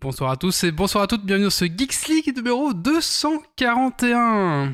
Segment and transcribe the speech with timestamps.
[0.00, 4.72] Bonsoir à tous et bonsoir à toutes, bienvenue dans ce Geeks League numéro 241.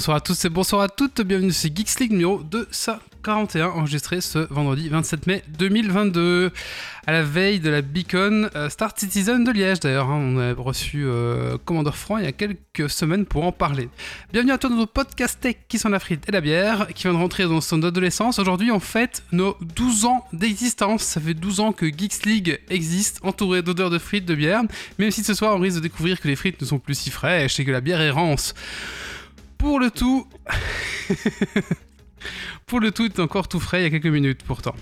[0.00, 4.38] Bonsoir à tous et bonsoir à toutes, bienvenue sur Geeks League numéro 241, enregistré ce
[4.50, 6.52] vendredi 27 mai 2022,
[7.06, 10.08] à la veille de la Beacon euh, Star Citizen de Liège d'ailleurs.
[10.08, 10.18] hein.
[10.18, 13.90] on a reçu euh, Commandeur Franc il y a quelques semaines pour en parler.
[14.32, 17.02] Bienvenue à toi dans nos podcasts tech qui sont la frite et la bière, qui
[17.02, 18.38] vient de rentrer dans son adolescence.
[18.38, 21.02] Aujourd'hui, en fait, nos 12 ans d'existence.
[21.02, 24.62] Ça fait 12 ans que Geeks League existe, entouré d'odeurs de frites, de bière,
[24.98, 27.10] même si ce soir on risque de découvrir que les frites ne sont plus si
[27.10, 28.54] fraîches et que la bière est rance.
[29.60, 30.26] Pour le tout.
[32.66, 34.74] Pour le tout, est encore tout frais il y a quelques minutes pourtant.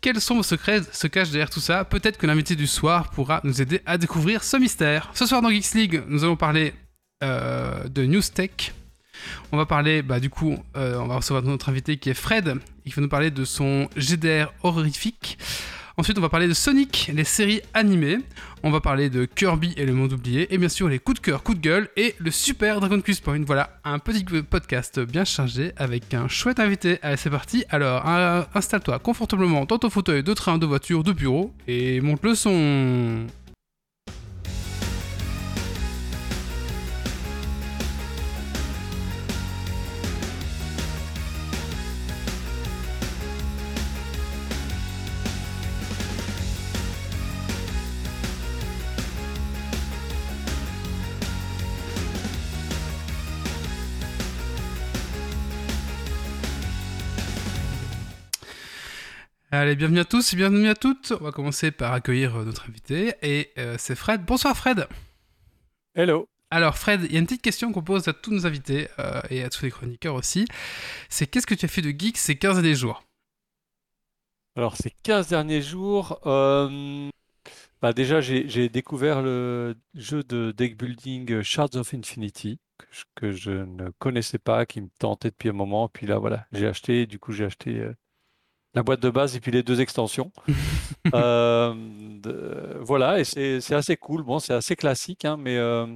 [0.00, 1.84] Quels sont vos secrets se cachent derrière tout ça?
[1.84, 5.08] Peut-être que l'invité du soir pourra nous aider à découvrir ce mystère.
[5.14, 6.74] Ce soir dans Geeks League, nous allons parler
[7.22, 8.74] euh, de News Tech.
[9.52, 12.56] On va parler, bah du coup, euh, on va recevoir notre invité qui est Fred,
[12.84, 15.38] qui va nous parler de son GDR horrifique.
[15.98, 18.18] Ensuite, on va parler de Sonic, les séries animées.
[18.62, 20.52] On va parler de Kirby et le monde oublié.
[20.54, 23.22] Et bien sûr, les coups de cœur, coups de gueule et le super Dragon Quest
[23.22, 23.42] Point.
[23.44, 26.98] Voilà, un petit podcast bien chargé avec un chouette invité.
[27.02, 27.64] Allez, c'est parti.
[27.68, 28.06] Alors,
[28.54, 33.26] installe-toi confortablement dans ton fauteuil de train, de voiture, de bureau et monte le son.
[59.54, 61.12] Allez, bienvenue à tous et bienvenue à toutes.
[61.20, 64.24] On va commencer par accueillir euh, notre invité et euh, c'est Fred.
[64.24, 64.88] Bonsoir Fred.
[65.94, 66.26] Hello.
[66.50, 69.20] Alors Fred, il y a une petite question qu'on pose à tous nos invités euh,
[69.28, 70.46] et à tous les chroniqueurs aussi.
[71.10, 73.04] C'est qu'est-ce que tu as fait de geek ces 15 derniers jours?
[74.56, 77.10] Alors, ces 15 derniers jours, euh,
[77.82, 83.32] bah déjà, j'ai découvert le jeu de deck building Shards of Infinity, que je, que
[83.32, 85.90] je ne connaissais pas, qui me tentait depuis un moment.
[85.90, 87.92] Puis là, voilà, j'ai acheté, du coup, j'ai acheté
[88.74, 90.32] la boîte de base et puis les deux extensions.
[91.14, 91.74] Euh,
[92.22, 94.22] de- voilà, et c'est assez cool.
[94.22, 95.86] Bon, c'est assez classique, hein, mais, euh,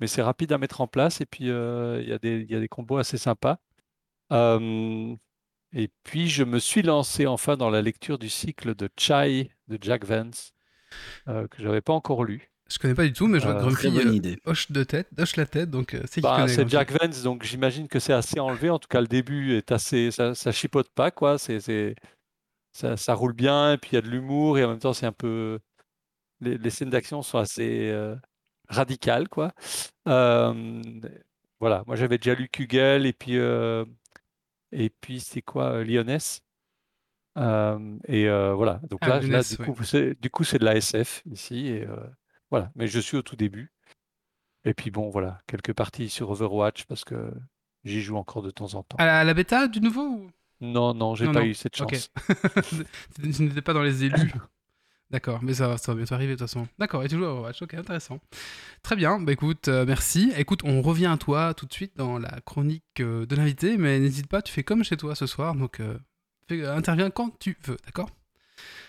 [0.00, 1.20] mais c'est rapide à mettre en place.
[1.22, 3.58] Et puis, euh, il y a des, il y a des combos assez sympas.
[5.74, 9.78] Et puis, je me suis lancé enfin dans la lecture du cycle de Chai de
[9.80, 10.52] Jack Vance,
[11.26, 12.51] que je n'avais pas encore lu.
[12.72, 14.38] Je connais pas du tout, mais je vois que Euh, Grumpy bonne euh, idée.
[14.44, 16.68] hoche de tête, hoche la tête, donc euh, c'est qui Bah, c'est.
[16.68, 18.70] Jack Vance, donc j'imagine que c'est assez enlevé.
[18.70, 21.38] En tout cas, le début est assez, ça, ça chipote pas, quoi.
[21.38, 21.94] C'est, c'est,
[22.72, 24.92] ça, ça roule bien, et puis il y a de l'humour, et en même temps,
[24.94, 25.58] c'est un peu,
[26.40, 28.16] les, les scènes d'action sont assez euh,
[28.68, 29.52] radicales, quoi.
[30.08, 30.82] Euh,
[31.60, 33.84] voilà, moi j'avais déjà lu Kugel, et puis, euh,
[34.72, 36.40] et puis c'est quoi, Lyonesse.
[37.38, 40.76] Euh, et euh, voilà, donc Ah, là, du coup, c'est, du coup, c'est de la
[40.76, 41.96] SF ici, et euh,
[42.52, 42.70] voilà.
[42.76, 43.72] Mais je suis au tout début.
[44.64, 47.32] Et puis bon, voilà, quelques parties sur Overwatch parce que
[47.84, 48.96] j'y joue encore de temps en temps.
[48.98, 50.30] À la, à la bêta du nouveau ou...
[50.60, 51.46] Non, non, j'ai Non, pas non.
[51.46, 52.10] eu cette chance.
[53.20, 54.32] Tu n'étais pas dans les élus.
[55.10, 56.66] D'accord, mais ça, va- ça va bientôt arriver de toute façon.
[56.78, 58.18] D'accord, et tu joues à Overwatch, ok, intéressant.
[58.82, 60.32] Très bien, bah écoute, euh, merci.
[60.38, 63.98] Écoute, on revient à toi tout de suite dans la chronique euh, de l'invité, mais
[63.98, 65.98] n'hésite pas, tu fais comme chez toi ce soir, donc euh,
[66.48, 68.08] fais- interviens quand tu veux, d'accord?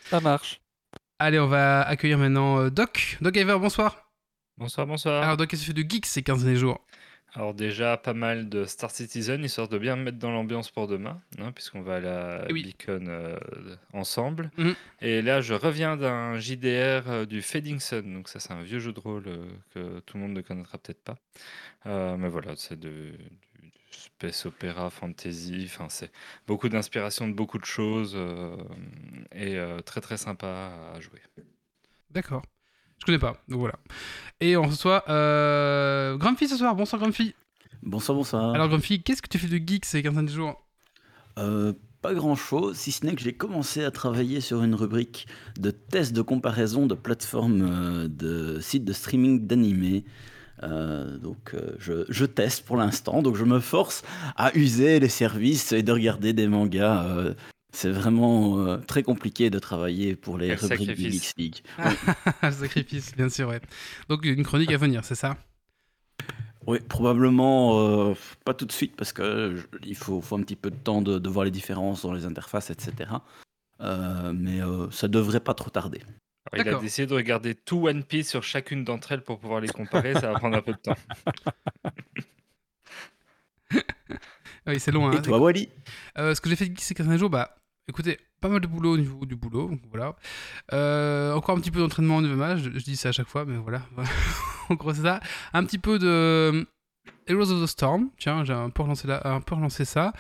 [0.06, 0.62] Ça marche.
[1.20, 3.18] Allez, on va accueillir maintenant euh, Doc.
[3.22, 4.12] Doc Ever, bonsoir.
[4.58, 5.24] Bonsoir, bonsoir.
[5.24, 6.80] Alors Doc, qu'est-ce que tu fais de geek ces 15 derniers jours?
[7.36, 10.88] Alors déjà, pas mal de Star Citizen, histoire de bien me mettre dans l'ambiance pour
[10.88, 12.64] demain, hein, puisqu'on va à la oui.
[12.64, 13.36] Beacon euh,
[13.92, 14.52] ensemble.
[14.58, 14.76] Mhm.
[15.02, 18.80] Et là, je reviens d'un JDR euh, du Fading Sun, donc ça c'est un vieux
[18.80, 21.16] jeu de rôle euh, que tout le monde ne connaîtra peut-être pas.
[21.86, 23.14] Mais voilà, c'est du
[23.94, 26.12] space opéra, fantasy, enfin c'est
[26.48, 28.56] beaucoup d'inspiration de beaucoup de choses, euh,
[29.34, 31.20] et euh, très très sympa à jouer.
[32.12, 32.44] D'accord.
[33.00, 33.76] Je connais pas, donc voilà.
[34.40, 37.36] Et on reçoit euh, Grumpy ce soir, bonsoir Grumpy.
[37.82, 38.54] Bonsoir, bonsoir.
[38.54, 40.66] Alors Grumpy, qu'est-ce que tu fais de geek ces 15 derniers jours?
[41.38, 45.28] Euh, pas grand chose, si ce n'est que j'ai commencé à travailler sur une rubrique
[45.58, 50.06] de tests de comparaison de plateformes de sites de streaming d'animés.
[50.64, 54.02] Euh, donc euh, je, je teste pour l'instant, donc je me force
[54.36, 57.06] à user les services et de regarder des mangas.
[57.06, 57.34] euh,
[57.76, 60.96] c'est vraiment très compliqué de travailler pour les rubriques.
[61.12, 61.56] Geeks League.
[62.44, 63.60] Le sacrifice, bien sûr, ouais.
[64.10, 65.38] Donc une chronique à venir, c'est ça?
[66.68, 67.80] Oui, probablement
[68.12, 68.14] euh,
[68.46, 71.02] pas tout de suite parce que je- il faut, faut un petit peu de temps
[71.02, 73.10] de, de voir les différences dans les interfaces, etc.
[73.82, 76.02] Euh, mais euh, ça devrait pas trop tarder.
[76.52, 76.82] Alors, il a D'accord.
[76.82, 80.14] décidé de regarder tout One Piece sur chacune d'entre elles pour pouvoir les comparer.
[80.14, 80.96] ça va prendre un peu de temps.
[84.66, 85.10] Oui, c'est long.
[85.10, 85.68] Hein, Et toi, Wally?
[86.18, 87.56] Euh, ce que j'ai fait ces 15 jours, bah,
[87.90, 90.16] écoutez, pas mal de boulot au niveau du boulot, donc voilà.
[90.72, 93.28] Euh, encore un petit peu d'entraînement au niveau match, je, je dis ça à chaque
[93.28, 93.82] fois, mais voilà.
[94.70, 95.20] en gros, c'est ça.
[95.52, 96.64] Un petit peu de euh,
[97.28, 100.14] Heroes of the Storm, tiens, j'ai un peu relancé, là, un peu relancé ça.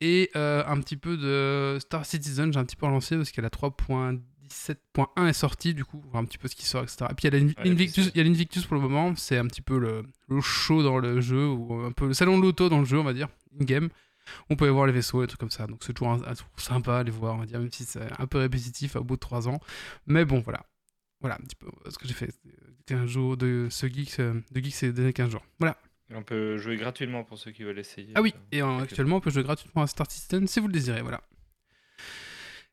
[0.00, 3.44] Et euh, un petit peu de Star Citizen, j'ai un petit peu relancé parce qu'elle
[3.44, 3.50] a
[4.48, 7.06] 3.17.1 est sortie, du coup, voir un petit peu ce qui sort, etc.
[7.10, 10.40] Et puis il y a l'Invictus, pour le moment, c'est un petit peu le, le
[10.40, 13.04] show dans le jeu, ou un peu le salon de l'auto dans le jeu, on
[13.04, 13.28] va dire,
[13.60, 13.88] in-game.
[14.50, 15.66] On peut aller voir les vaisseaux et trucs comme ça.
[15.66, 17.84] Donc c'est toujours, un- un- toujours sympa à les voir, on va dire, même si
[17.84, 19.58] c'est un peu répétitif au bout de 3 ans.
[20.06, 20.64] Mais bon, voilà.
[21.20, 22.30] Voilà un petit peu ce que j'ai fait.
[22.78, 25.44] C'était un jour de ce geek, euh, de geek ces derniers 15 jours.
[25.58, 25.76] Voilà.
[26.10, 28.12] Et on peut jouer gratuitement pour ceux qui veulent essayer.
[28.14, 30.72] Ah oui, Euh, et actuellement on peut jouer gratuitement à Star Citizen si vous le
[30.72, 31.02] désirez.
[31.02, 31.20] Voilà.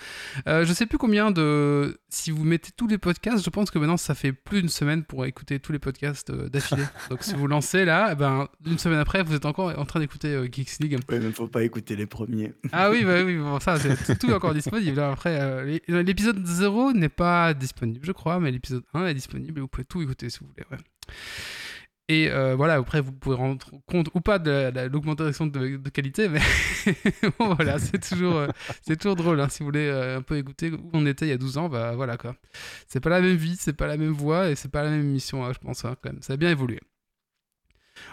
[0.47, 1.99] Euh, je sais plus combien de.
[2.09, 5.03] Si vous mettez tous les podcasts, je pense que maintenant ça fait plus d'une semaine
[5.03, 6.85] pour écouter tous les podcasts euh, d'affilée.
[7.11, 9.99] Donc si vous lancez là, eh ben, une semaine après, vous êtes encore en train
[9.99, 11.01] d'écouter euh, Geeks League.
[11.09, 12.53] Oui, mais faut pas écouter les premiers.
[12.71, 15.01] Ah oui, bah oui, bon, ça, c'est tout, est encore disponible.
[15.01, 15.11] hein.
[15.11, 19.59] Après, euh, l'é- l'épisode 0 n'est pas disponible, je crois, mais l'épisode 1 est disponible
[19.59, 20.65] et vous pouvez tout écouter si vous voulez.
[20.71, 20.79] ouais.
[22.13, 25.79] Et euh, voilà, après, vous pouvez rendre compte ou pas de la- la- l'augmentation de,
[25.89, 26.41] qualité, mais
[27.39, 28.49] bon, voilà, c'est toujours, euh,
[28.99, 29.41] toujours drôle.
[29.41, 31.57] hein, si vous voulez euh, un peu écouter où on était il y a 12
[31.59, 32.35] ans, bah voilà quoi.
[32.87, 35.01] C'est pas la même vie, c'est pas la même voix et c'est pas la même
[35.01, 36.21] émission, hein, je pense, hein, quand même.
[36.23, 36.81] Ça a bien évolué.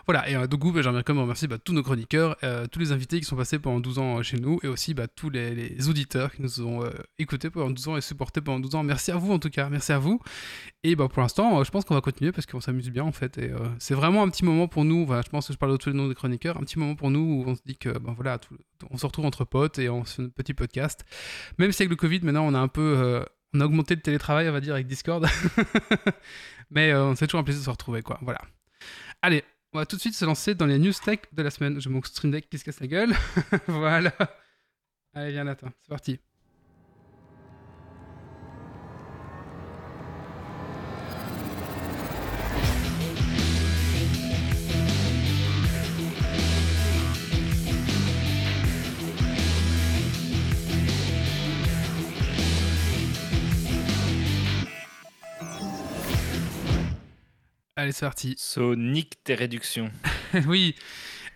[0.06, 2.80] Voilà, et euh, du coup, j'aimerais quand même remercier bah, tous nos chroniqueurs, euh, tous
[2.80, 5.30] les invités qui sont passés pendant 12 ans euh, chez nous, et aussi bah, tous
[5.30, 8.84] les, auditeurs qui nous ont euh, écoutés pendant 12 ans et supportés pendant 12 ans.
[8.84, 10.20] Merci à vous en tout cas, merci à vous.
[10.84, 13.38] Et bah, pour l'instant, je pense qu'on va continuer parce qu'on s'amuse bien en fait.
[13.38, 15.90] Et c'est vraiment un petit moment pour nous, je pense que je parle de tous
[15.90, 18.38] les noms des chroniqueurs, un petit moment pour nous où on se dit que voilà,
[18.38, 18.58] tout-
[18.90, 21.06] on se retrouve entre potes et on fait un petit podcast.
[21.58, 23.24] Même si avec le Covid, maintenant, on a un peu.
[23.54, 25.26] on a augmenté le télétravail, on va dire, avec Discord.
[26.72, 28.20] Mais euh, c'est toujours un plaisir de se retrouver, quoi.
[28.22, 28.42] Voilà.
[29.22, 29.44] Allez,
[29.74, 31.80] on va tout de suite se lancer dans les news tech de la semaine.
[31.80, 33.14] J'ai mon stream deck qui se casse la gueule.
[33.68, 34.14] voilà.
[35.14, 36.20] Allez, viens Nathan, c'est parti.
[57.80, 58.36] Allez, c'est parti.
[58.38, 59.90] Sonic tes réductions.
[60.48, 60.76] oui.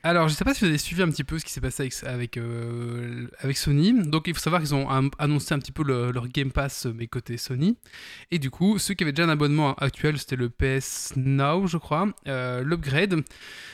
[0.06, 1.84] Alors, je sais pas si vous avez suivi un petit peu ce qui s'est passé
[1.84, 3.94] avec, avec, euh, avec Sony.
[4.06, 6.94] Donc, il faut savoir qu'ils ont annoncé un petit peu le- leur Game Pass, euh,
[6.94, 7.78] mais côté Sony.
[8.30, 11.78] Et du coup, ceux qui avaient déjà un abonnement actuel, c'était le PS Now, je
[11.78, 13.24] crois, euh, l'upgrade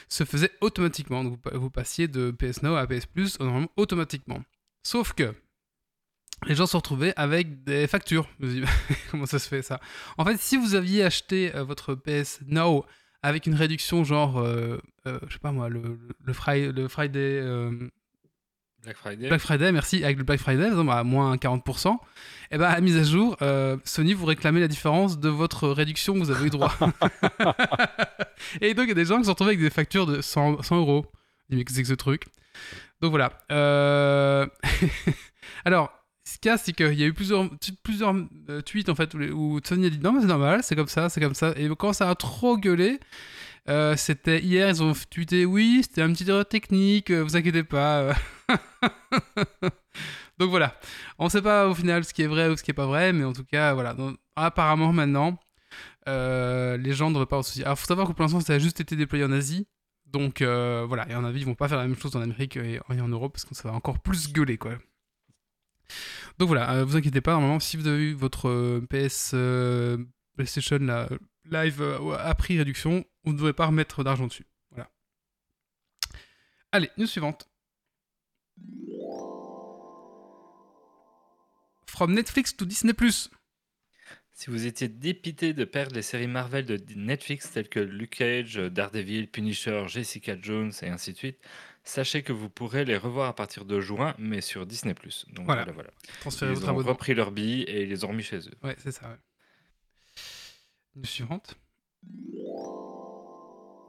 [0.07, 1.23] se faisait automatiquement.
[1.23, 4.43] Donc, vous passiez de PS Now à PS Plus normalement automatiquement.
[4.83, 5.33] Sauf que
[6.47, 8.27] les gens se retrouvaient avec des factures.
[9.11, 9.79] Comment ça se fait ça?
[10.17, 12.85] En fait, si vous aviez acheté euh, votre PS Now
[13.21, 16.87] avec une réduction genre, euh, euh, je sais pas moi, le, le, le Fri- le
[16.87, 17.89] Friday, euh,
[18.83, 19.27] Black Friday.
[19.27, 21.97] Black Friday, merci, avec le Black Friday, à moins 40%,
[22.51, 25.67] et ben à la mise à jour, euh, Sony vous réclamez la différence de votre
[25.67, 26.73] réduction que vous avez eu droit.
[28.61, 30.61] et donc il y a des gens qui se retrouvent avec des factures de 100,
[30.63, 31.05] 100 euros.
[31.49, 32.23] Mais que c'est que ce truc?
[33.01, 33.33] Donc voilà.
[35.65, 35.91] Alors,
[36.29, 37.45] ce qu'il y a, c'est qu'il y a eu plusieurs,
[38.49, 41.09] euh, tweets en fait où, Sony a dit non mais c'est normal, c'est comme ça,
[41.09, 41.53] c'est comme ça.
[41.57, 42.99] Et quand ça a trop gueulé,
[43.67, 47.63] euh, c'était hier, ils ont tweeté oui, c'était un petit erreur technique, euh, vous inquiétez
[47.63, 48.13] pas.
[50.37, 50.79] Donc voilà,
[51.17, 53.11] on sait pas au final ce qui est vrai ou ce qui est pas vrai,
[53.11, 53.95] mais en tout cas voilà.
[54.35, 55.39] Apparemment maintenant,
[56.05, 57.65] les gens ne devraient pas en soucier.
[57.65, 59.67] Alors faut savoir que pour l'instant ça a juste été déployé en Asie.
[60.05, 62.79] Donc voilà, et en avis, ils vont pas faire la même chose en Amérique et
[62.87, 64.77] en Europe parce que ça va encore plus gueuler quoi.
[66.37, 69.97] Donc voilà, euh, vous inquiétez pas, normalement, si vous avez eu votre euh, PS euh,
[70.35, 70.79] PlayStation
[71.49, 71.81] live
[72.17, 74.45] à prix réduction, vous ne devrez pas remettre d'argent dessus.
[74.71, 74.89] Voilà.
[76.71, 77.49] Allez, news suivante.
[81.99, 82.93] from Netflix to Disney+.
[84.31, 88.55] Si vous étiez dépité de perdre les séries Marvel de Netflix telles que Luke Cage,
[88.55, 91.39] Daredevil, Punisher, Jessica Jones et ainsi de suite,
[91.89, 94.93] sachez que vous pourrez les revoir à partir de juin, mais sur Disney+.
[94.93, 95.63] Donc Voilà.
[95.63, 95.89] voilà, voilà.
[96.21, 96.89] Transférez Ils votre ont abonnement.
[96.89, 98.53] repris leur billes et ils les ont remis chez eux.
[98.63, 99.09] Ouais, c'est ça.
[99.09, 99.15] Ouais.
[100.95, 101.55] News suivante.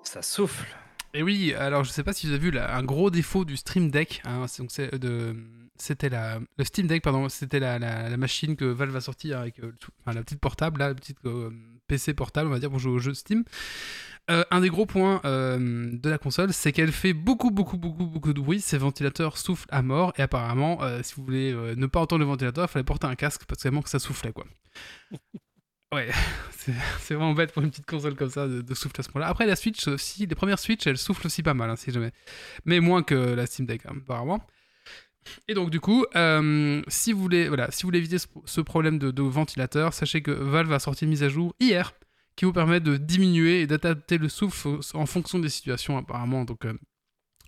[0.03, 0.67] Ça souffle.
[1.13, 3.57] Et oui, alors je sais pas si vous avez vu là, un gros défaut du
[3.57, 4.23] Stream Deck.
[4.25, 5.37] hein, c'est- donc c'est, euh, de,
[5.77, 9.39] c'était la, le Steam Deck, pardon, c'était la, la, la machine que Valve va sortir
[9.41, 11.51] avec euh, tout- enfin, la petite portable, là, la petite euh,
[11.89, 13.45] PC portable, on va dire, pour jouer aux jeux Steam.
[14.31, 18.07] Euh, un des gros points euh, de la console, c'est qu'elle fait beaucoup, beaucoup, beaucoup,
[18.07, 18.61] beaucoup de bruit.
[18.61, 20.13] Ses ventilateurs soufflent à mort.
[20.17, 23.17] Et apparemment, euh, si vous voulez ne pas entendre le ventilateur, il fallait porter un
[23.17, 24.47] casque parce que vraiment que ça soufflait, quoi.
[25.93, 26.09] Ouais,
[26.53, 29.09] c'est c'est vraiment bête pour une petite console comme ça de, de souffler à ce
[29.09, 29.27] point-là.
[29.27, 32.13] Après, la Switch aussi, les premières Switch, elles soufflent aussi pas mal, hein, si jamais.
[32.65, 34.41] Mais moins que la Steam Deck, hein, apparemment.
[35.49, 38.61] Et donc, du coup, euh, si, vous voulez, voilà, si vous voulez éviter ce, ce
[38.61, 41.93] problème de, de ventilateur, sachez que Valve a sorti une mise à jour hier
[42.41, 46.47] qui vous permet de diminuer et d'adapter le souffle en fonction des situations, apparemment.
[46.47, 46.73] Donc, euh,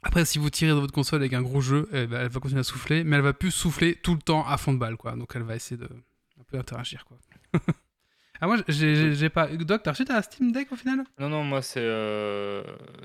[0.02, 2.40] après, si vous tirez de votre console avec un gros jeu, eh ben, elle va
[2.40, 4.98] continuer à souffler, mais elle va plus souffler tout le temps à fond de balle,
[4.98, 5.16] quoi.
[5.16, 7.16] Donc, elle va essayer de un peu interagir, quoi.
[8.42, 9.46] ah, moi, j'ai pas.
[9.46, 11.02] Doc, t'as reçu ta Steam Deck au final?
[11.18, 11.80] Non, non, moi, c'est.
[11.80, 12.62] euh,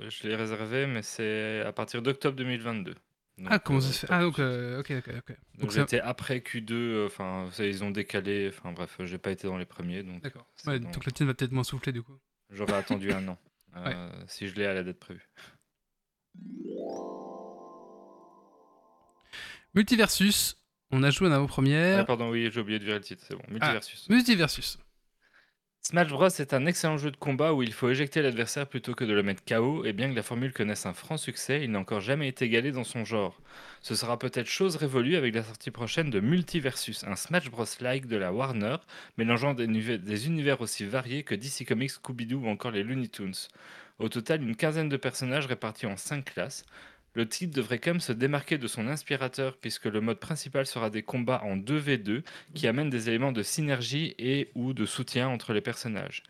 [0.09, 2.95] Je l'ai réservé, mais c'est à partir d'octobre 2022.
[3.37, 5.37] Donc, Ah, comment euh, ça se fait Ah, donc, euh, ok, ok, ok.
[5.59, 9.29] Donc j'étais après Q2, euh, enfin, ça, ils ont décalé, enfin bref, euh, j'ai pas
[9.31, 10.47] été dans les premiers, donc D'accord.
[10.65, 12.17] Ouais, donc la tienne va peut-être moins souffler, du coup.
[12.49, 13.37] j'aurais attendu un an,
[13.77, 15.27] euh, si je l'ai à la date prévue.
[19.75, 20.55] Multiversus,
[20.91, 22.05] on a joué en Ah, avant-première.
[22.05, 23.43] pardon, oui, j'ai oublié de virer le titre, c'est bon.
[23.49, 24.09] Multiversus.
[24.09, 24.77] Multiversus.
[25.89, 29.05] Smash Bros est un excellent jeu de combat où il faut éjecter l'adversaire plutôt que
[29.05, 31.79] de le mettre KO, et bien que la formule connaisse un franc succès, il n'a
[31.79, 33.39] encore jamais été égalé dans son genre.
[33.81, 38.17] Ce sera peut-être chose révolue avec la sortie prochaine de Multiversus, un Smash Bros-like de
[38.17, 38.75] la Warner,
[39.17, 43.47] mélangeant des, univers aussi variés que DC Comics, Scooby-Doo ou encore les Looney Tunes.
[43.99, 46.65] Au total, une quinzaine de personnages répartis en cinq classes.
[47.13, 50.89] Le titre devrait quand même se démarquer de son inspirateur puisque le mode principal sera
[50.89, 52.23] des combats en 2v2
[52.53, 56.23] qui amènent des éléments de synergie et ou de soutien entre les personnages.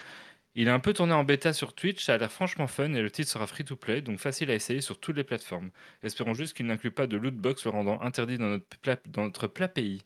[0.60, 3.02] Il est un peu tourné en bêta sur Twitch, ça a l'air franchement fun et
[3.02, 5.70] le titre sera free to play, donc facile à essayer sur toutes les plateformes.
[6.02, 9.26] Espérons juste qu'il n'inclut pas de loot box le rendant interdit dans notre plat, dans
[9.26, 10.02] notre plat pays.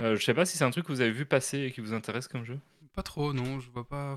[0.00, 1.82] Euh, je sais pas si c'est un truc que vous avez vu passer et qui
[1.82, 2.58] vous intéresse comme jeu?
[2.94, 4.16] Pas trop, non, je vois pas.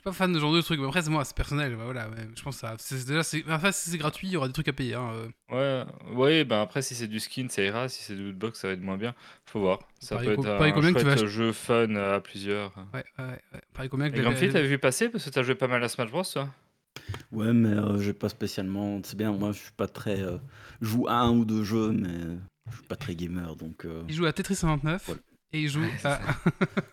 [0.00, 0.80] Je suis pas fan de ce genre de trucs.
[0.80, 1.76] mais Après, c'est moi, c'est personnel.
[1.76, 2.74] bah Voilà, mais je pense que ça.
[2.78, 3.44] c'est- Déjà, c'est...
[3.50, 4.94] Enfin, si c'est gratuit, il y aura des trucs à payer.
[4.94, 5.10] Hein.
[5.12, 5.84] euh.
[5.84, 8.60] Ouais, ouais, ben après si c'est du skin ça ira, si c'est du loot box
[8.60, 9.14] ça va être moins bien.
[9.44, 9.80] Faut voir.
[9.98, 12.72] Ça peut co- être un tu vas chouette jeu fun à plusieurs.
[12.94, 13.60] Ouais, ouais, ouais.
[13.74, 15.84] Pareil, combien que Et les- Grumpy, t'avais vu passer parce que t'as joué pas mal
[15.84, 16.48] à Smash Bros toi?
[17.32, 19.00] Ouais, mais euh, j'ai pas spécialement.
[19.04, 20.22] C'est bien, moi je suis pas très.
[20.22, 20.38] euh,
[20.80, 22.38] Je joue à un ou deux jeux, mais
[22.70, 23.84] je suis pas très gamer donc.
[23.84, 25.20] euh, Il joue à Tetris 99 Voilà.
[25.52, 26.20] Et il joue Ouais, à,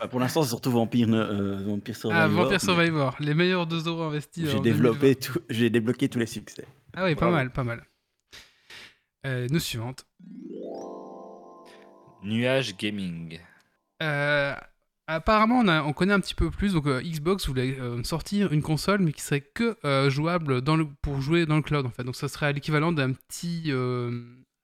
[0.00, 2.22] bah, pour l'instant, c'est surtout Vampire, euh, Vampire Survivor.
[2.22, 3.16] à Vampire mais Survivor.
[3.20, 4.48] Les meilleurs 2 euros investis.
[4.48, 6.66] J'ai développé tout, j'ai débloqué tous les succès.
[6.94, 6.96] 2020.
[6.96, 7.84] Ah oui, pas mal, pas mal.
[9.26, 10.06] Euh, nous suivante.
[12.22, 13.38] Nuage Gaming.
[14.02, 14.54] Euh,
[15.06, 16.72] apparemment, on, a- on connaît un petit peu plus.
[16.74, 20.76] Donc, euh, Xbox voulait euh, sortir une console, mais qui serait que euh, jouable dans
[20.76, 22.04] le, pour jouer dans le cloud, en fait.
[22.04, 23.64] Donc, ça serait à l'équivalent d'un petit,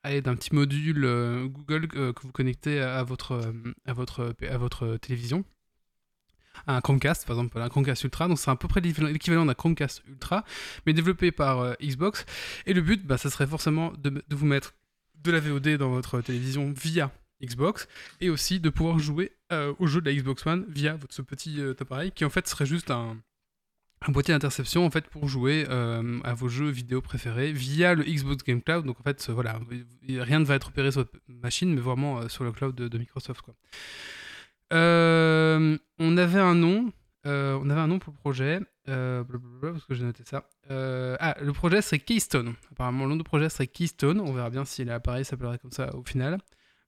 [0.05, 4.99] allez, d'un petit module euh, Google euh, que vous connectez à votre, euh, à à
[4.99, 5.45] télévision.
[6.69, 8.29] Un Chromecast, par exemple, un Chromecast Ultra.
[8.29, 10.45] Donc, c'est à peu près l'équivalent d'un Chromecast Ultra,
[10.87, 12.25] mais développé par Xbox.
[12.67, 14.75] Et le but, bah, ça serait forcément de, vous mettre
[15.17, 17.11] de la VOD dans votre télévision via
[17.43, 17.89] Xbox
[18.21, 19.33] et aussi de pouvoir jouer
[19.79, 22.91] au jeu de la Xbox One via ce petit appareil qui en fait serait juste
[22.91, 23.17] un,
[24.07, 28.05] un boîtier d'interception en fait pour jouer euh, à vos jeux vidéo préférés via le
[28.05, 28.85] Xbox Game Cloud.
[28.85, 29.59] Donc en fait, euh, voilà,
[30.09, 32.99] rien ne va être opéré sur votre machine, mais vraiment euh, sur le cloud de,
[32.99, 33.41] Microsoft.
[33.43, 33.55] Quoi.
[34.71, 36.93] On avait un nom,
[37.25, 40.49] on avait un nom pour le projet, parce que j'ai noté ça.
[40.69, 42.55] Ah, le projet serait Keystone.
[42.73, 44.21] Apparemment, le nom du projet serait Keystone.
[44.21, 46.39] On verra bien si l'appareil s'appellerait comme ça au final.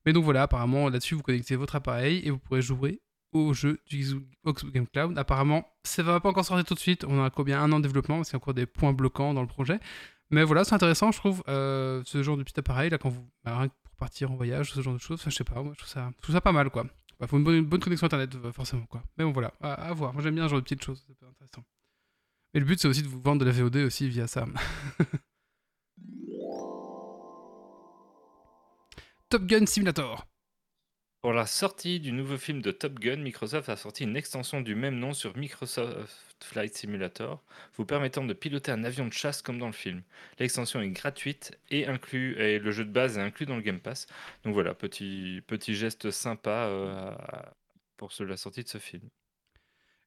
[0.04, 3.00] Mais donc voilà, apparemment là-dessus, vous connectez votre appareil et vous pourrez jouer
[3.38, 5.16] au jeu du Xbox Game Cloud.
[5.18, 7.04] Apparemment, ça va pas encore sortir tout de suite.
[7.04, 9.34] On a combien un an de développement parce qu'il y a encore des points bloquants
[9.34, 9.80] dans le projet.
[10.30, 13.24] Mais voilà, c'est intéressant, je trouve, euh, ce genre de petit appareil là quand vous
[13.44, 15.20] bah, pour partir en voyage, ce genre de choses.
[15.20, 16.86] Enfin, je sais pas, moi, je trouve ça, je trouve ça pas mal quoi.
[17.20, 19.02] Il faut une bonne, connexion internet euh, forcément quoi.
[19.16, 20.12] Mais bon voilà, à, voir.
[20.12, 21.64] Moi j'aime bien ce genre de petites choses, c'est intéressant.
[22.54, 24.46] Et le but c'est aussi de vous vendre de la VOD aussi via ça.
[29.28, 30.26] Top Gun Simulator.
[31.26, 34.76] Pour la sortie du nouveau film de Top Gun, Microsoft a sorti une extension du
[34.76, 37.42] même nom sur Microsoft Flight Simulator,
[37.74, 40.04] vous permettant de piloter un avion de chasse comme dans le film.
[40.38, 44.06] L'extension est gratuite et, le jeu de base est inclus dans le Game Pass.
[44.44, 47.12] Donc voilà, petit, petit geste sympa euh,
[47.96, 49.02] pour la sortie de ce film.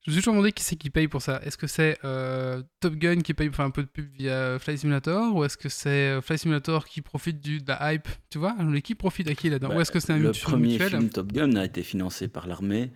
[0.06, 1.42] Je me suis toujours demandé qui c'est qui paye pour ça.
[1.44, 4.58] Est-ce que c'est euh, Top Gun qui paye pour faire un peu de pub via
[4.58, 8.08] Flight Simulator ou est-ce que c'est euh, Flight Simulator qui profite du, de la hype
[8.30, 8.56] Tu vois?
[8.84, 9.70] Qui profite à qui là-dedans?
[9.70, 10.90] Bah, Ou est-ce que c'est un Le mutuel premier mutuel?
[10.90, 12.92] film Top Gun a été financé par l'armée.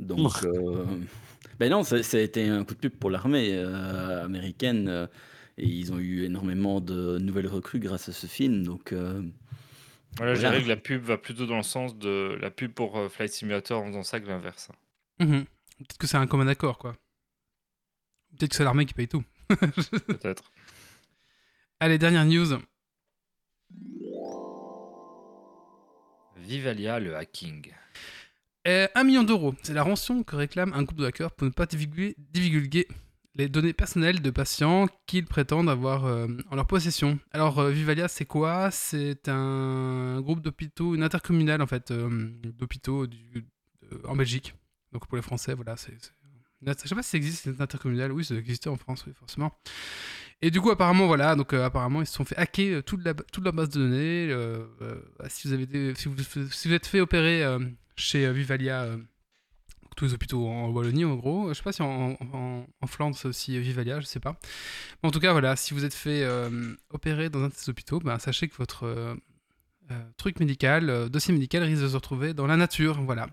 [0.00, 0.84] Donc, euh,
[1.60, 4.88] ben non, ça, ça a été un coup de pub pour l'armée euh, américaine.
[4.88, 5.06] euh,
[5.60, 8.64] et ils ont eu énormément de nouvelles recrues grâce à ce film.
[8.64, 9.22] Donc, euh,
[10.16, 10.56] Voilà, je Voilà.
[10.56, 13.82] dirais que la pub va plutôt dans le sens de la pub pour Flight Simulator
[13.82, 14.68] en faisant ça que l'inverse.
[15.20, 15.44] Mhm.
[15.78, 16.96] Peut-être que c'est un commun accord, quoi.
[18.30, 19.24] Peut-être que c'est l'armée qui paye tout.
[19.48, 20.52] Peut-être.
[21.80, 22.58] Allez, dernière news.
[26.36, 27.72] Vivalia, le hacking.
[28.66, 31.52] Euh, un million d'euros, c'est la rançon que réclame un groupe de hackers pour ne
[31.52, 32.86] pas divulguer, divulguer
[33.38, 37.18] les données personnelles de patients qu'ils prétendent avoir euh, en leur possession.
[37.30, 38.70] Alors, euh, Vivalia, c'est quoi?
[38.72, 43.06] C'est un groupe d'hôpitaux, une intercommunale en fait, euh, d'hôpitaux
[44.04, 44.54] en Belgique.
[44.92, 45.94] Donc pour les Français, voilà, c'est.
[46.00, 46.12] c'est-
[46.82, 48.10] Je sais pas si ça existe, cette intercommunale.
[48.12, 49.52] Oui, ça existait en France, oui, forcément.
[50.40, 53.04] Et du coup, apparemment, voilà, donc euh, apparemment, ils se sont fait hacker euh, toute,
[53.04, 54.28] la, toute leur base de données.
[54.30, 54.64] euh,
[55.28, 56.16] si, vous avez si, vous,
[56.50, 57.44] si vous êtes fait opérer
[57.96, 58.86] chez Vivalia,
[59.96, 63.26] tous les hôpitaux en Wallonie, en gros, je sais pas si en, en, Flandre c'est
[63.26, 64.38] aussi Vivalia, je sais pas.
[65.02, 66.24] Mais en tout cas, voilà, si vous êtes fait
[66.90, 69.16] opérer dans un de ces hôpitaux, ben, sachez que votre
[70.16, 73.26] truc médical, dossier médical risque de se retrouver dans la nature, voilà.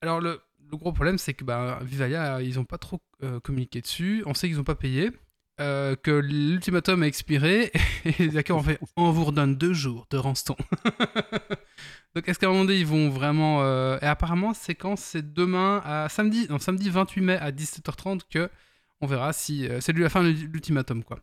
[0.00, 0.40] Alors le,
[0.70, 4.22] le gros problème, c'est que ben, Vivalia, ils ont pas trop euh, communiqué dessus.
[4.26, 5.10] On sait qu'ils ont pas payé.
[5.60, 7.70] euh, que l'ultimatum a expiré
[8.04, 10.56] et hackers ont fait on vous redonne deux jours de rançon.
[12.14, 15.32] Donc est-ce qu'à un moment donné ils vont vraiment euh, et apparemment c'est quand c'est
[15.32, 18.50] demain à samedi non samedi 28 mai à 17h30 que
[19.00, 21.18] on verra si c'est lui la fin de l'ultimatum quoi.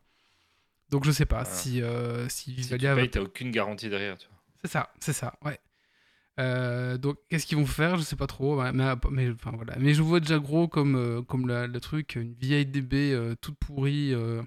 [0.90, 1.56] Donc je sais pas Voilà.
[1.56, 1.82] si
[2.30, 4.18] si Si tu va payes, t'as aucune garantie derrière.
[4.18, 4.38] Tu vois.
[4.62, 5.60] c'est ça, c'est ça, ouais.
[6.42, 7.98] Euh, donc, qu'est-ce qu'ils vont faire?
[7.98, 8.58] Je sais pas trop.
[8.62, 9.76] ouais, Mais, mais, enfin, voilà.
[9.80, 13.56] mais je vois déjà gros comme, euh, comme le truc, une vieille DB euh, toute
[13.58, 14.14] pourrie.
[14.14, 14.42] euh,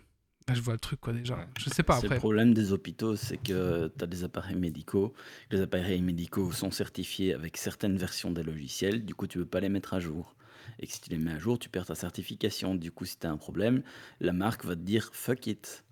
[0.46, 1.46] ah, je vois le truc, quoi, déjà.
[1.58, 2.16] Je sais pas après.
[2.16, 5.14] le problème des hôpitaux, c'est que tu as des appareils médicaux.
[5.50, 9.04] Les appareils médicaux sont certifiés avec certaines versions des logiciels.
[9.04, 10.36] Du coup, tu peux pas les mettre à jour.
[10.80, 12.74] Et que si tu les mets à jour, tu perds ta certification.
[12.74, 13.82] Du coup, si tu as un problème,
[14.20, 15.84] la marque va te dire fuck it.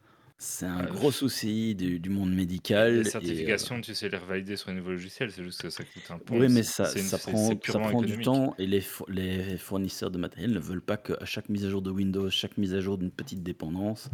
[0.45, 0.91] C'est un Ouais.
[0.91, 2.95] gros souci du, du monde médical.
[2.95, 5.71] Les et, euh, certifications, tu sais les revalider sur un nouveau logiciel, c'est juste que
[5.71, 6.35] ça coûte un pont.
[6.41, 8.67] Oui, mais C'est- ça, c'est une- ça c'est- prend, c'est ça prend du temps et
[8.67, 11.93] les, fo- les fournisseurs de matériel ne veulent pas qu'à chaque mise à jour de
[11.93, 14.11] Windows, chaque mise à jour d'une petite dépendance,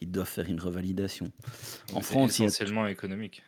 [0.00, 1.32] ils doivent faire une revalidation.
[1.90, 3.42] En Mais c'est France, il a- essentiellement économique.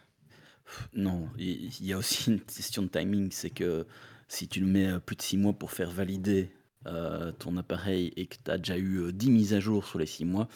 [0.93, 3.87] Non, il y a aussi une question de timing, c'est que
[4.27, 6.51] si tu le mets euh, plus de 6 mois pour faire valider
[6.87, 10.01] euh, ton appareil et que tu as déjà eu euh, 10 mises à jour sur
[10.01, 10.49] les 6 mois,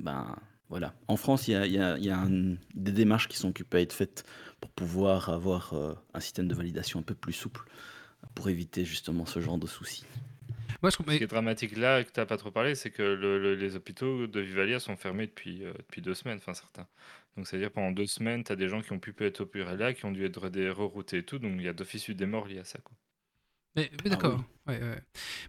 [0.00, 0.36] ben
[0.70, 0.94] voilà.
[1.08, 3.36] En France, il y a, il y a- il y a un- des démarches qui
[3.36, 4.24] sont occupées à être faites
[4.60, 7.60] pour pouvoir avoir euh, un système de validation un peu plus souple
[8.34, 10.04] pour éviter justement ce genre de soucis.
[10.82, 11.16] Moi, je Ce comprends.
[11.18, 13.76] qui est dramatique là, que tu n'as pas trop parlé, c'est que le- le- les
[13.76, 16.86] hôpitaux de Vivalia sont fermés depuis, euh, depuis deux semaines, enfin certains.
[17.36, 19.92] Donc c'est-à-dire pendant deux semaines, tu as des gens qui ont pu être opérés là,
[19.92, 22.46] qui ont dû être reroutés et tout, donc il y a d'office eu des morts
[22.46, 22.78] liés à ça.
[22.78, 22.96] Quoi.
[23.76, 24.44] Mais, mais Ah d'accord.
[24.68, 25.02] ouais, ouais.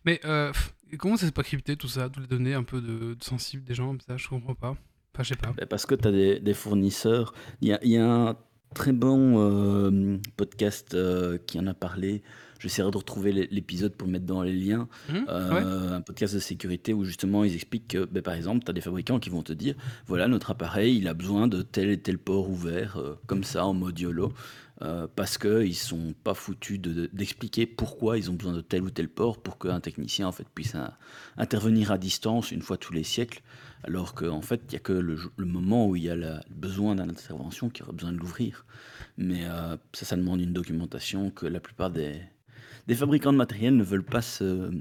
[0.06, 2.82] Mais euh, pff, comment ça s'est pas crypté tout ça, toutes les données un peu
[2.82, 4.76] de, de sensibles des gens, ça, je comprends pas.
[5.14, 5.54] Enfin, je sais pas.
[5.58, 7.34] Ben, Parce que tu as des, des fournisseurs.
[7.62, 8.36] Il y a, il y a un
[8.74, 12.24] très bon euh, podcast euh, qui en a parlé.
[12.60, 14.88] J'essaierai de retrouver l'é- l'épisode pour le mettre dans les liens.
[15.10, 15.50] Mhm, Euh,
[15.90, 15.94] ouais.
[15.96, 18.82] Un podcast de sécurité où justement ils expliquent que, ben, par exemple, tu as des
[18.82, 22.18] fabricants qui vont te dire voilà, notre appareil, il a besoin de tel et tel
[22.18, 24.32] port ouvert, comme ça, en mode YOLO.
[24.84, 28.62] euh, parce qu'ils ne sont pas foutus de- de- d'expliquer pourquoi ils ont besoin de
[28.62, 30.76] tel ou tel port pour qu'un technicien en fait, puisse
[31.38, 33.42] intervenir à distance une fois tous les siècles,
[33.84, 36.42] alors qu'en fait, il n'y a que le, le moment où il y a la-
[36.50, 38.66] le besoin d'intervention qui aurait besoin de l'ouvrir.
[39.18, 42.22] Mais euh, ça, ça demande une documentation que la plupart des,
[42.88, 44.72] des fabricants de matériel ne veulent pas se,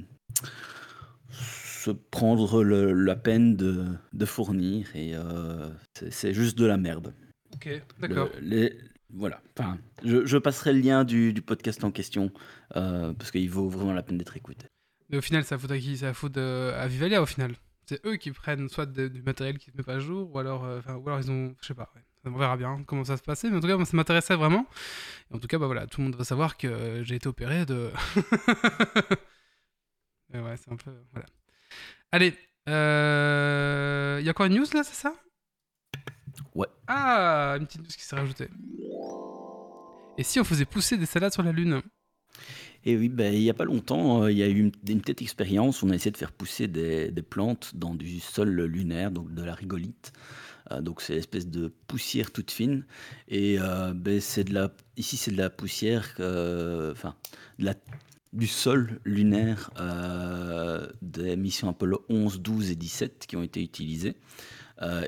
[1.30, 5.68] se prendre le- la peine de, de fournir, et euh,
[6.10, 7.14] c'est juste de la merde.
[7.54, 7.68] Ok,
[8.00, 8.28] d'accord.
[8.40, 8.70] Le-
[9.12, 9.42] voilà.
[9.58, 12.30] Enfin, je, je passerai le lien du, du podcast en question,
[12.76, 14.66] euh, parce qu'il vaut vraiment la peine d'être écouté.
[15.08, 15.96] Mais au final, ça faute à qui?
[15.96, 17.56] Ça faute à Vivalia au final.
[17.90, 20.38] C'est eux qui prennent soit de- du matériel qui se met pas à jour, ou
[20.38, 21.90] alors, euh, ou alors ils ont, je sais pas.
[21.96, 22.02] ouais.
[22.24, 24.64] On verra bien comment ça se passait, mais en tout cas, moi, ça m'intéressait vraiment.
[25.32, 27.28] Et en tout cas, bah voilà, tout le monde va savoir que euh, j'ai été
[27.28, 27.90] opéré de.
[30.32, 31.26] Ouais, c'est un peu, voilà.
[32.12, 32.34] Allez,
[32.68, 35.14] euh, il y a encore une news là, c'est ça?
[36.54, 36.68] Ouais.
[36.86, 38.48] Ah, une petite news qui s'est rajoutée.
[40.18, 41.82] Et si on faisait pousser des salades sur la lune?
[42.84, 45.20] Et oui, ben, il n'y a pas longtemps, euh, il y a eu une, petite
[45.22, 45.82] expérience.
[45.82, 49.54] On a essayé de faire pousser des, plantes dans du sol lunaire, donc de la
[49.54, 50.12] rigolite.
[50.72, 52.86] Euh, donc c'est l'espèce de poussière toute fine.
[53.28, 56.14] Et euh, ben, c'est de la, ici c'est de la poussière,
[56.92, 57.14] enfin
[58.32, 59.70] du sol lunaire
[61.02, 64.16] des missions Apollo 11, 12 et 17 qui ont été utilisées.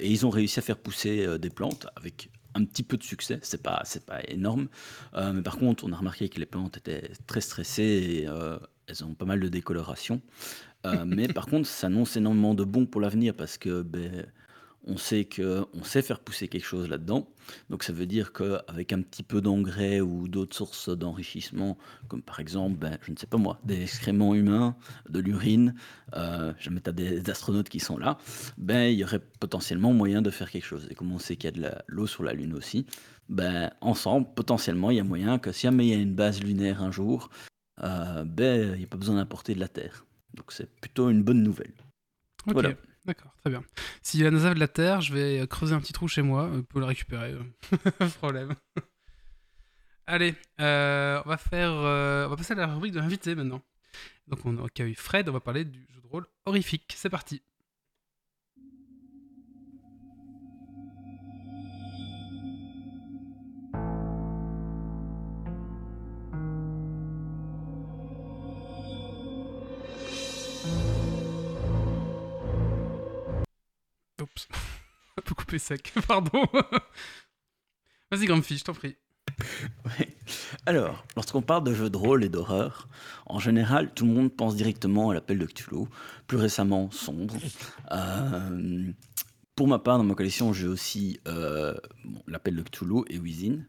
[0.01, 3.39] Et ils ont réussi à faire pousser des plantes avec un petit peu de succès,
[3.43, 4.69] c'est pas, c'est pas énorme.
[5.15, 8.59] Euh, mais par contre, on a remarqué que les plantes étaient très stressées et euh,
[8.87, 10.21] elles ont pas mal de décoloration.
[10.85, 14.27] Euh, mais par contre, ça annonce énormément de bon pour l'avenir parce que ben,
[14.85, 15.29] on sait
[15.85, 17.29] sait faire pousser quelque chose là-dedans.
[17.71, 22.41] Donc ça veut dire qu'avec un petit peu d'engrais ou d'autres sources d'enrichissement, comme par
[22.41, 24.77] exemple, ben, je ne sais pas moi, des excréments humains,
[25.09, 25.75] de l'urine,
[26.15, 28.19] euh, jamais tu as des astronautes qui sont là,
[28.59, 30.87] ben, il y aurait potentiellement moyen de faire quelque chose.
[30.91, 32.87] Et comme on sait qu'il y a de l'eau sur la Lune aussi,
[33.29, 36.43] ben, ensemble, potentiellement, il y a moyen que si jamais il y a une base
[36.43, 37.31] lunaire un jour,
[37.83, 40.05] euh, ben, il n'y a pas besoin d'importer de la Terre.
[40.35, 41.75] Donc c'est plutôt une bonne nouvelle.
[42.47, 42.75] Voilà.
[43.05, 43.63] D'accord, très bien.
[44.03, 46.45] Si la NASA de la Terre, je vais euh, creuser un petit trou chez moi
[46.45, 47.33] euh, pour le récupérer.
[47.33, 48.09] euh.
[48.19, 48.55] Problème.
[50.07, 53.63] Allez, on va faire, on va passer à la rubrique de l'invité maintenant.
[54.27, 56.93] Donc on accueille Fred, on va parler du jeu de rôle horrifique.
[56.97, 57.41] C'est parti.
[75.59, 76.45] Sec, pardon.
[78.11, 78.97] Vas-y, Grumpy, je t'en prie.
[80.67, 82.89] Alors, lorsqu'on parle de jeux de rôle et d'horreur,
[83.27, 85.87] en général, tout le monde pense directement à l'appel de Cthulhu,
[86.27, 87.35] plus récemment Sombre.
[87.91, 88.93] Euh,
[89.57, 91.75] pour ma part, dans ma collection, j'ai aussi euh,
[92.27, 93.65] l'appel de Cthulhu et Within.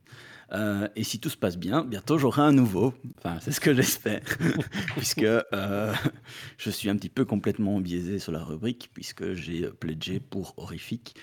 [0.51, 2.93] Euh, et si tout se passe bien, bientôt j'aurai un nouveau.
[3.17, 4.21] Enfin, c'est ce que j'espère.
[4.97, 5.25] puisque
[6.57, 11.15] je suis un petit peu complètement biaisé sur la rubrique, puisque j'ai pledgé pour Horrifique,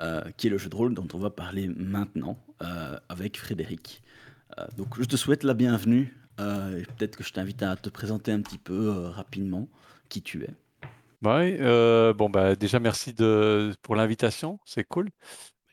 [0.00, 4.02] euh, qui est le jeu de rôle dont on va parler maintenant euh, avec Frédéric.
[4.58, 6.16] Euh, donc je te souhaite la bienvenue.
[6.40, 9.68] Euh, et Peut-être que je t'invite à te présenter un petit peu euh, rapidement
[10.08, 10.50] qui tu es.
[11.24, 15.10] Ouais, euh, bon bah déjà merci de pour l'invitation, c'est cool.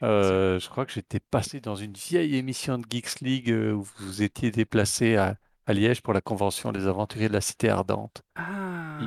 [0.03, 4.23] Euh, je crois que j'étais passé dans une vieille émission de Geeks League où vous
[4.23, 8.23] étiez déplacé à, à Liège pour la convention des aventuriers de la Cité Ardente.
[8.35, 8.99] Ah,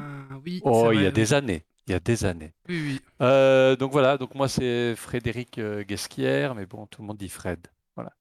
[0.45, 0.61] oui.
[0.63, 2.53] Oh, il y a des années, il y a des années.
[2.69, 3.01] Oui, oui.
[3.23, 7.29] Euh, donc voilà, donc moi c'est Frédéric euh, Guesquière, mais bon, tout le monde dit
[7.29, 7.67] Fred.
[7.97, 8.13] Voilà.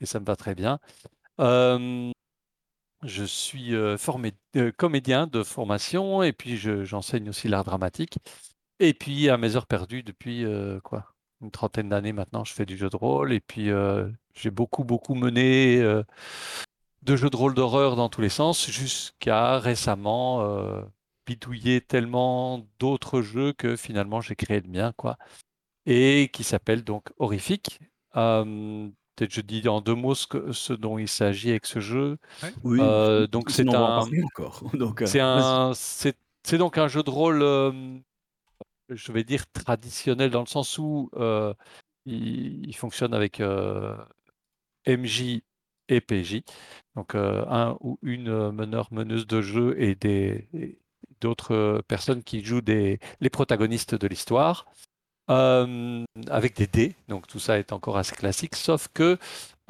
[0.00, 0.78] Et ça me va très bien.
[1.40, 2.10] Euh,
[3.02, 4.32] je suis euh, formé,
[4.76, 8.18] comédien de formation et puis je- j'enseigne aussi l'art dramatique.
[8.80, 10.44] Et puis à mes heures perdues depuis
[10.84, 13.70] quoi, une trentaine d'années maintenant, je fais du jeu de rôle et puis
[14.34, 15.82] j'ai beaucoup beaucoup mené
[17.02, 20.42] de jeux de rôle d'horreur dans tous les sens jusqu'à récemment
[21.26, 25.16] bidouiller tellement d'autres jeux que finalement j'ai créé le mien quoi
[25.84, 27.80] et qui s'appelle donc Horrifique.
[28.16, 31.80] Euh, Peut-être je dis en deux mots ce, que- ce dont il s'agit avec ce
[31.80, 32.18] jeu.
[32.62, 34.62] Oui, Euh, donc c'est un, encore.
[34.74, 36.18] Donc, euh, c'est un, c'est,
[36.58, 37.72] donc un jeu de rôle, euh,
[38.90, 41.54] je vais dire traditionnel dans le sens où euh,
[42.04, 43.96] il, il fonctionne avec euh,
[44.86, 45.40] MJ
[45.88, 46.42] et PJ,
[46.94, 50.78] donc euh, un ou une meneur meneuse de jeu et des et
[51.20, 54.66] d'autres euh, personnes qui jouent les protagonistes de l'histoire.
[55.30, 59.18] euh, avec des dés, donc tout ça est encore assez classique, sauf que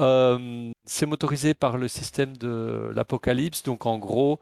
[0.01, 4.41] euh, c'est motorisé par le système de l'apocalypse, donc en gros,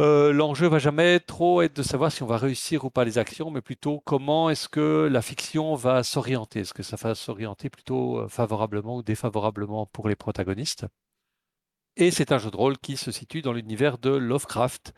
[0.00, 3.18] euh, l'enjeu va jamais trop être de savoir si on va réussir ou pas les
[3.18, 6.60] actions, mais plutôt comment est-ce que la fiction va s'orienter.
[6.60, 10.86] Est-ce que ça va s'orienter plutôt favorablement ou défavorablement pour les protagonistes?
[11.96, 14.94] Et c'est un jeu de rôle qui se situe dans l'univers de Lovecraft.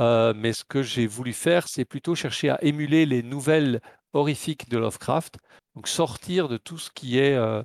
[0.00, 3.80] Euh, mais ce que j'ai voulu faire, c'est plutôt chercher à émuler les nouvelles
[4.14, 5.38] horrifiques de Lovecraft,
[5.76, 7.62] donc sortir de tout ce qui est euh,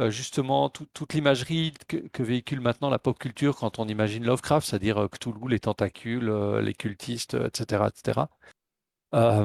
[0.00, 4.68] euh, justement tout- toute l'imagerie que, véhicule maintenant la pop culture quand on imagine Lovecraft,
[4.68, 6.30] c'est-à-dire Cthulhu, les tentacules,
[6.62, 8.26] les cultistes, etc., etc.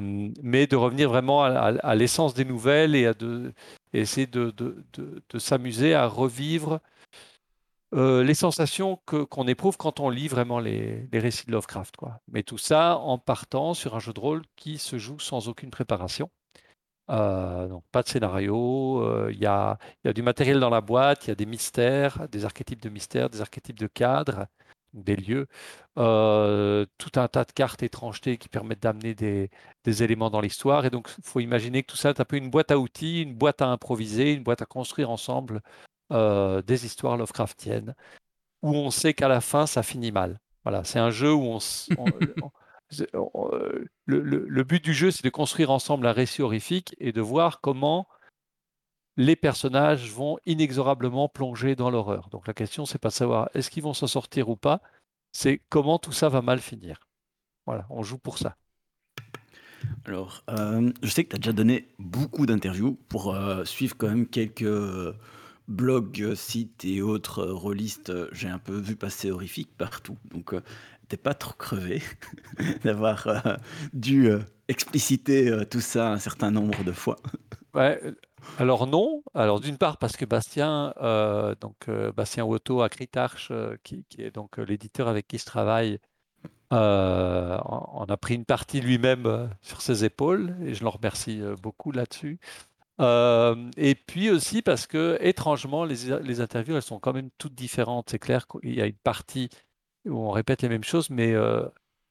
[0.01, 3.53] Mais de revenir vraiment à, l'essence des nouvelles et à de,
[3.93, 6.79] essayer de- de- de s'amuser à revivre
[7.93, 12.19] euh, les sensations qu'on éprouve quand on lit vraiment les, récits de Lovecraft, quoi.
[12.27, 15.69] Mais tout ça en partant sur un jeu de rôle qui se joue sans aucune
[15.69, 16.29] préparation.
[17.09, 19.77] Euh, donc pas de scénario, euh, il y a,
[20.13, 23.39] du matériel dans la boîte, il y a des mystères, des archétypes de mystères, des
[23.41, 24.47] archétypes de cadres,
[24.93, 25.47] des lieux,
[25.95, 29.49] tout un tas de cartes étrangetés qui permettent d'amener des,
[29.85, 30.85] des éléments dans l'histoire.
[30.85, 33.21] Et donc il faut imaginer que tout ça est un peu une boîte à outils,
[33.21, 35.61] une boîte à improviser, une boîte à construire ensemble
[36.11, 37.95] euh, des histoires Lovecraftiennes.
[38.61, 40.39] où on sait qu'à la fin, ça finit mal.
[40.63, 41.59] Voilà, c'est un jeu où on,
[44.05, 48.07] le, but du jeu, c'est de construire ensemble un récit horrifique et de voir comment
[49.15, 52.29] les personnages vont inexorablement plonger dans l'horreur.
[52.29, 54.81] Donc la question, c'est pas de savoir est-ce qu'ils vont s'en sortir ou pas,
[55.31, 57.07] c'est comment tout ça va mal finir.
[57.65, 58.55] Voilà, on joue pour ça.
[60.05, 64.07] Alors, euh, je sais que tu as déjà donné beaucoup d'interviews pour euh, suivre quand
[64.07, 65.13] même quelques euh,
[65.67, 68.13] blogs, sites et autres rôlistes.
[68.33, 70.17] J'ai un peu vu passer horrifique partout.
[70.25, 70.55] Donc,
[71.07, 72.01] t'es pas trop crevé
[72.83, 73.57] d'avoir
[73.93, 74.29] dû
[74.67, 77.17] expliciter tout ça un certain nombre de fois.
[78.59, 79.23] Alors non.
[79.33, 80.93] Alors d'une part parce que Bastien,
[81.61, 83.51] donc Bastien à Critarch,
[83.83, 85.99] qui, qui, est donc l'éditeur avec qui je travaille,
[86.73, 91.41] euh, on a pris une partie lui-même euh, sur ses épaules et je le remercie
[91.41, 92.39] euh, beaucoup là-dessus.
[92.99, 98.09] Et puis aussi parce que étrangement, les, interviews, elles sont quand même toutes différentes.
[98.09, 99.49] C'est clair qu'il y a une partie
[100.05, 101.35] où on répète les mêmes choses, mais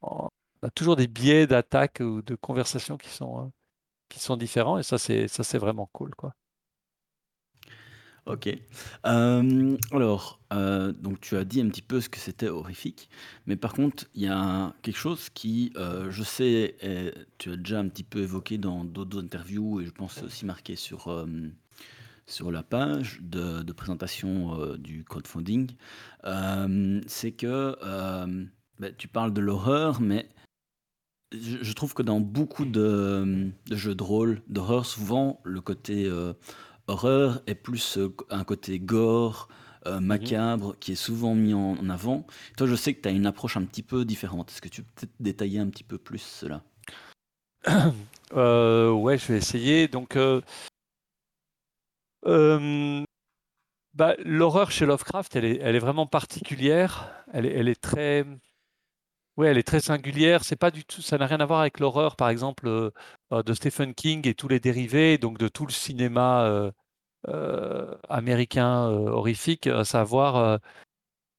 [0.02, 0.28] on
[0.62, 3.52] a toujours des biais d'attaque ou de conversation qui sont,
[4.08, 6.14] qui sont différents et ça, c'est, ça, c'est vraiment cool.
[6.14, 6.34] Quoi.
[8.26, 8.48] Ok.
[9.06, 13.08] Euh, alors, euh, donc tu as dit un petit peu ce que c'était horrifique,
[13.46, 16.76] mais par contre, il y a quelque chose qui, euh, je sais,
[17.38, 20.74] tu as déjà un petit peu évoqué dans d'autres interviews et je pense aussi marqué
[20.74, 21.24] sur,
[22.26, 25.70] sur la page de, présentation du crowdfunding,
[27.06, 27.76] c'est que
[28.80, 30.28] ben, tu parles de l'horreur, mais
[31.32, 36.10] je, trouve que dans beaucoup de jeux de rôle, d'horreur, souvent le côté
[36.88, 39.48] horreur est plus euh, un côté gore,
[39.86, 40.06] euh, mhm.
[40.06, 42.26] macabre, qui est souvent mis en, avant.
[42.56, 44.50] Toi, je sais que tu as une approche un petit peu différente.
[44.50, 46.62] Est-ce que tu peux peut-être détailler un petit peu plus cela?
[48.32, 49.86] Euh, Ouais, je vais essayer.
[49.86, 50.18] Donc,
[53.94, 57.24] bah, l'horreur chez Lovecraft, elle est, elle est vraiment particulière.
[57.32, 58.26] Elle est, elle est très.
[59.36, 60.44] Oui, elle est très singulière.
[60.44, 62.90] C'est pas du tout, ça n'a rien à voir avec l'horreur, par exemple, euh,
[63.42, 66.72] de Stephen King et tous les dérivés, donc de tout le cinéma euh,
[67.28, 70.60] euh, américain horrifique, à savoir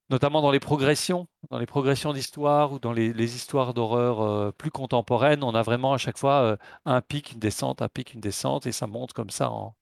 [0.09, 5.43] notamment dans les progressions, dans les progressions d'histoire ou dans les, histoires d'horreur plus contemporaines,
[5.43, 8.71] on a vraiment à chaque fois un pic, une descente, un pic, une descente, et
[8.71, 9.75] ça monte comme ça en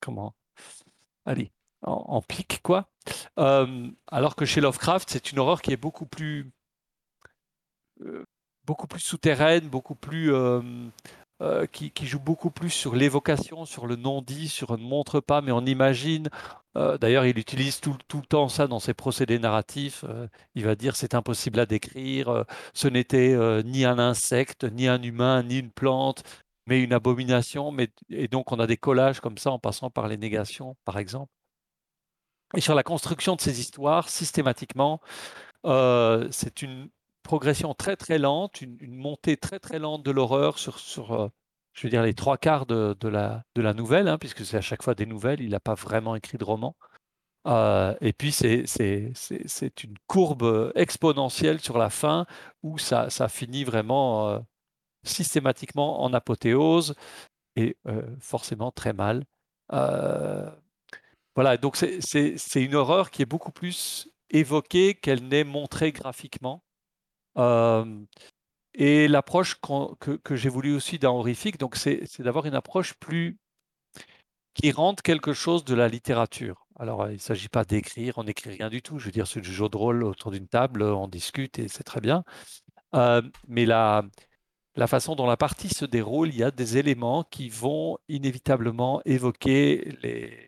[0.00, 0.34] comment?
[1.26, 2.88] Allez, en, pic, quoi.
[3.36, 6.50] alors que chez Lovecraft, c'est une horreur qui est beaucoup plus,
[8.88, 10.32] plus souterraine, beaucoup plus,
[11.72, 15.64] qui, joue beaucoup plus sur l'évocation, sur le non-dit, sur ne montre pas, mais on
[15.64, 16.28] imagine.
[16.74, 20.04] D'ailleurs, il utilise tout, tout, le temps ça dans ses procédés narratifs.
[20.54, 22.44] il va dire c'est impossible à décrire.
[22.74, 26.22] ce n'était ni un insecte, ni un humain, ni une plante,
[26.68, 27.72] mais une abomination.
[27.72, 30.98] Mais, et donc, on a des collages comme ça en passant par les négations, par
[30.98, 31.32] exemple.
[32.56, 35.00] Et sur la construction de ces histoires, systématiquement,
[35.66, 36.88] euh, c'est une
[37.22, 41.28] progression très très lente, une, montée très très lente de l'horreur sur, euh,
[41.74, 44.56] je veux dire, les trois quarts de, de, la, de la nouvelle, hein, puisque c'est
[44.56, 46.74] à chaque fois des nouvelles, il n'a pas vraiment écrit de roman.
[47.46, 48.64] Euh, et puis c'est
[49.84, 52.26] une courbe exponentielle sur la fin
[52.62, 54.42] où ça, ça finit vraiment
[55.04, 56.94] systématiquement en apothéose
[57.56, 57.76] et
[58.20, 59.24] forcément très mal.
[61.38, 66.64] Voilà, donc c'est une horreur qui est beaucoup plus évoquée qu'elle n'est montrée graphiquement.
[68.74, 69.54] et l'approche
[70.00, 73.38] que, que j'ai voulu aussi dans Horrifique, c'est d'avoir une approche plus
[74.52, 76.66] qui rende quelque chose de la littérature.
[76.76, 78.98] Alors, il ne s'agit pas d'écrire, on n'écrit rien du tout.
[78.98, 81.84] Je veux dire, c'est du jeu de rôle autour d'une table, on discute et c'est
[81.84, 82.24] très bien.
[83.46, 84.02] mais la,
[84.74, 89.00] la façon dont la partie se déroule, il y a des éléments qui vont inévitablement
[89.04, 90.47] évoquer les,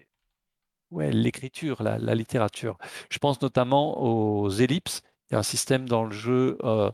[0.91, 2.77] Ouais, l'écriture, la, littérature.
[3.11, 5.03] Je pense notamment aux ellipses.
[5.31, 6.91] Il y a un système dans le jeu euh,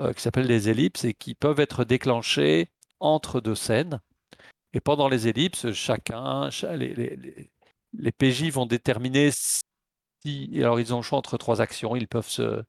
[0.00, 4.00] euh, qui s'appelle les ellipses et qui peuvent être déclenchés entre deux scènes.
[4.72, 7.16] Et pendant les ellipses, chacun, les,
[7.92, 10.50] les, PJ vont déterminer si.
[10.56, 11.94] Alors, ils ont le choix entre trois actions.
[11.94, 12.64] Ils peuvent se,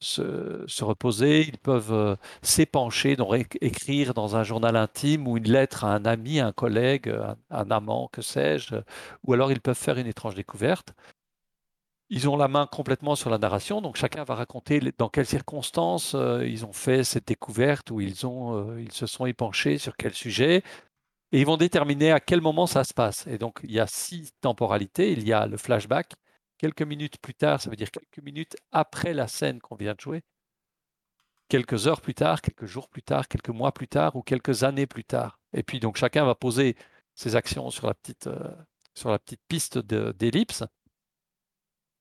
[0.00, 5.84] se, reposer, ils peuvent euh, s'épancher, donc écrire dans un journal intime ou une lettre
[5.84, 7.12] à un ami, un collègue,
[7.50, 8.76] un, amant, que sais-je,
[9.24, 10.94] ou alors ils peuvent faire une étrange découverte.
[12.10, 16.14] Ils ont la main complètement sur la narration, donc chacun va raconter dans quelles circonstances
[16.14, 19.96] euh, ils ont fait cette découverte, ou ils, ont, euh, ils se sont épanchés sur
[19.96, 20.62] quel sujet,
[21.32, 23.26] et ils vont déterminer à quel moment ça se passe.
[23.26, 26.14] Et donc il y a six temporalités, il y a le flashback,
[26.58, 30.00] Quelques minutes plus tard, ça veut dire quelques minutes après la scène qu'on vient de
[30.00, 30.22] jouer.
[31.48, 34.86] Quelques heures plus tard, quelques jours plus tard, quelques mois plus tard ou quelques années
[34.86, 35.38] plus tard.
[35.52, 36.76] Et puis donc chacun va poser
[37.14, 39.18] ses actions sur la petite, euh,
[39.48, 40.64] piste d'ellipse.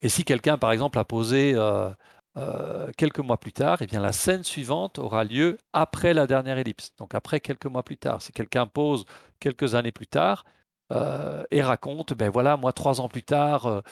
[0.02, 1.90] Et si quelqu'un, par exemple, a posé euh,
[2.38, 6.58] euh, quelques mois plus tard, eh bien la scène suivante aura lieu après la dernière
[6.58, 8.22] ellipse, donc après quelques mois plus tard.
[8.22, 9.06] Si quelqu'un pose
[9.40, 10.46] quelques années plus tard
[10.92, 13.84] euh, et raconte, ben voilà, moi trois ans plus tard,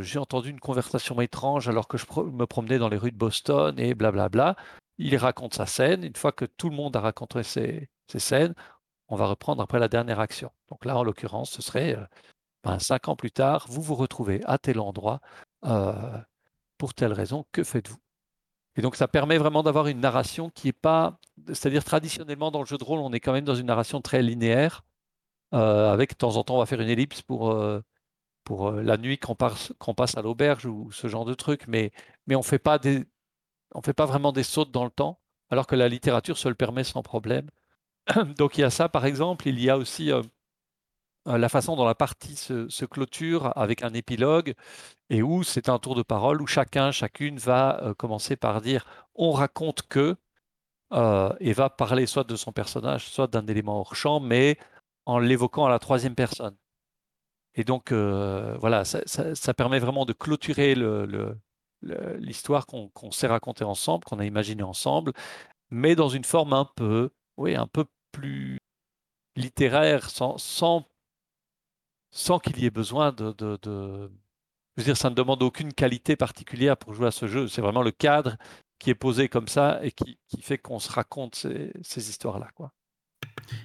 [0.00, 3.78] j'ai entendu une conversation étrange alors que je me promenais dans les rues de Boston
[3.78, 4.56] et blablabla.
[4.98, 6.04] Il raconte sa scène.
[6.04, 8.54] Une fois que tout le monde a raconté ses, scènes,
[9.08, 10.50] on va reprendre après la dernière action.
[10.68, 11.96] Donc là, en l'occurrence, ce serait
[12.64, 15.20] ben, cinq ans plus tard, vous vous retrouvez à tel endroit
[16.78, 17.98] pour telle raison, que faites-vous?
[18.76, 22.66] Et donc ça permet vraiment d'avoir une narration qui n'est pas, c'est-à-dire traditionnellement dans le
[22.66, 24.85] jeu de rôle, on est quand même dans une narration très linéaire, euh,
[25.52, 27.80] avec de temps en temps on va faire une ellipse pour, euh,
[28.44, 31.66] pour euh, la nuit qu'on passe, qu'on passe à l'auberge ou ce genre de truc,
[31.68, 31.92] mais,
[32.26, 32.78] mais on fait pas
[33.84, 36.84] fait pas vraiment des sautes dans le temps, alors que la littérature se le permet
[36.84, 37.50] sans problème.
[38.38, 40.12] donc il y a ça par exemple, il y a aussi
[41.28, 44.54] euh, la façon dont la partie se, clôture avec un épilogue
[45.10, 48.86] et où c'est un tour de parole où chacun, chacune va euh, commencer par dire
[49.14, 50.16] on raconte que
[50.92, 54.56] euh, et va parler soit de son personnage, soit d'un élément hors champ, mais
[55.06, 56.56] en l'évoquant à la troisième personne.
[57.54, 60.74] Et donc voilà, ça, permet vraiment de clôturer
[62.18, 65.12] l'histoire qu'on s'est racontée ensemble, qu'on a imaginée ensemble,
[65.70, 68.58] mais dans une forme un peu, oui, un peu plus
[69.36, 70.36] littéraire, sans,
[72.42, 74.08] qu'il y ait besoin de, Je
[74.76, 77.48] veux dire, ça ne demande aucune qualité particulière pour jouer à ce jeu.
[77.48, 78.36] C'est vraiment le cadre
[78.78, 82.50] qui est posé comme ça et qui, fait qu'on se raconte ces, histoires-là.
[82.54, 82.72] Quoi.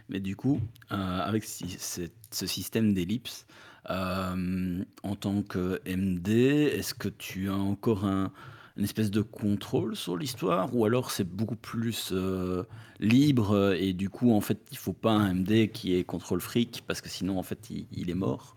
[0.09, 0.59] Mais du coup,
[0.91, 3.45] euh, avec ce système d'ellipse,
[3.89, 8.31] euh, en tant que MD, est-ce que tu as encore un,
[8.77, 12.63] une espèce de contrôle sur l'histoire ou alors c'est beaucoup plus euh,
[12.99, 16.83] libre et du coup en fait il faut pas un MD qui est contrôle fric
[16.87, 18.55] parce que sinon en fait il, est mort?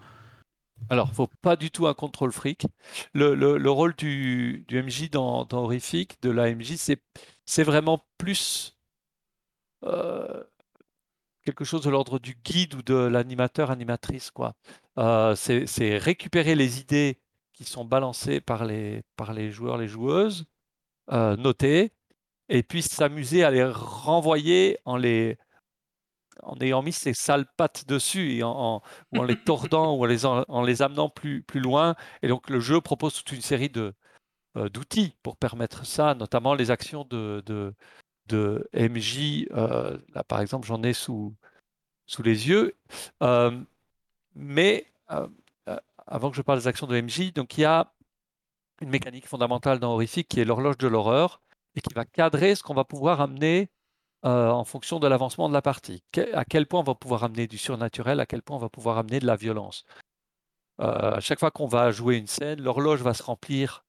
[0.90, 2.66] Alors, faut pas du tout un contrôle fric.
[3.14, 8.76] Le, le, rôle du, MJ dans, dans Horrific, de la MJ, c'est vraiment plus
[11.44, 14.30] quelque chose de l'ordre du guide ou de l'animateur, animatrice.
[14.30, 14.54] quoi.
[14.98, 17.20] Euh, c'est récupérer les idées
[17.52, 20.46] qui sont balancés par les, par les joueurs, les joueuses,
[21.12, 21.92] euh, notés,
[22.48, 25.38] et puis s'amuser à les renvoyer en les
[26.42, 30.06] en ayant mis ces sales pattes dessus, et en, ou en les tordant, ou en
[30.06, 31.94] les, en, les amenant plus, plus loin.
[32.22, 33.94] Et donc le jeu propose toute une série de,
[34.56, 37.74] euh, d'outils pour permettre ça, notamment les actions de, de,
[38.28, 39.46] de MJ.
[39.52, 41.34] Euh, là, par exemple, j'en ai sous,
[42.06, 42.74] sous les yeux.
[44.34, 44.86] mais
[46.06, 47.92] avant que je parle des actions de MJ, donc il y a
[48.80, 51.40] une mécanique fondamentale dans Horrific qui est l'horloge de l'horreur
[51.74, 53.70] et qui va cadrer ce qu'on va pouvoir amener
[54.24, 56.02] euh, en fonction de l'avancement de la partie.
[56.32, 58.98] à quel point on va pouvoir amener du surnaturel, à quel point on va pouvoir
[58.98, 59.84] amener de la violence.
[60.80, 63.83] Euh, à chaque fois qu'on va jouer une scène, l'horloge va se remplir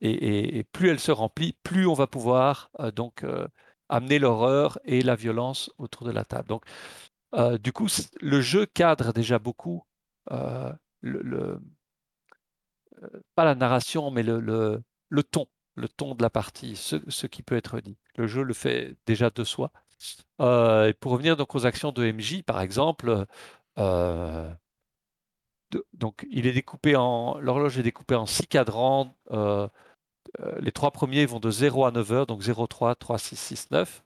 [0.00, 3.24] et, plus elle se remplit, plus on va pouvoir euh, donc
[3.88, 6.48] amener l'horreur et la violence autour de la table.
[6.48, 6.64] Donc,
[7.60, 7.88] du coup,
[8.20, 9.84] le jeu cadre déjà beaucoup
[10.30, 11.58] euh,
[13.34, 14.82] pas la narration, mais le,
[15.30, 17.96] ton, le ton de la partie, ce, qui peut être dit.
[18.16, 19.70] Le jeu le fait déjà de soi.
[20.40, 23.26] Euh, et pour revenir donc aux actions de MJ, par exemple,
[23.78, 24.52] euh,
[25.94, 29.14] donc il est découpé en l'horloge est découpée en six cadrans.
[30.60, 33.70] les trois premiers vont de 0 à 9 heures, donc 0, 3, 3, 6, 6,
[33.70, 34.04] 9.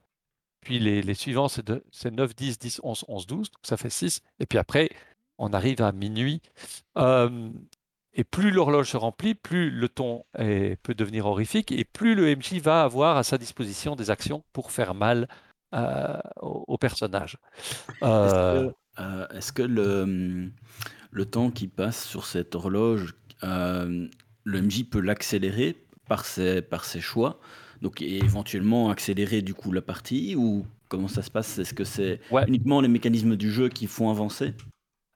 [0.61, 1.68] Puis les, les suivants, c'est
[2.11, 4.22] 9, 10, 10, 11, 11, 12, donc ça fait 6.
[4.40, 4.90] Et puis après,
[5.38, 6.42] on arrive à minuit.
[6.96, 12.54] et plus l'horloge se remplit, plus le ton peut devenir horrifique et plus le MJ
[12.54, 15.28] va avoir à sa disposition des actions pour faire mal
[16.40, 17.38] au, personnage.
[18.02, 20.50] Est-ce que, le,
[21.11, 24.09] le, temps qui passe sur cette horloge, le
[24.47, 25.77] MJ peut l'accélérer
[26.09, 27.40] par ses, par ses choix
[27.83, 31.59] donc éventuellement accélérer du coup la partie ou comment ça se passe?
[31.59, 34.55] Est-ce que c'est uniquement les mécanismes du jeu qui font avancer?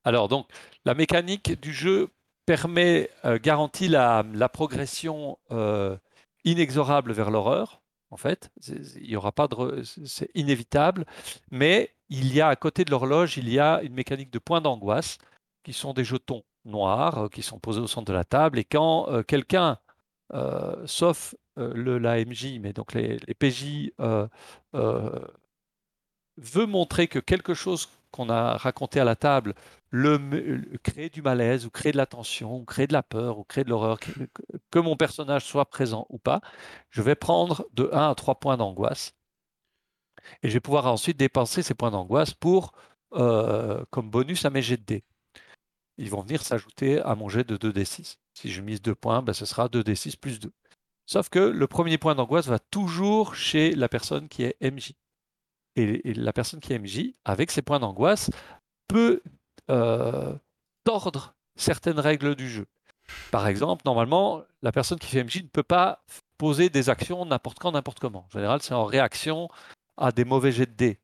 [0.05, 0.47] Alors donc,
[0.85, 2.09] la mécanique du jeu
[2.47, 5.97] permet, euh, garantit la, progression euh,
[6.45, 7.81] inexorable vers l'horreur.
[8.11, 11.07] En fait, il y aura pas de, c'est inévitable.
[11.51, 14.61] Mais il y a à côté de l'horloge, il y a une mécanique de points
[14.61, 15.19] d'angoisse
[15.63, 18.59] qui sont des jetons noirs euh, qui sont posés au centre de la table.
[18.59, 19.79] Et quand quelqu'un,
[20.87, 23.91] sauf le l'AMJ, mais donc les, PJ,
[26.39, 29.55] veut montrer que quelque chose qu'on a raconté à la table
[29.91, 33.45] le, créer du malaise ou créer de la tension ou créer de la peur ou
[33.45, 33.99] créer de l'horreur,
[34.71, 36.41] que, mon personnage soit présent ou pas,
[36.91, 39.15] je vais prendre de 1 à 3 points d'angoisse
[40.43, 42.73] et je vais pouvoir ensuite dépenser ces points d'angoisse pour
[43.15, 45.05] euh, comme bonus à mes jets de dés.
[45.99, 48.17] Ils vont venir s'ajouter à mon jet de 2d6.
[48.35, 50.53] Si je mise 2 points, ben, ce sera 2d6 plus 2.
[51.07, 54.93] Sauf que le premier point d'angoisse va toujours chez la personne qui est MJ.
[55.77, 58.31] Et, la personne qui est MJ, avec ses points d'angoisse,
[58.89, 59.23] peut
[59.71, 60.35] euh,
[60.85, 62.67] tordre certaines règles du jeu.
[63.31, 66.05] Par exemple, normalement, la personne qui fait MJ ne peut pas
[66.39, 68.27] poser des actions n'importe quand, n'importe comment.
[68.29, 69.49] En général, c'est en réaction
[69.97, 70.99] à des mauvais jets de dés.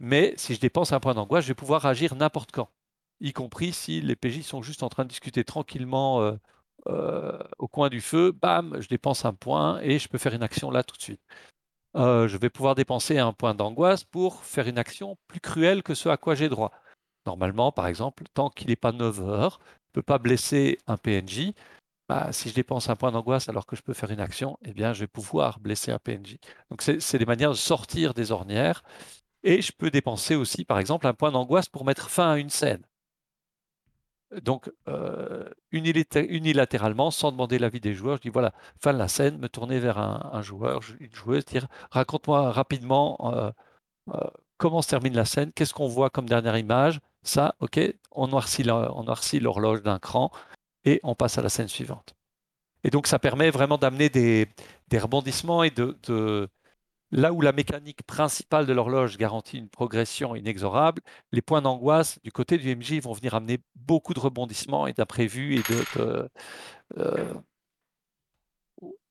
[0.00, 2.68] Mais si je dépense un point d'angoisse, je vais pouvoir agir n'importe quand,
[3.24, 6.32] y compris si les PJ sont juste en train de discuter tranquillement euh,
[6.88, 8.32] euh, au coin du feu.
[8.32, 11.22] Bam, je dépense un point et je peux faire une action là tout de suite.
[11.96, 15.94] Euh, je vais pouvoir dépenser un point d'angoisse pour faire une action plus cruelle que
[15.94, 16.72] ce à quoi j'ai droit.
[17.26, 20.98] Normalement, par exemple, tant qu'il n'est pas 9 heures, je ne peux pas blesser un
[20.98, 21.52] PNJ.
[22.08, 24.74] Bah, si je dépense un point d'angoisse alors que je peux faire une action, eh
[24.74, 26.36] bien, je vais pouvoir blesser un PNJ.
[26.70, 28.82] Donc, c'est des manières de sortir des ornières.
[29.44, 32.50] Et je peux dépenser aussi, par exemple, un point d'angoisse pour mettre fin à une
[32.50, 32.84] scène.
[34.42, 39.38] Donc, euh, unilatéralement, sans demander l'avis des joueurs, je dis voilà, fin de la scène,
[39.38, 43.50] me tourner vers un, joueur, une joueuse, dire raconte-moi rapidement euh,
[44.14, 44.20] euh,
[44.58, 47.00] comment se termine la scène, qu'est-ce qu'on voit comme dernière image.
[47.22, 47.80] Ça, ok,
[48.10, 48.64] on noircit
[49.40, 50.30] l'horloge d'un cran
[50.84, 52.14] et on passe à la scène suivante.
[52.84, 54.48] Et donc, ça permet vraiment d'amener des,
[54.92, 56.48] rebondissements et de,
[57.14, 61.00] Là où la mécanique principale de l'horloge garantit une progression inexorable,
[61.30, 65.54] les points d'angoisse du côté du MJ vont venir amener beaucoup de rebondissements et d'imprévus
[65.54, 66.28] et de,
[66.98, 67.34] euh,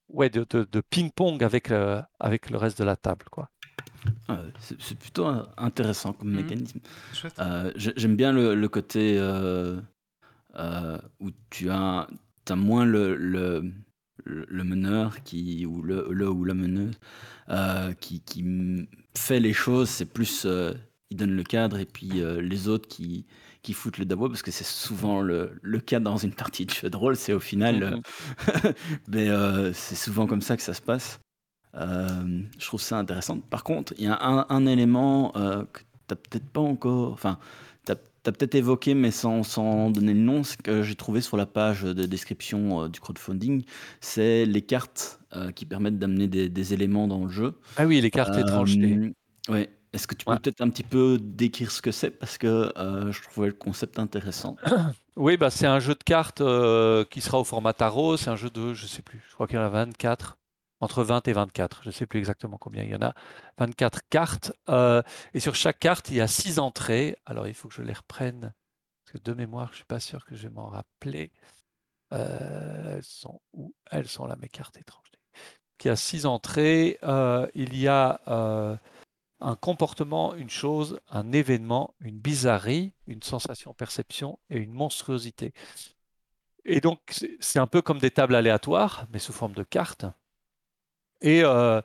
[0.09, 1.71] ouais, de, ping-pong avec,
[2.19, 3.23] avec le reste de la table.
[3.31, 3.49] Quoi.
[4.27, 6.35] Ah, c'est plutôt intéressant comme mmh.
[6.35, 6.79] mécanisme.
[7.39, 9.79] Euh, j'aime bien le, côté euh,
[11.21, 12.07] où tu as,
[12.49, 13.71] as moins le, le,
[14.26, 16.95] meneur qui, ou, le, le, ou la meneuse
[17.49, 18.43] euh, qui, qui,
[19.15, 20.74] fait les choses, c'est plus euh,
[21.09, 23.26] il donne le cadre et puis euh, les autres qui,
[23.61, 26.71] qui foutent le d'abord parce que c'est souvent le, le, cas dans une partie de
[26.71, 28.01] jeu de rôle, c'est au final,
[28.38, 28.76] mm-hmm.
[29.07, 31.19] mais c'est souvent comme ça que ça se passe.
[31.76, 33.39] je trouve ça intéressant.
[33.39, 37.38] Par contre, il y a un, un élément que tu n'as peut-être pas encore, enfin,
[38.24, 41.38] tu as peut-être évoqué, mais sans, sans, donner le nom, ce que j'ai trouvé sur
[41.38, 43.63] la page de description euh, du crowdfunding,
[43.99, 47.59] c'est les cartes euh, qui permettent d'amener des, éléments dans le jeu.
[47.78, 48.78] Ah oui, les cartes étranges.
[48.78, 49.11] Euh,
[49.49, 49.69] ouais.
[49.91, 52.09] Est-ce que tu peux peut-être un petit peu décrire ce que c'est?
[52.09, 54.55] Parce que je trouvais le concept intéressant.
[55.15, 56.41] Oui, bah, c'est un jeu de cartes
[57.11, 58.17] qui sera au format tarot.
[58.17, 60.39] C'est un jeu de, je sais plus, je crois qu'il y en a 24
[60.80, 61.84] entre 20 et 24.
[61.84, 63.13] Je ne sais plus exactement combien il y en a.
[63.57, 64.53] 24 cartes.
[64.69, 65.01] Euh,
[65.34, 67.17] et sur chaque carte, il y a 6 entrées.
[67.26, 68.53] Alors, il faut que je les reprenne.
[69.05, 71.32] Parce que de mémoire, je ne suis pas sûr que je vais m'en rappeler.
[72.13, 73.74] Euh, elles sont où?
[73.91, 75.01] Elles sont là, mes cartes étranges.
[75.84, 76.97] Il y a 6 entrées.
[77.03, 78.21] Euh, il y a
[79.43, 85.53] un comportement, une chose, un événement, une bizarrerie, une sensation, perception et une monstruosité.
[86.65, 86.99] Et donc,
[87.39, 90.05] c'est un peu comme des tables aléatoires, mais sous forme de cartes.
[91.22, 91.82] Et euh,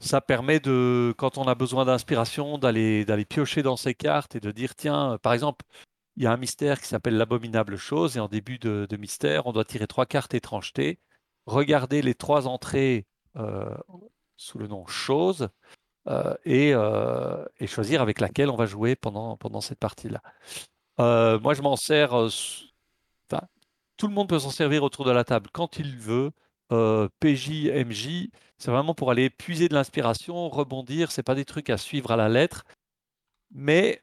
[0.00, 4.50] ça permet de, quand on a besoin d'inspiration, d'aller, piocher dans ces cartes et de
[4.50, 5.64] dire, tiens, par exemple,
[6.16, 9.52] il y a un mystère qui s'appelle l'abominable chose, et en début de, mystère, on
[9.52, 10.98] doit tirer trois cartes étrangeté,
[11.46, 13.06] regarder les trois entrées
[13.36, 13.74] euh,
[14.36, 15.48] sous le nom chose,
[16.08, 20.20] euh, et, choisir avec laquelle on va jouer pendant, pendant cette partie-là.
[20.98, 22.12] moi, je m'en sers,
[23.98, 26.30] tout le monde peut s'en servir autour de la table quand il veut.
[26.68, 31.10] PJ, MJ, c'est vraiment pour aller puiser de l'inspiration, rebondir.
[31.12, 32.64] C'est pas des trucs à suivre à la lettre,
[33.52, 34.02] mais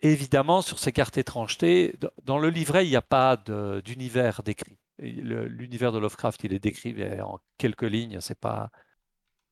[0.00, 1.94] évidemment sur ces cartes étrangetés,
[2.24, 3.36] dans le livret il n'y a pas
[3.84, 4.78] d'univers décrit.
[4.98, 8.20] L'univers de Lovecraft il est décrit en quelques lignes.
[8.20, 8.70] C'est pas.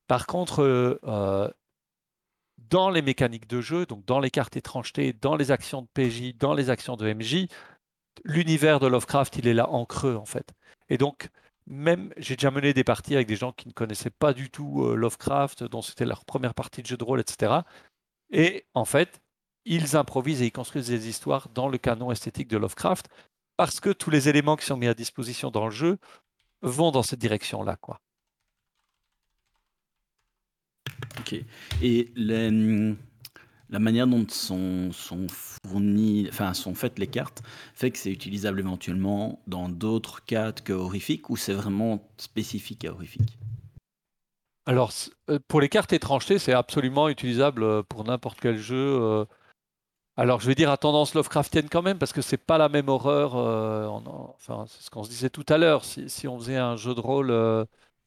[0.07, 1.49] Par contre, euh,
[2.59, 6.37] dans les mécaniques de jeu, donc dans les cartes étrangetés, dans les actions de PJ,
[6.37, 7.47] dans les actions de MJ,
[8.25, 10.55] l'univers de Lovecraft il est là en creux en fait.
[10.89, 11.29] Et donc
[11.67, 14.85] même, j'ai déjà mené des parties avec des gens qui ne connaissaient pas du tout
[14.85, 17.61] euh, Lovecraft, dont c'était leur première partie de jeu de rôle, etc.
[18.31, 19.23] Et en fait,
[19.65, 23.09] ils improvisent et ils construisent des histoires dans le canon esthétique de Lovecraft,
[23.57, 25.99] parce que tous les éléments qui sont mis à disposition dans le jeu
[26.63, 27.79] vont dans cette direction-là.
[31.19, 31.35] Ok.
[31.83, 32.95] Et les,
[33.75, 34.91] la manière dont sont,
[36.29, 37.43] enfin sont faites les cartes,
[37.75, 42.93] fait que c'est utilisable éventuellement dans d'autres cadres que horrifiques ou c'est vraiment spécifique à
[42.93, 43.37] horrifique?
[44.65, 44.93] Alors
[45.29, 48.77] euh, pour les cartes étrangetés, c'est absolument utilisable euh, pour n'importe quel jeu.
[48.77, 49.25] Euh.
[50.17, 52.89] Alors je vais dire à tendance Lovecraftienne quand même parce que c'est pas la même
[52.89, 53.35] horreur.
[54.37, 55.85] enfin c'est ce qu'on se disait tout à l'heure.
[55.85, 57.33] Si, on faisait un jeu de rôle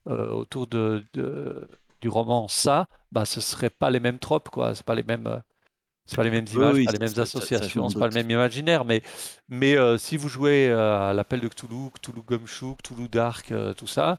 [0.05, 1.03] autour de,
[1.99, 4.73] du roman ça, bah ce serait pas les mêmes tropes quoi.
[4.75, 5.41] C'est pas les mêmes
[6.07, 8.85] C'est pas les mêmes images, oui, pas les mêmes associations, c'est pas le même imaginaire,
[8.85, 9.01] mais,
[9.49, 13.73] mais euh, si vous jouez euh, à l'appel de Cthulhu, Cthulhu Gumshoe, Cthulhu Dark, euh,
[13.73, 14.17] tout ça,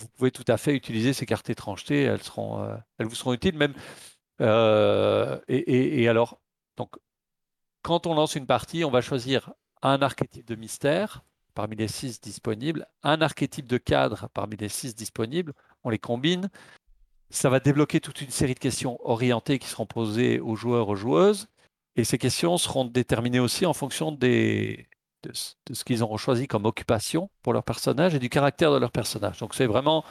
[0.00, 3.32] vous pouvez tout à fait utiliser ces cartes étrangetés, elles seront, euh, elles vous seront
[3.34, 3.74] utiles même.
[4.40, 6.40] et, et- et alors,
[6.76, 6.90] donc,
[7.82, 11.22] quand on lance une partie, on va choisir un archétype de mystère
[11.54, 15.52] parmi les six disponibles, un archétype de cadre parmi les six disponibles,
[15.84, 16.50] on les combine.
[17.34, 20.94] Ça va débloquer toute une série de questions orientées qui seront posées aux joueurs, aux
[20.94, 21.48] joueuses.
[21.96, 24.76] Et ces questions seront déterminées aussi en fonction de,
[25.32, 29.38] ce- qu'ils auront choisi comme occupation pour leur personnage et du caractère de leur personnage.
[29.40, 30.04] Donc c'est vraiment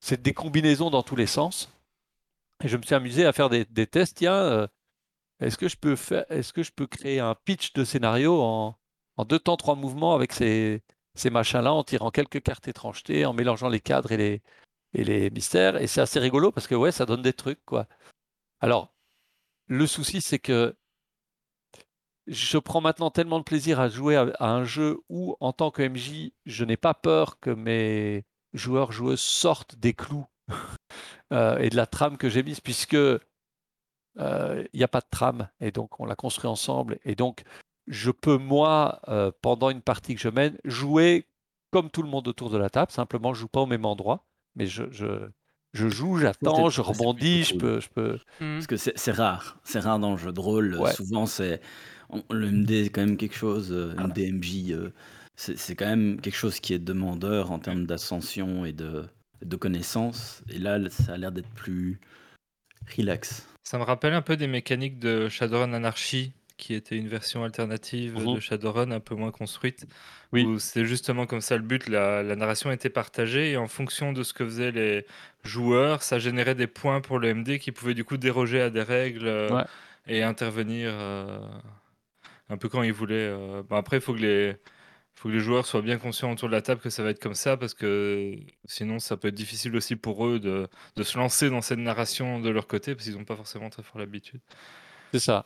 [0.00, 1.70] c'est des combinaisons dans tous les sens.
[2.64, 4.16] Et je me suis amusé à faire des, tests.
[4.16, 4.66] Tiens, euh,
[5.40, 5.96] est-ce que je peux
[6.30, 8.74] est-ce que je peux créer un pitch de scénario en,
[9.18, 10.82] en deux temps, trois mouvements avec ces,
[11.14, 14.42] ces machins-là, en tirant quelques cartes étrangetés, en mélangeant les cadres et les,
[14.94, 15.80] et les mystères.
[15.80, 17.86] Et c'est assez rigolo parce que ouais, ça donne des trucs, quoi.
[18.60, 18.92] Alors,
[19.68, 20.76] le souci, c'est que
[22.26, 25.82] je prends maintenant tellement de plaisir à jouer à, un jeu où, en tant que
[25.82, 30.26] MJ, je n'ai pas peur que mes joueurs, joueuses sortent des clous
[31.32, 33.18] euh, et de la trame que j'ai mise, puisque euh,
[34.18, 36.98] il n'y a pas de trame, et donc on l'a construit ensemble.
[37.04, 37.42] Et donc,
[37.86, 41.26] je peux, moi, euh, pendant une partie que je mène, jouer
[41.70, 42.92] comme tout le monde autour de la table.
[42.92, 44.26] Simplement, je joue pas au même endroit,
[44.56, 45.28] mais je, je,
[45.72, 48.18] je joue, j'attends, je rebondis, je peux, je peux.
[48.40, 48.54] Hmm.
[48.56, 49.58] Parce que c'est rare.
[49.64, 50.76] C'est rare dans le jeu de rôle.
[50.76, 50.92] Ouais.
[50.92, 51.60] Souvent, c'est.
[52.08, 53.72] on- Le MD est quand même quelque chose.
[53.72, 54.08] euh, Voilà.
[54.08, 54.92] MDMJ, euh,
[55.36, 59.04] c'est c'est quand même quelque chose qui est demandeur en termes d'ascension et de,
[59.42, 60.42] de connaissances.
[60.50, 62.00] Et là, ça a l'air d'être plus
[62.96, 63.46] relax.
[63.62, 68.14] Ça me rappelle un peu des mécaniques de Shadowrun Anarchy, qui était une version alternative
[68.18, 68.34] Mhm.
[68.36, 69.86] de Shadowrun un peu moins construite.
[70.32, 70.44] Oui.
[70.44, 74.12] Où c'est justement comme ça le but, la, la narration était partagée et en fonction
[74.12, 75.06] de ce que faisaient les
[75.42, 78.82] joueurs, ça générait des points pour le MD qui pouvaient du coup déroger à des
[78.82, 79.64] règles euh, Ouais.
[80.06, 81.38] et intervenir euh,
[82.48, 83.14] un peu quand ils voulaient.
[83.32, 83.62] euh.
[83.68, 84.56] Bon, après, il faut que les
[85.16, 87.20] faut que les joueurs soient bien conscients autour de la table que ça va être
[87.20, 91.18] comme ça parce que sinon ça peut être difficile aussi pour eux de, de se
[91.18, 94.40] lancer dans cette narration de leur côté parce qu'ils n'ont pas forcément très fort l'habitude.
[95.12, 95.44] C'est ça.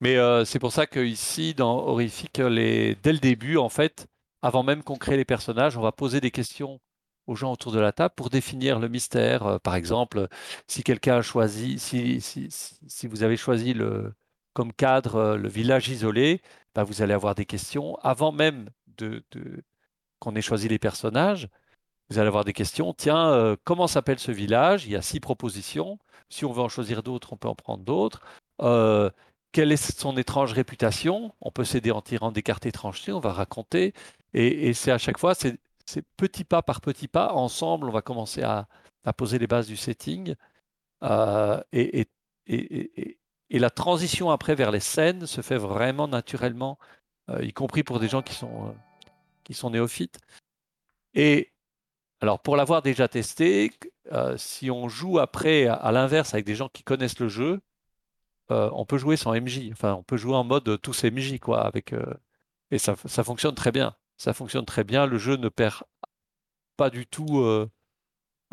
[0.00, 2.94] Mais euh, c'est pour ça que ici, dans Horrific, les...
[2.96, 4.06] dès le début, en fait,
[4.42, 6.80] avant même qu'on crée les personnages, on va poser des questions
[7.26, 9.46] aux gens autour de la table pour définir le mystère.
[9.46, 10.28] Euh, par exemple,
[10.66, 14.12] si quelqu'un a choisi, si, si, vous avez choisi le,
[14.52, 16.42] comme cadre euh, le village isolé,
[16.74, 18.68] bah, vous allez avoir des questions avant même
[18.98, 19.24] de,
[20.18, 21.48] qu'on ait choisi les personnages.
[22.10, 22.92] Vous allez avoir des questions.
[22.92, 24.84] Tiens, comment s'appelle ce village?
[24.84, 25.98] Il y a six propositions.
[26.28, 28.20] Si on veut en choisir d'autres, on peut en prendre d'autres.
[29.54, 31.32] Quelle est son étrange réputation?
[31.40, 33.94] On peut s'aider en tirant des cartes étrangetés, on va raconter.
[34.32, 35.56] Et, c'est à chaque fois, c'est
[36.16, 37.32] petit pas par petit pas.
[37.32, 38.66] Ensemble, on va commencer à,
[39.16, 40.34] poser les bases du setting.
[41.04, 42.08] Euh, et,
[43.48, 46.76] la transition après vers les scènes se fait vraiment naturellement,
[47.30, 50.18] euh, y compris pour des gens qui sont, néophytes.
[51.14, 51.52] Et
[52.20, 53.70] alors, pour l'avoir déjà testé,
[54.10, 57.60] euh, si on joue après à l'inverse avec des gens qui connaissent le jeu,
[58.50, 59.70] euh, on peut jouer sans MJ.
[59.72, 61.64] Enfin, on peut jouer en mode tous MJ, quoi.
[61.66, 62.14] Avec, euh,
[62.70, 63.94] et ça, ça fonctionne très bien.
[64.16, 65.06] Ça fonctionne très bien.
[65.06, 65.82] Le jeu ne perd
[66.76, 67.70] pas du tout euh,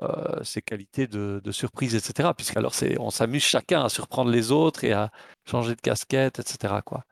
[0.01, 2.29] euh, ses qualités de, de surprise, etc.
[2.35, 5.11] Puisqu'alors, c'est, on s'amuse chacun à surprendre les autres et à
[5.45, 6.75] changer de casquette, etc.
[6.85, 7.05] Quoi.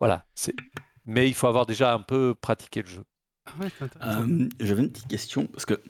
[0.00, 0.26] Voilà.
[0.34, 0.54] C'est...
[1.06, 3.04] Mais il faut avoir déjà un peu pratiqué le jeu.
[4.00, 4.20] Ah.
[4.20, 5.80] Euh, J'avais une petite question, parce que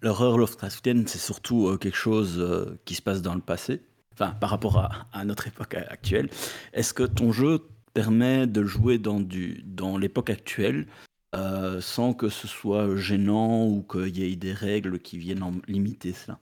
[0.00, 3.82] l'horreur Lovecraftienne, c'est surtout euh, quelque chose euh, qui se passe dans le passé,
[4.12, 6.30] enfin par rapport à, à notre époque actuelle.
[6.72, 10.86] Est-ce que ton jeu permet de jouer dans, du, dans l'époque actuelle
[11.34, 15.52] euh, sans que ce soit gênant ou qu'il y ait des règles qui viennent en
[15.66, 16.38] limiter cela?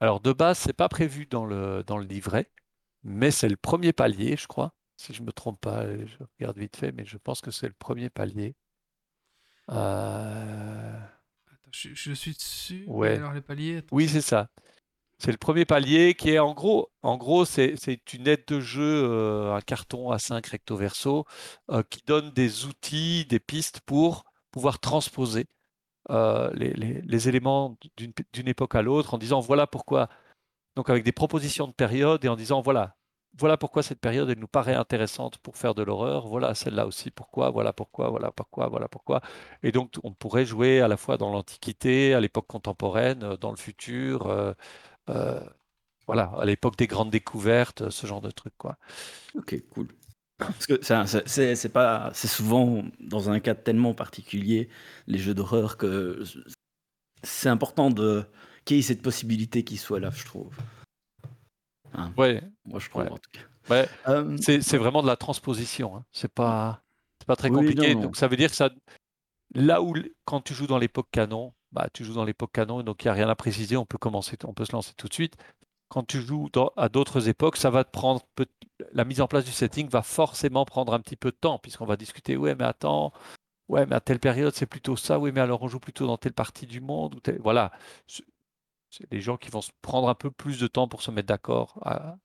[0.00, 2.50] Alors, de base, c'est pas prévu dans le, dans le livret,
[3.02, 4.72] mais c'est le premier palier, je crois.
[4.96, 7.74] Si je me trompe pas, je regarde vite fait, mais je pense que c'est le
[7.78, 8.54] premier palier.
[9.70, 10.98] Euh,
[11.52, 12.84] Attends, je, je suis dessus.
[12.86, 13.16] Ouais.
[13.16, 13.78] Alors les paliers.
[13.78, 13.94] attends.
[13.96, 14.48] Oui, c'est ça.
[15.18, 17.74] C'est le premier palier qui est en gros, en gros, c'est
[18.14, 21.24] une aide de jeu, euh, un carton A5 recto verso,
[21.70, 25.46] euh, qui donne des outils, des pistes pour pouvoir transposer
[26.10, 30.08] euh, les, éléments d'une époque à l'autre en disant voilà pourquoi,
[30.76, 32.96] donc avec des propositions de période et en disant voilà,
[33.38, 37.50] voilà pourquoi cette période nous paraît intéressante pour faire de l'horreur, voilà celle-là aussi pourquoi,
[37.50, 39.20] voilà pourquoi, voilà pourquoi, voilà pourquoi.
[39.64, 43.56] Et donc on pourrait jouer à la fois dans l'Antiquité, à l'époque contemporaine, dans le
[43.56, 44.54] futur.
[45.08, 45.40] Euh,
[46.06, 48.76] voilà, à l'époque des grandes découvertes, ce genre de trucs, quoi.
[49.34, 49.88] Ok, cool.
[50.38, 50.78] Parce que
[51.26, 54.68] c'est pas, c'est souvent dans un cas tellement particulier
[55.08, 56.22] les jeux d'horreur que
[57.24, 58.24] c'est important de
[58.64, 60.54] qu'il y ait cette possibilité qui soit là, je trouve.
[62.16, 63.10] Ouais, Moi, je trouve Ouais.
[63.10, 63.40] en tout cas.
[63.70, 65.96] Ouais, Euh, c'est vraiment de la transposition.
[65.96, 66.04] Hein.
[66.12, 66.82] C'est pas,
[67.18, 67.94] c'est pas très Oui, compliqué.
[67.94, 68.06] non, non.
[68.06, 68.70] Donc ça veut dire que ça,
[69.54, 69.94] là où
[70.24, 73.10] quand tu joues dans l'époque canon, bah tu joues dans l'époque canon, donc il n'y
[73.10, 73.76] a rien à préciser.
[73.76, 75.36] On peut commencer, on peut se lancer tout de suite.
[75.88, 78.22] Quand tu joues à d'autres époques, ça va te prendre
[78.92, 81.86] la mise en place du setting va forcément prendre un petit peu de temps puisqu'on
[81.86, 82.36] va discuter.
[82.36, 83.12] Ouais, mais attends,
[83.68, 85.18] ouais, mais à telle période c'est plutôt ça.
[85.18, 87.72] Oui, mais alors on joue plutôt dans telle partie du monde voilà.
[88.90, 91.78] C'est les gens qui vont prendre un peu plus de temps pour se mettre d'accord
[91.82, 92.16] à,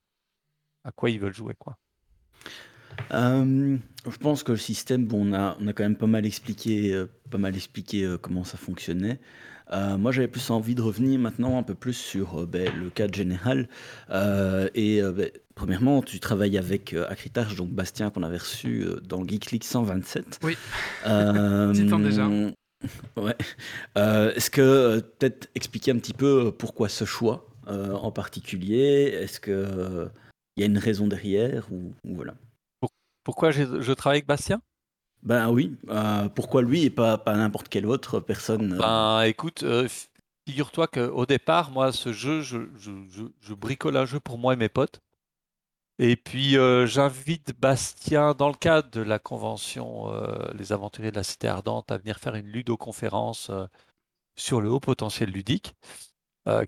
[0.83, 1.77] à quoi ils veulent jouer, quoi.
[3.13, 3.77] Euh,
[4.09, 6.93] je pense que le système, bon, on a, on a quand même pas mal expliqué,
[6.93, 9.19] euh, pas mal expliqué euh, comment ça fonctionnait.
[9.97, 13.67] Moi, j'avais plus envie de revenir maintenant un peu plus sur ben, le cadre général.
[14.75, 19.63] Et ben, premièrement, tu travailles avec Acritage, donc Bastien qu'on avait reçu dans Geek League
[19.63, 20.41] 127.
[20.43, 20.55] Oui.
[21.03, 22.29] Temps déjà.
[23.17, 23.35] Ouais.
[23.95, 29.17] Est-ce que peut-être expliquer un petit peu pourquoi ce choix en particulier?
[29.21, 30.07] Est-ce que
[30.55, 32.35] il y a une raison derrière ou, ou voilà
[33.23, 34.61] Pourquoi je travaille avec Bastien?
[35.23, 39.63] Ben oui, euh, pourquoi lui et pas, pas n'importe quelle autre personne euh, Ben écoute,
[39.63, 39.87] euh,
[40.47, 44.53] figure-toi qu'au départ, moi, ce jeu, je, je- je- je bricole un jeu pour moi
[44.53, 44.99] et mes potes.
[45.99, 50.11] Et puis euh, j'invite Bastien, dans le cadre de la convention
[50.53, 53.51] Les Aventuriers de la Cité Ardente, à venir faire une ludoconférence
[54.35, 55.75] sur le haut potentiel ludique,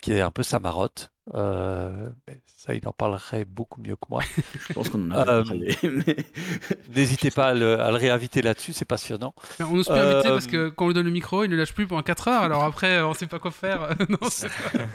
[0.01, 1.11] qui est un peu sa marotte.
[1.33, 4.21] Euh, mais ça, il en parlerait beaucoup mieux que moi.
[4.69, 5.75] Je pense qu'on en a Euh, parlé.
[5.83, 6.17] mais-
[6.95, 9.33] N'hésitez pas à le, à le réinviter là-dessus, c'est passionnant.
[9.59, 11.55] On nous peut inviter Euh, parce que quand on lui donne le micro, il ne
[11.55, 12.43] lâche plus pendant 4 heures.
[12.43, 13.89] Alors après, on sait pas quoi faire.
[14.09, 14.49] non, c'est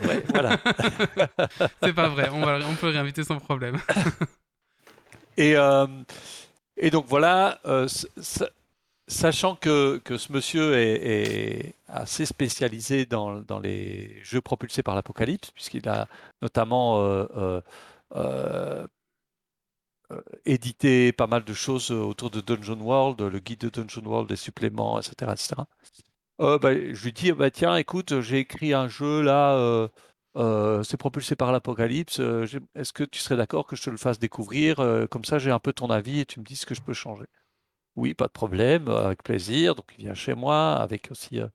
[0.07, 0.57] Ouais, voilà.
[1.83, 2.29] c'est pas vrai.
[2.33, 3.79] On, va, on peut le réinviter sans problème.
[5.37, 5.87] Et, euh,
[6.77, 7.89] et donc voilà, euh,
[9.11, 16.09] sachant que, ce monsieur est, assez spécialisé dans, les jeux propulsés par l'Apocalypse, puisqu'il a
[16.41, 17.61] notamment euh, euh,
[18.15, 18.87] euh,
[20.47, 24.37] édité pas mal de choses autour de Dungeon World, le guide de Dungeon World, des
[24.37, 25.33] suppléments, etc.
[25.33, 25.63] etc.
[26.39, 29.89] Bah, je lui dis, bah, tiens, écoute, j'ai écrit un jeu là,
[30.85, 32.21] c'est propulsé par l'Apocalypse,
[32.75, 34.77] est-ce que tu serais d'accord que je te le fasse découvrir
[35.11, 36.95] Comme ça, j'ai un peu ton avis et tu me dis ce que je peux
[36.95, 37.27] changer?
[38.01, 39.75] Oui, pas de problème, euh, avec plaisir.
[39.77, 41.49] Donc, il vient chez moi avec aussi euh,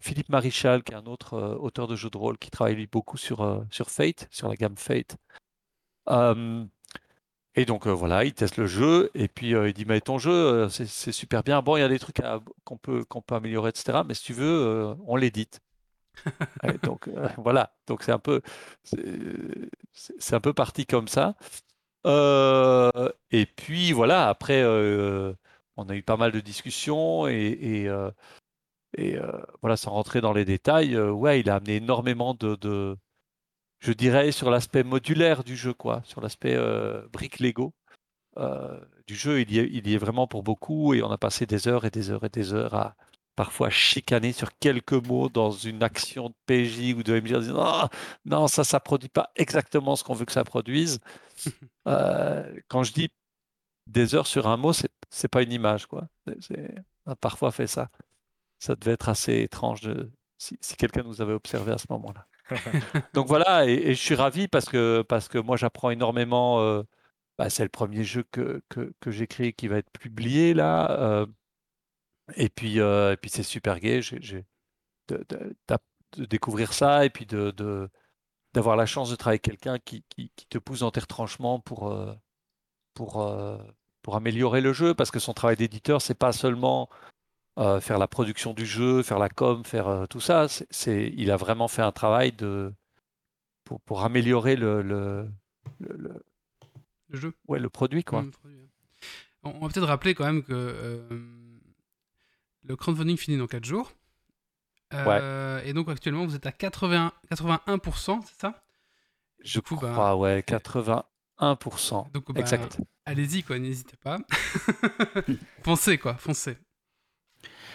[0.00, 2.86] Philippe Marichal, qui est un autre euh, auteur de jeux de rôle qui travaille lui
[2.88, 5.16] beaucoup sur, sur Fate, sur la gamme Fate.
[7.58, 10.18] Et donc euh, voilà, il teste le jeu et puis euh, il dit mais ton
[10.18, 11.60] jeu euh, c'est super bien.
[11.60, 12.20] Bon, il y a des trucs
[12.64, 14.04] qu'on peut qu'on peut améliorer, etc.
[14.06, 15.60] Mais si tu veux, on l'édite.
[16.84, 17.08] Donc
[17.38, 18.42] voilà, donc c'est un peu
[18.84, 21.34] c'est un peu parti comme ça.
[23.30, 24.62] Et puis voilà, après
[25.78, 28.10] on a eu pas mal de discussions et, et, euh,
[28.96, 32.56] et, euh, voilà, sans rentrer dans les détails, euh, ouais, il a amené énormément de,
[32.56, 32.96] de-
[33.80, 36.58] je dirais, sur l'aspect modulaire du jeu, quoi, sur l'aspect
[37.12, 37.74] brique Lego
[39.06, 39.40] du jeu.
[39.40, 41.84] Il y, est, il y est vraiment pour beaucoup et on a passé des heures
[41.84, 42.96] et des heures et des heures à
[43.36, 47.56] parfois chicaner sur quelques mots dans une action de PJ ou de MJ en disant
[47.60, 47.90] Ah,
[48.24, 50.98] non, ça, ça produit pas exactement ce qu'on veut que ça produise.
[51.86, 53.08] Quand je dis
[53.86, 56.08] des heures sur un mot, c'est c'est pas une image, quoi.
[57.06, 57.90] On a parfois fait ça.
[58.58, 62.26] Ça devait être assez étrange de, si, si quelqu'un nous avait observé à ce moment-là.
[63.14, 66.60] Donc voilà, et, et je suis ravi parce que, parce que moi j'apprends énormément.
[66.60, 66.82] euh,
[67.38, 70.90] bah, c'est le premier jeu que, que, que j'ai créé qui va être publié là.
[71.00, 71.26] euh,
[72.36, 74.00] et puis, euh, et puis c'est super gai
[75.08, 75.82] de, de- d'app-
[76.16, 77.88] de découvrir ça et puis de, de-
[78.54, 81.60] d'avoir la chance de travailler avec quelqu'un qui, qui, qui te pousse dans tes retranchements
[81.60, 81.94] pour,
[82.94, 83.22] pour,
[84.08, 86.88] pour améliorer le jeu parce que son travail d'éditeur, c'est pas seulement
[87.58, 90.46] euh, faire la production du jeu, faire la com, faire euh, tout ça.
[90.70, 92.72] C'est, il a vraiment fait un travail de,
[93.64, 95.28] pour, pour améliorer le, le,
[95.80, 96.24] le, le-
[97.10, 97.34] Le jeu.
[97.48, 98.02] ouais, le produit.
[98.02, 98.22] Quoi.
[98.22, 98.68] Mmh, produit, ouais.
[99.42, 101.06] On va peut-être rappeler quand même que euh,
[102.64, 103.92] le crowdfunding finit dans 4 jours.
[104.94, 108.62] Euh, Et donc actuellement, vous êtes à 80, 81%, c'est ça?
[109.40, 111.02] Je coup, bah, crois, ouais, 81%.
[112.14, 112.78] Donc, bah, exact.
[113.08, 114.18] Allez-y, quoi, n'hésitez pas.
[115.64, 116.56] foncez, quoi, foncez.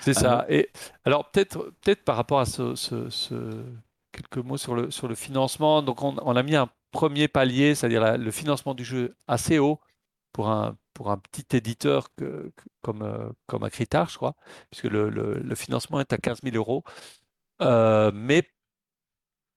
[0.01, 0.45] C'est ça.
[0.49, 0.69] Et
[1.05, 3.63] alors peut-être peut-être par rapport à ce, ce- ce-
[4.11, 5.81] quelques mots sur le sur le financement.
[5.81, 9.79] Donc on, on a mis un premier palier, c'est-à-dire le financement du jeu assez haut
[10.33, 14.35] pour un pour un petit éditeur que, que- comme euh, comme Acritar, je crois,
[14.71, 16.83] puisque le, le- le financement est à 15 000 euros.
[17.61, 18.43] Euh, mais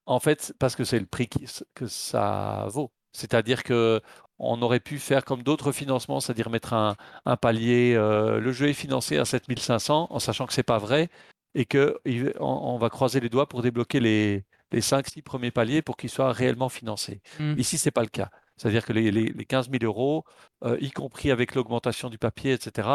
[0.07, 2.93] en fait, parce que c'est le prix qui- que ça vaut.
[3.13, 4.01] C'est-à-dire que
[4.39, 7.95] on aurait pu faire comme d'autres financements, c'est-à-dire mettre un, un palier.
[7.97, 11.09] euh, le jeu est financé à 7500 en sachant que c'est pas vrai
[11.55, 15.81] et que il- on, va croiser les doigts pour débloquer les, les 5-6 premiers paliers
[15.83, 17.23] pour qu'ils soient réellement financés.
[17.41, 17.55] Mm.
[17.59, 18.31] Ici, c'est pas le cas.
[18.59, 20.25] C'est-à-dire que les, les, les 15 000 euros,
[20.65, 22.89] euh, y compris avec l'augmentation du papier, etc.,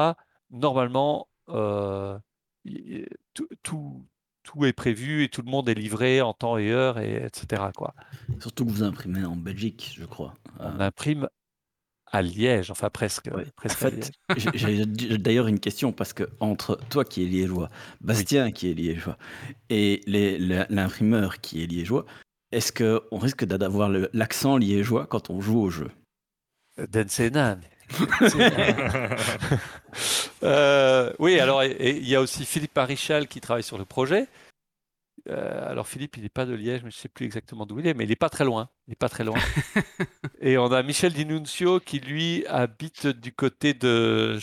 [0.51, 2.17] normalement, euh,
[3.63, 4.05] tout,
[4.43, 7.63] tout est prévu et tout le monde est livré en temps et heure, et etc.
[7.75, 7.93] Quoi.
[8.39, 10.33] Surtout que vous imprimez en Belgique, je crois.
[10.59, 11.27] On Euh, imprime
[12.13, 13.45] à Liège, enfin presque, ouais.
[13.55, 14.11] Presque fait,
[14.53, 14.85] j'ai
[15.17, 17.69] d'ailleurs une question parce que entre toi qui es liégeois,
[18.01, 19.17] Bastien qui est liégeois
[19.69, 20.01] et
[20.69, 22.05] l'imprimeur qui est liégeois,
[22.51, 25.89] est-ce qu'on risque d'avoir l'accent liégeois quand on joue au jeu?
[27.07, 27.59] Senan.
[30.43, 34.27] Euh, oui, alors il y a aussi Philippe Marichal qui travaille sur le projet.
[35.29, 37.79] Euh, alors Philippe, il n'est pas de Liège, mais je ne sais plus exactement d'où
[37.79, 38.69] il est, mais il n'est pas très loin.
[38.87, 39.37] Il n'est pas très loin.
[40.41, 44.39] et on a Michel Dinunzio qui lui habite du côté de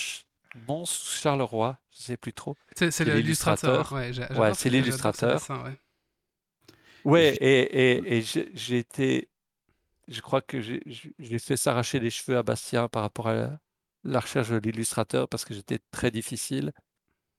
[0.69, 2.57] Mons Charleroi, je ne sais plus trop.
[2.77, 3.93] C'est l'illustrateur.
[3.93, 4.13] Ouais,
[4.55, 5.43] c'est l'illustrateur.
[5.51, 5.79] ouais.
[7.05, 9.29] Ouais, et, et, et j'ai été,
[10.09, 13.59] je crois que j'ai fait s'arracher les cheveux à Bastien par rapport à
[14.05, 16.73] la, recherche de l'illustrateur parce que j'étais très difficile.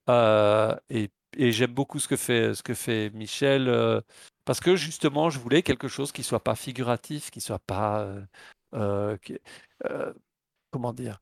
[0.10, 4.02] Euh, et et j'aime beaucoup ce que fait, ce que fait Michel euh,
[4.46, 8.08] parce que justement, je voulais quelque chose qui soit pas figuratif, qui soit pas,
[8.74, 9.38] euh, qui-
[10.72, 11.22] comment dire?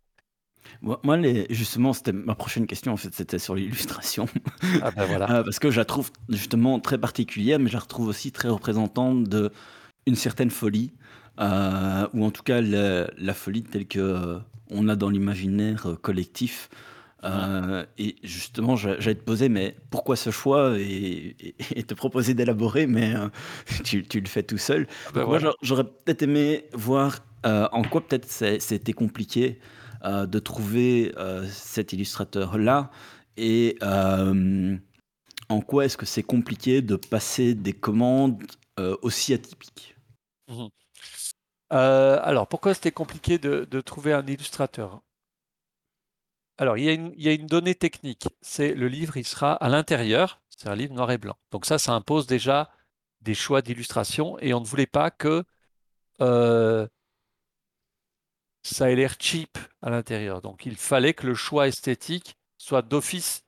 [0.82, 4.28] Moi, les- justement, c'était ma prochaine question, en fait, c'était sur l'illustration.
[4.82, 5.28] Ah ben voilà.
[5.44, 9.24] Parce que je la trouve justement très particulière, mais je la retrouve aussi très représentante
[9.26, 9.52] de
[10.06, 10.94] une certaine folie,
[11.40, 15.88] euh, ou en tout cas la, la folie telle que euh, on a dans l'imaginaire
[15.88, 16.70] euh, collectif.
[17.24, 21.94] Euh, et justement, j'a- j'allais te poser, mais pourquoi ce choix et, et- et te
[21.96, 23.30] proposer d'élaborer, mais euh,
[23.84, 24.88] tu, tu le fais tout seul.
[25.06, 25.54] Ah ben moi, voilà.
[25.62, 29.60] j'aurais peut-être aimé voir euh, en quoi peut-être c'était compliqué
[30.06, 31.12] de trouver
[31.50, 32.92] cet illustrateur-là
[33.36, 33.78] et
[35.50, 38.42] en quoi est-ce que c'est compliqué de passer des commandes
[39.02, 39.96] aussi atypiques?
[40.48, 40.70] Mhm.
[41.74, 45.02] Euh, alors, pourquoi c'était compliqué de, trouver un illustrateur?
[46.58, 48.28] Alors, il y a une, donnée technique.
[48.42, 50.42] C'est le livre, il sera à l'intérieur.
[50.50, 51.38] C'est un livre noir et blanc.
[51.52, 52.72] Donc ça, ça impose déjà
[53.22, 55.44] des choix d'illustration et on ne voulait pas que
[56.22, 56.88] euh,
[58.64, 60.42] ça ait l'air cheap à l'intérieur.
[60.42, 63.46] Donc il fallait que le choix esthétique soit d'office,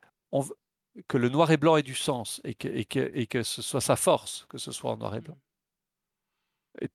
[1.07, 4.57] que le noir et blanc ait du sens et que ce soit sa force, que
[4.59, 5.37] ce soit en noir et blanc.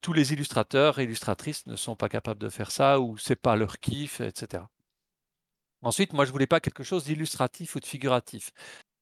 [0.01, 3.57] Tous les illustrateurs et illustratrices ne sont pas capables de faire ça ou c'est pas
[3.57, 4.65] leur kiff, etc.
[5.83, 8.53] Ensuite, moi, je voulais pas quelque chose d'illustratif ou de figuratif.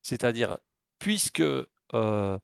[0.03, 0.59] C'est-à-dire,
[0.99, 2.39] puisque euh,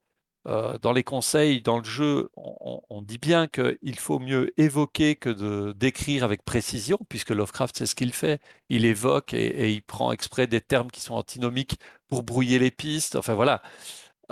[0.46, 5.30] euh, dans les conseils, dans le jeu, on, dit bien qu'il faut mieux évoquer que
[5.30, 8.40] de décrire avec précision, puisque Lovecraft, c'est ce qu'il fait.
[8.68, 13.16] Il évoque et, il prend exprès des termes qui sont antinomiques pour brouiller les pistes.
[13.16, 13.62] Enfin voilà.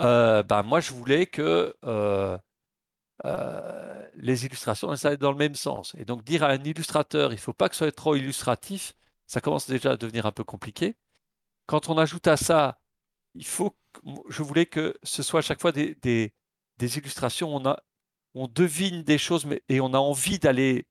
[0.01, 1.75] Euh, ben, moi, je voulais que
[3.25, 5.95] euh, les illustrations elles aillent dans le même sens.
[5.97, 8.93] Et donc dire à un illustrateur, il ne faut pas que ce soit trop illustratif,
[9.27, 10.95] ça commence déjà à devenir un peu compliqué.
[11.67, 12.79] Quand on ajoute à ça,
[13.35, 13.75] il faut,
[14.29, 15.95] je voulais que ce soit à chaque fois des,
[16.81, 17.79] illustrations, on a,
[18.35, 20.87] on devine des choses, mais, et on a envie d'aller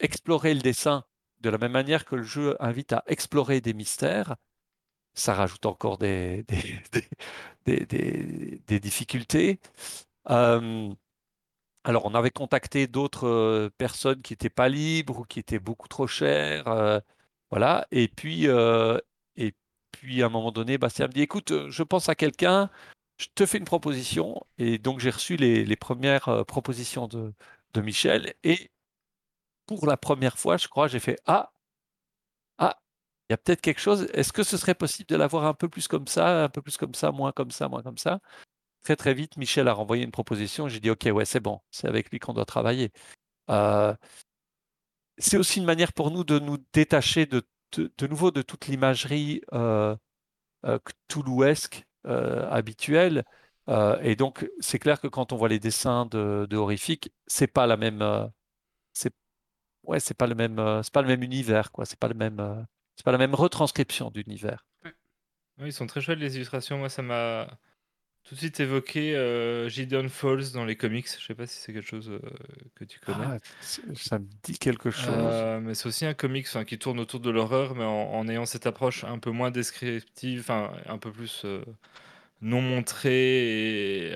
[0.00, 1.04] explorer le dessin
[1.40, 4.36] de la même manière que le jeu invite à explorer des mystères.
[5.14, 6.44] Ça rajoute encore des-
[7.66, 9.60] des- des difficultés.
[10.30, 10.92] Euh,
[11.84, 16.06] alors, on avait contacté d'autres personnes qui n'étaient pas libres ou qui étaient beaucoup trop
[16.06, 17.00] chères.
[17.50, 17.86] voilà.
[17.90, 19.00] Et puis, à
[20.26, 22.70] un moment donné, Bastien me dit, écoute, je pense à quelqu'un,
[23.18, 24.40] je te fais une proposition.
[24.58, 27.32] Et donc, j'ai reçu les, premières propositions de,
[27.74, 28.34] de Michel.
[28.44, 28.70] Et
[29.66, 31.52] pour la première fois, je crois, j'ai fait, ah,
[32.58, 32.78] ah,
[33.28, 34.08] il y a peut-être quelque chose.
[34.14, 36.76] Est-ce que ce serait possible de l'avoir un peu plus comme ça, un peu plus
[36.76, 38.20] comme ça, moins comme ça, moins comme ça?
[38.82, 40.68] Très, très vite, Michel a renvoyé une proposition.
[40.68, 42.92] J'ai dit, OK, ouais, c'est bon, c'est avec lui qu'on doit travailler.
[43.50, 43.94] Euh,
[45.18, 47.42] c'est aussi une manière pour nous de nous détacher de,
[47.76, 49.94] de, nouveau de toute l'imagerie euh,
[50.64, 50.78] euh,
[51.08, 53.24] cthulhuesque euh, habituelle.
[53.68, 57.46] Euh, et donc, c'est clair que quand on voit les dessins de, de horrifique, c'est
[57.46, 58.02] pas la même,
[59.84, 61.84] ouais, c'est pas le même, c'est pas le même univers, quoi.
[61.84, 62.66] C'est pas le même,
[62.96, 64.64] c'est pas la même retranscription d'univers.
[64.84, 66.78] Oui, ils sont très chouettes les illustrations.
[66.78, 67.46] Moi, ça m'a
[68.24, 71.08] tout de suite évoqué euh, Gideon Falls dans les comics.
[71.18, 72.20] Je sais pas si c'est quelque chose euh,
[72.76, 73.24] que tu connais.
[73.24, 73.38] Ah,
[73.94, 75.14] ça me dit quelque chose.
[75.16, 78.46] Euh, mais c'est aussi un comics qui tourne autour de l'horreur, mais en, en ayant
[78.46, 81.64] cette approche un peu moins descriptive, enfin un peu plus euh,
[82.40, 84.14] non montrée et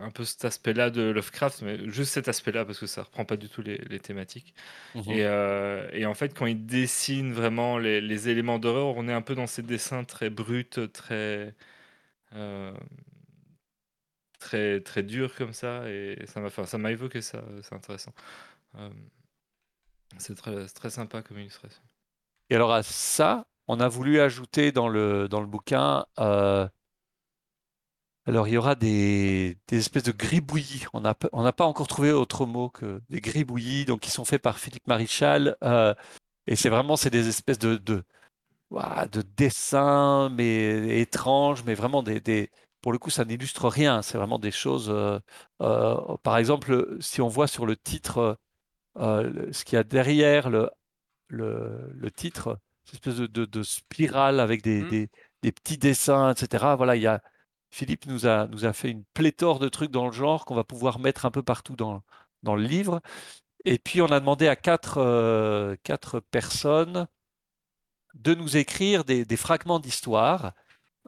[0.00, 3.36] un peu cet aspect-là de Lovecraft, mais juste cet aspect-là parce que ça reprend pas
[3.36, 4.54] du tout les, les thématiques.
[4.94, 5.10] Mhm.
[5.10, 9.22] Et, et en fait, quand il dessine vraiment les, les éléments d'horreur, on est un
[9.22, 11.52] peu dans ces dessins très bruts, très
[14.46, 17.42] très très durs comme ça, et ça m'a enfin, ça évoqué ça.
[17.62, 18.12] C'est intéressant.
[18.76, 18.90] Euh,
[20.18, 21.82] C'est très, très sympa comme illustration.
[22.50, 26.68] Et alors à ça, on a voulu ajouter dans le, dans le bouquin, euh,
[28.26, 30.84] alors il y aura des, des espèces de gribouillis.
[30.92, 34.24] On n'a on n'a pas encore trouvé autre mot que des gribouillis, donc qui sont
[34.24, 35.56] faits par Philippe Marichal.
[35.62, 35.94] euh,
[36.48, 38.04] et c'est vraiment, c'est des espèces de, de,
[39.12, 42.20] de dessins, mais étranges, mais vraiment des-
[42.86, 44.00] pour le coup, ça n'illustre rien.
[44.02, 44.90] C'est vraiment des choses.
[44.90, 45.18] euh,
[45.60, 48.38] euh, par exemple, si on voit sur le titre
[48.98, 50.70] euh, ce qu'il y a derrière le,
[51.28, 55.10] le, le titre, cette espèce de, de- de spirale avec des, des-
[55.42, 56.76] des petits dessins, etc.
[56.76, 57.22] Voilà, il y a,
[57.70, 60.64] Philippe nous a, nous a fait une pléthore de trucs dans le genre qu'on va
[60.64, 62.02] pouvoir mettre un peu partout dans,
[62.44, 63.00] dans le livre.
[63.66, 67.08] Et puis, on a demandé à quatre, quatre personnes
[68.14, 70.52] de nous écrire des, des fragments d'histoire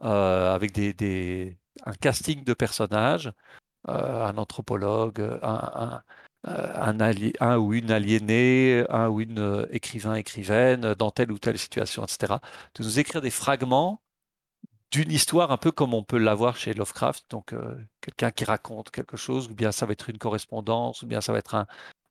[0.03, 3.31] euh, avec des, des- un casting de personnages,
[3.87, 5.99] euh, un anthropologue, euh,
[7.39, 12.03] un ou une aliénée, un ou une euh, écrivain, écrivaine, dans telle ou telle situation,
[12.03, 12.35] etc.
[12.75, 14.01] De nous écrire des fragments
[14.91, 17.53] d'une histoire un peu comme on peut l'avoir chez Lovecraft, donc
[18.01, 21.31] quelqu'un qui raconte quelque chose, ou bien ça va être une correspondance, ou bien ça
[21.31, 21.55] va être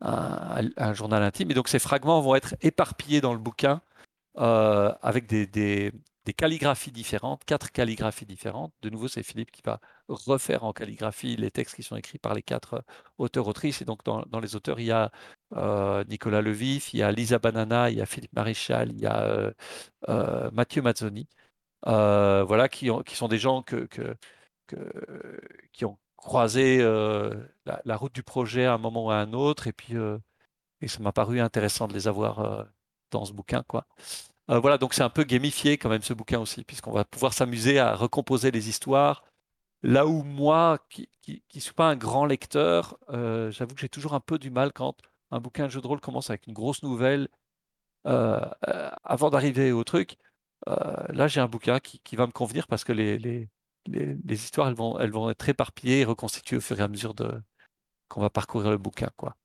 [0.00, 1.50] un, journal intime.
[1.50, 3.82] Et donc ces fragments vont être éparpillés dans le bouquin
[4.36, 5.92] avec des-
[6.28, 8.74] des calligraphies différentes, quatre calligraphies différentes.
[8.82, 12.34] De nouveau, c'est Philippe qui va refaire en calligraphie les textes qui sont écrits par
[12.34, 12.80] les quatre euh,
[13.16, 13.80] auteurs-autrices.
[13.80, 15.10] Et donc, dans, les auteurs, il y a
[15.56, 19.06] euh, Nicolas Levif, il y a Lisa Banana, il y a Philippe Maréchal, il y
[19.06, 19.54] a
[20.10, 21.28] euh, Mathieu Mazzoni.
[21.84, 24.16] Voilà, qui, ont- qui sont des gens que, que-
[25.72, 26.78] qui ont croisé
[27.64, 29.66] la, la route du projet à un moment ou à un autre.
[29.66, 29.94] Et puis,
[30.82, 32.66] et ça m'a paru intéressant de les avoir
[33.10, 33.86] dans ce bouquin, quoi.
[34.50, 37.34] Euh, voilà, donc c'est un peu gamifié quand même ce bouquin aussi, puisqu'on va pouvoir
[37.34, 39.24] s'amuser à recomposer les histoires.
[39.82, 41.08] Là où moi, qui
[41.54, 44.72] ne suis pas un grand lecteur, euh, j'avoue que j'ai toujours un peu du mal
[44.72, 44.96] quand
[45.30, 47.28] un bouquin de jeu de rôle commence avec une grosse nouvelle
[48.06, 48.40] euh,
[49.04, 50.16] avant d'arriver au truc.
[50.66, 53.48] là, j'ai un bouquin qui, va me convenir parce que les,
[54.30, 57.14] histoires, elles vont, être éparpillées et reconstituées au fur et à mesure
[58.08, 59.36] qu'on va parcourir le bouquin, quoi.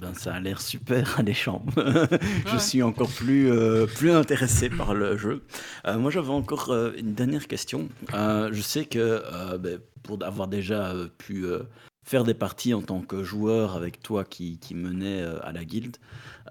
[0.00, 1.64] Ben, ça a l'air super alléchant.
[1.76, 5.42] je suis encore plus, euh, plus intéressé par le jeu.
[5.86, 7.88] Euh, moi, j'avais encore euh, une dernière question.
[8.14, 11.64] Euh, je sais que euh, ben, pour avoir déjà euh, pu euh,
[12.04, 15.64] faire des parties en tant que joueur avec toi qui, qui menait euh, à la
[15.64, 15.96] guilde,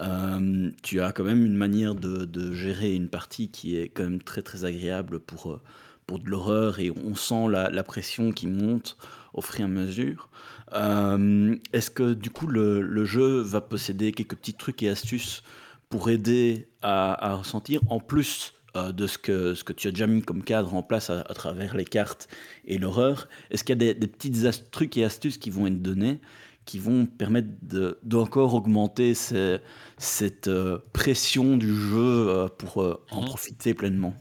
[0.02, 4.04] euh, tu as quand même une manière de, de gérer une partie qui est quand
[4.04, 5.60] même très très agréable pour,
[6.06, 8.98] pour de l'horreur et on sent la, la pression qui monte
[9.34, 10.30] au fur et à mesure.
[10.74, 15.44] Euh, Est-ce que du coup le, le jeu va posséder quelques petits trucs et astuces
[15.90, 19.92] pour aider à, à ressentir, en plus euh, de ce que, ce que tu as
[19.92, 22.28] déjà mis comme cadre en place à, à travers les cartes
[22.66, 24.32] et l'horreur Est-ce qu'il y a des, des petits
[24.72, 26.20] trucs et astuces qui vont être donnés
[26.66, 29.60] qui vont permettre de- d'encore augmenter ces-
[29.98, 31.96] cette euh, pression du jeu
[32.28, 33.24] euh, pour euh, en Mhm.
[33.24, 34.14] profiter pleinement?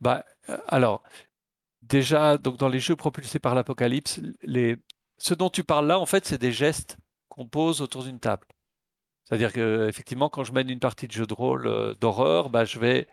[0.00, 0.24] Bah,
[0.68, 1.02] alors,
[1.82, 4.76] déjà, donc dans les jeux propulsés par l'apocalypse, les...
[5.18, 6.96] ce dont tu parles là, en fait, c'est des gestes
[7.28, 8.46] qu'on pose autour d'une table.
[9.24, 12.64] C'est-à-dire que, effectivement, quand je mène une partie de jeu de rôle euh, d'horreur, bah,
[12.64, 13.06] je vais,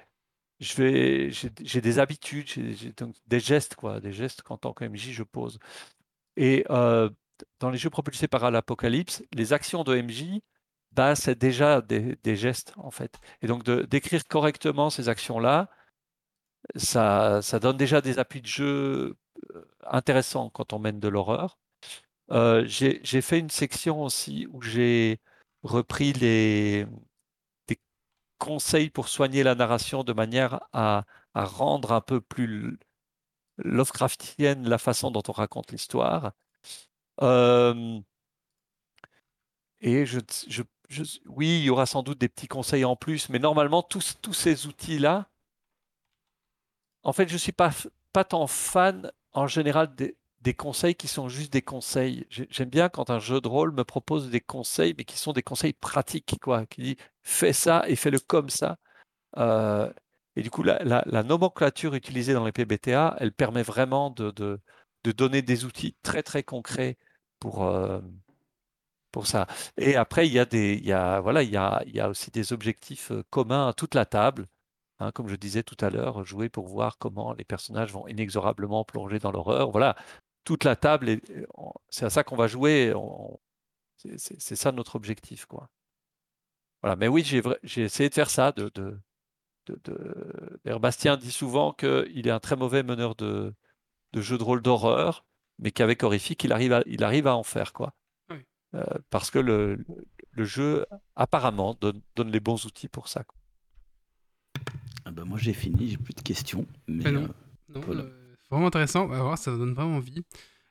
[0.60, 2.93] j'ai des habitudes, j'ai
[3.28, 5.60] des gestes, quoi, des gestes qu'en tant que MJ, je pose.
[6.38, 7.10] Et euh,
[7.60, 10.41] dans les jeux propulsés par l'apocalypse, les actions de MJ,
[10.91, 13.20] bah, c'est déjà des, gestes, en fait.
[13.41, 15.70] Et donc, d'écrire correctement ces actions-là,
[16.76, 19.18] ça, ça donne déjà des appuis de jeu
[19.56, 21.58] euh, intéressants quand on mène de l'horreur.
[22.32, 25.19] Euh, j'ai fait une section aussi où j'ai
[25.63, 26.88] repris les,
[27.67, 27.80] des
[28.39, 31.05] conseils pour soigner la narration de manière à,
[31.36, 32.80] rendre un peu plus
[33.57, 36.34] Lovecraftienne la façon dont on raconte l'histoire.
[39.82, 40.05] Et
[41.28, 44.67] oui, il y aura sans doute des petits conseils en plus, mais normalement, tous, ces
[44.67, 45.30] outils-là,
[47.03, 47.71] en fait, je ne suis pas
[48.23, 50.15] tant fan en général des,
[50.46, 52.28] des conseils qui sont juste des conseils.
[52.32, 55.34] J'ai- J'aime bien quand un jeu de rôle me propose des conseils, mais qui sont
[55.34, 58.78] des conseils pratiques, quoi, qui dit fais ça et fais-le comme ça.
[59.38, 59.91] Euh,
[60.38, 64.32] et du coup, la, la- la nomenclature utilisée dans les PBTA, elle permet vraiment de,
[64.32, 64.60] de-
[65.06, 66.98] de donner des outils très très concrets
[67.39, 68.02] pour, euh,
[69.12, 69.48] pour ça.
[69.78, 72.00] Et après, il y a des, il y a, voilà, il y a, il y
[72.00, 74.48] a aussi des objectifs euh, communs à toute la table.
[75.00, 78.84] Hein, comme je disais tout à l'heure, jouer pour voir comment les personnages vont inexorablement
[78.86, 79.72] plonger dans l'horreur.
[79.72, 79.96] Voilà,
[80.46, 81.20] toute la table,
[81.89, 82.93] c'est à ça qu'on va jouer.
[82.96, 83.39] on-
[83.98, 85.70] c'est- ça notre objectif, quoi.
[86.82, 88.52] Voilà, mais oui, j'ai essayé de faire ça.
[88.52, 89.00] De, de,
[89.66, 93.54] de, de- D'ailleurs, Bastien dit souvent qu'il est un très mauvais meneur de,
[94.14, 95.26] de jeux de rôle d'horreur,
[95.58, 97.93] mais qu'avec Horrifique, il arrive à, il arrive à en faire, quoi.
[98.30, 98.38] Oui.
[98.76, 99.84] Euh, parce que le,
[100.46, 100.86] jeu,
[101.16, 103.24] apparemment, donne, donne les bons outils pour ça.
[103.24, 103.38] quoi.
[105.06, 106.66] Ah bah, moi j'ai fini, j'ai plus de questions.
[106.88, 107.24] Mais, Mais non.
[107.24, 107.28] euh,
[107.70, 108.02] Non, Voilà.
[108.02, 109.06] euh, c'est vraiment intéressant.
[109.06, 110.24] On va voir, ça donne vraiment envie.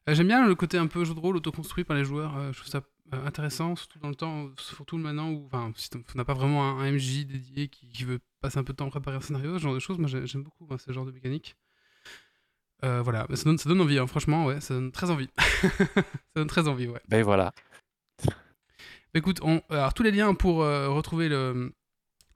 [0.09, 2.37] Euh, J'aime bien le côté un peu jeu de rôle autoconstruit par les joueurs.
[2.37, 5.89] euh, je trouve ça euh, intéressant, surtout dans le temps, surtout maintenant où, enfin, si
[5.95, 8.77] on n'a pas vraiment un, un MJ dédié qui, qui veut passer un peu de
[8.79, 9.99] temps à préparer un scénario, ce genre de choses.
[9.99, 11.57] Moi, j'ai- j'aime beaucoup hein, ce genre de mécanique.
[12.85, 15.29] Euh, voilà, ça donne, ça donne envie, hein, franchement, ouais, ça donne très envie.
[15.39, 16.03] ça
[16.37, 17.01] donne très envie, ouais.
[17.09, 17.53] Ben voilà.
[18.27, 18.33] Bah,
[19.14, 21.72] Écoute, on- alors tous les liens pour euh, retrouver le,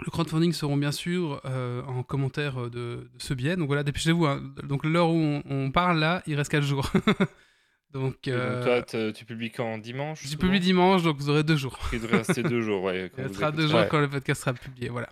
[0.05, 3.57] le crowdfunding seront bien sûr euh, en commentaire euh, de, de ce biais.
[3.57, 4.27] Donc voilà, dépêchez-vous.
[4.27, 4.41] hein.
[4.63, 6.91] Donc l'heure où on, on parle là, il reste 4 jours.
[7.93, 9.79] donc euh, toi, tu publies quand?
[9.79, 11.79] Dimanche je publie dimanche, donc vous aurez deux jours.
[11.93, 13.11] Il devrait rester deux jours, ouais.
[13.19, 13.71] Il restera deux écoutez.
[13.73, 13.89] jours Ouais.
[13.91, 14.89] quand le podcast sera publié.
[14.89, 15.09] Voilà.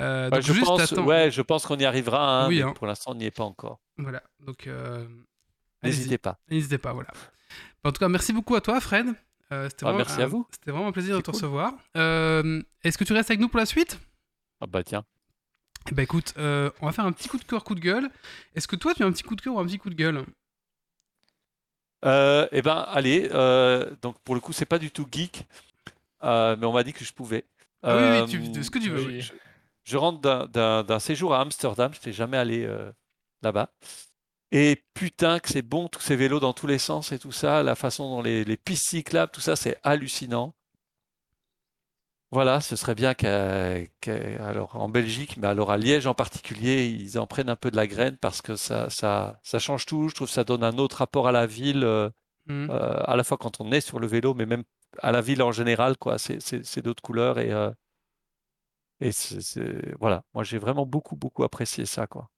[0.00, 2.72] Euh, donc je, juste pense, ouais, je pense qu'on y arrivera, hein, Oui, mais hein.
[2.76, 3.80] pour l'instant, on n'y est pas encore.
[3.96, 4.22] Voilà.
[4.46, 5.04] Donc euh.
[5.82, 6.38] N'hésitez pas.
[6.50, 7.08] N'hésitez pas, voilà.
[7.84, 9.06] En tout cas, merci beaucoup à toi, Fred.
[9.52, 10.46] Euh, c'était Ah, vraiment merci à un- vous.
[10.50, 11.34] C'était vraiment un plaisir de te cool.
[11.34, 11.72] recevoir.
[11.96, 13.98] Euh, Est-ce que tu restes avec nous pour la suite?
[14.60, 15.04] Ah bah tiens.
[15.92, 18.10] Ben écoute, euh, on va faire un petit coup de cœur, coup de gueule.
[18.54, 19.94] Est-ce que toi, tu as un petit coup de cœur ou un petit coup de
[19.94, 20.24] gueule?
[22.04, 23.28] Eh ben, allez.
[24.02, 25.46] donc pour le coup, c'est pas du tout geek,
[26.22, 27.44] mais on m'a dit que je pouvais.
[27.82, 29.20] Ah oui, oui, tu- ce que tu veux.
[29.20, 29.32] Je,
[29.84, 31.92] je rentre d'un- séjour à Amsterdam.
[31.92, 32.68] Je n'étais jamais allé
[33.42, 33.70] là-bas.
[34.52, 37.62] Et putain que c'est bon, tous ces vélos dans tous les sens et tout ça,
[37.62, 40.54] la façon dont les, les pistes cyclables, tout ça, c'est hallucinant.
[42.30, 46.86] Voilà, ce serait bien qu'à, qu'à- alors en Belgique, mais alors à Liège en particulier,
[46.86, 50.08] ils en prennent un peu de la graine parce que ça, ça, ça change tout.
[50.10, 52.10] Je trouve que ça donne un autre rapport à la ville, euh,
[52.46, 52.68] Hmm.
[52.70, 54.64] euh, à la fois quand on est sur le vélo, mais même
[55.00, 56.18] à la ville en général, quoi.
[56.18, 57.70] C'est, c'est, c'est d'autres couleurs et, euh,
[59.00, 60.24] et c'est, c'est- voilà.
[60.34, 62.30] Moi, j'ai vraiment beaucoup, beaucoup apprécié ça, quoi.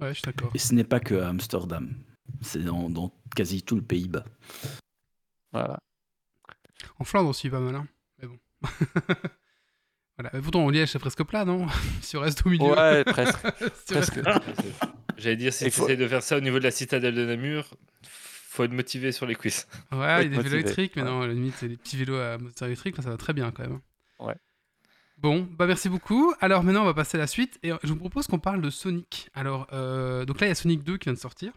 [0.00, 0.50] Ouais, je suis d'accord.
[0.54, 1.94] Et ce n'est pas que à Amsterdam.
[2.40, 4.24] C'est dans, dans quasi tout le Pays-Bas.
[5.52, 5.78] Voilà.
[6.98, 7.74] En Flandre aussi, pas mal.
[7.76, 7.86] hein.
[8.20, 8.38] Mais bon.
[10.18, 10.30] voilà.
[10.32, 11.66] Mais pourtant, en Liège, c'est presque plat, non?
[12.02, 12.72] Si on reste au milieu.
[12.72, 13.38] Ouais, presque.
[13.86, 14.60] Si on reste- presque.
[15.16, 17.24] J'allais dire, si tu faut- essayes de faire ça au niveau de la citadelle de
[17.24, 17.68] Namur,
[18.02, 19.66] faut être motivé sur les quiz.
[19.92, 21.08] Ouais, il y a des vélos électriques, mais Ouais.
[21.08, 23.50] non, à la limite, c'est les petits vélos à moteur électrique, ça va très bien
[23.52, 23.80] quand même.
[24.18, 24.34] Ouais.
[25.24, 26.34] Bon, bah merci beaucoup.
[26.42, 28.68] Alors maintenant, on va passer à la suite et je vous propose qu'on parle de
[28.68, 29.30] Sonic.
[29.32, 31.54] Alors, euh, donc là, il y a Sonic 2 qui vient de sortir.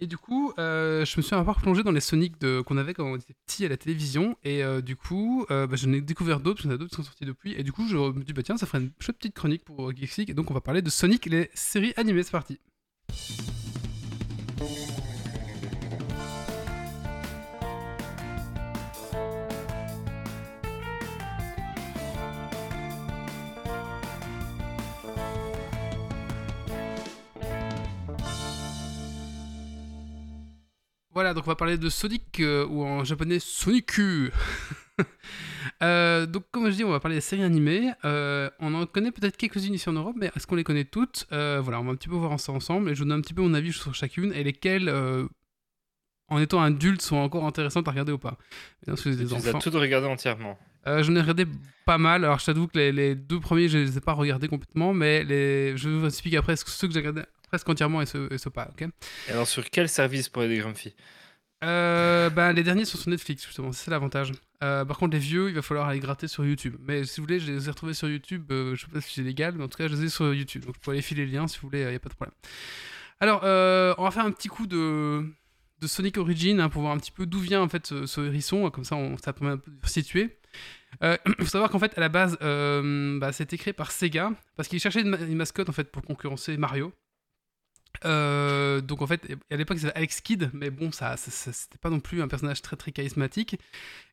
[0.00, 2.94] Et du coup, euh, je me suis un peu replongé dans les Sonic qu'on avait
[2.94, 4.38] quand on était petit à la télévision.
[4.42, 7.52] Et euh, du coup, bah, j'en ai découvert d'autres, parce d'autres qui sont sortis depuis.
[7.58, 9.94] Et du coup, je me dis, bah tiens, ça ferait une chouette petite chronique pour
[9.94, 10.30] Geeks League.
[10.30, 12.22] Et donc, on va parler de Sonic, les séries animées.
[12.22, 12.58] C'est parti.
[31.18, 33.90] Voilà, donc on va parler de Sonic, euh, ou en japonais Sonic.
[35.82, 37.90] Euh, donc, comme je dis, on va parler des séries animées.
[38.04, 41.26] Euh, on en connaît peut-être quelques-unes ici en Europe, mais est-ce qu'on les connaît toutes?
[41.32, 43.20] Euh, Voilà, on va un petit peu voir ça ensemble et je vous donne un
[43.20, 44.88] petit peu mon avis sur chacune et lesquelles,
[46.28, 48.38] en étant adulte, sont encore intéressantes à regarder ou pas.
[48.86, 49.58] Bien sûr, Tu des les as enfants.
[49.60, 50.58] toutes regardées entièrement.
[50.86, 51.46] Euh, J'en ai regardé
[51.84, 52.24] pas mal.
[52.24, 55.22] Alors, je t'avoue que les, les deux premiers, je les ai pas regardés complètement, mais
[55.24, 55.76] les...
[55.76, 59.68] je vous explique après ceux que j'ai regardés presque entièrement et ceux, et alors, sur
[59.70, 60.94] quel service pour aider Grumpy?
[61.64, 64.32] Euh, ben, les derniers sont sur Netflix, justement, c'est l'avantage.
[64.62, 66.76] Euh, par contre, les vieux, il va falloir aller gratter sur YouTube.
[66.80, 68.44] Mais si vous voulez, je les ai retrouvés sur YouTube.
[68.52, 70.32] euh, je sais pas si c'est légal, mais en tout cas, je les ai sur
[70.32, 70.64] YouTube.
[70.64, 72.14] Donc, vous pouvez aller filer les liens si vous voulez, il n'y a pas de
[72.14, 72.34] problème.
[73.20, 75.24] Alors, euh, on va faire un petit coup de,
[75.80, 78.20] de Sonic Origin hein, pour voir un petit peu d'où vient en fait ce, ce
[78.20, 78.70] hérisson.
[78.70, 80.36] Comme ça, on, ça permet un peu de situer.
[81.02, 84.68] Il faut savoir qu'en fait, à la base, euh, bah, c'était créé par Sega parce
[84.68, 86.92] qu'ils cherchaient une, ma- une mascotte en fait pour concurrencer Mario.
[88.04, 91.78] Euh, donc en fait, à l'époque c'était Alex Kidd, mais bon, ça, ça- ça- c'était
[91.78, 93.56] pas non plus un personnage très très charismatique.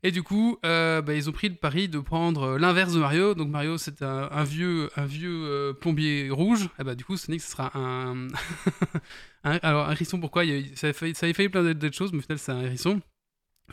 [0.04, 3.36] Et du coup, euh, bah, ils ont pris le pari de prendre l'inverse de Mario.
[3.36, 6.70] Donc Mario, c'est un, un vieux, un vieux euh, plombier rouge.
[6.80, 8.28] Et bah du coup, Sonic, ce sera un,
[9.44, 10.20] un- alors un hérisson.
[10.20, 10.46] Pourquoi?
[10.46, 12.62] Il a ça, avait failli, ça failli plein d'autres choses, mais au final, c'est un
[12.64, 13.02] hérisson.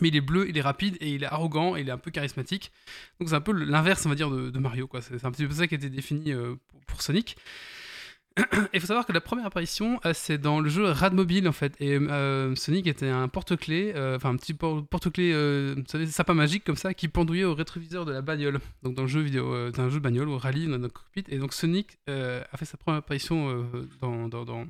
[0.00, 1.98] Mais il est bleu, il est rapide et il est arrogant et il est un
[1.98, 2.72] peu charismatique.
[3.20, 4.86] Donc c'est un peu l'inverse, on va dire, de, de Mario.
[4.88, 5.02] quoi.
[5.02, 7.36] C'est un petit peu ça qui a été défini euh, pour, pour Sonic.
[8.72, 11.74] Il faut savoir que la première apparition, euh, c'est dans le jeu Radmobile en fait.
[11.80, 16.06] Et euh, Sonic était un porte-clés, euh, enfin un petit por- porte-clés, euh, vous savez,
[16.06, 18.60] sapin magique comme ça, qui pendouillait au rétroviseur de la bagnole.
[18.82, 21.24] Donc dans le jeu vidéo, euh, d'un jeu de bagnole, au rallye, dans notre cockpit.
[21.28, 23.68] Et donc Sonic a fait sa première apparition
[24.00, 24.66] dans, dans, dans,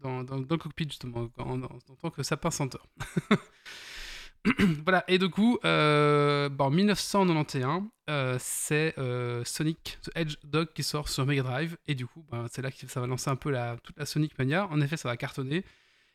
[0.00, 1.60] dans, le cockpit justement, en,
[2.00, 2.86] tant que sapin senteur.
[4.84, 11.08] voilà, et du coup, bah, en 1991, euh, c'est euh, Sonic the Hedgehog qui sort
[11.08, 13.50] sur Mega Drive, et du coup, bah, c'est là que ça va lancer un peu
[13.50, 14.66] la, toute la Sonic Mania.
[14.68, 15.64] En effet, ça va cartonner,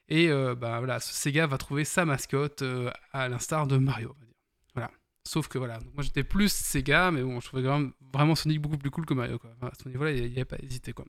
[0.08, 4.16] et euh, bah, voilà, ce Sega va trouver sa mascotte euh, à l'instar de Mario.
[4.16, 4.36] on va dire.
[4.74, 4.92] Voilà.
[5.28, 8.60] Sauf que voilà, moi j'étais plus Sega, mais bon, je trouvais quand même vraiment Sonic
[8.62, 9.38] beaucoup plus cool que Mario.
[9.38, 9.52] Quoi.
[9.58, 10.94] Enfin, à ce niveau-là, il n'y avait pas hésité.
[10.94, 11.06] Quoi.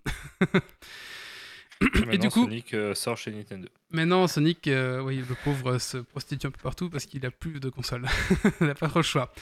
[1.81, 3.69] Maintenant, du coup- Sonic sort chez Nintendo.
[3.91, 7.71] Maintenant, Sonic, oui, le pauvre se prostitue un peu partout parce qu'il a plus de
[7.71, 8.07] console.
[8.61, 9.33] il n'a pas trop le choix.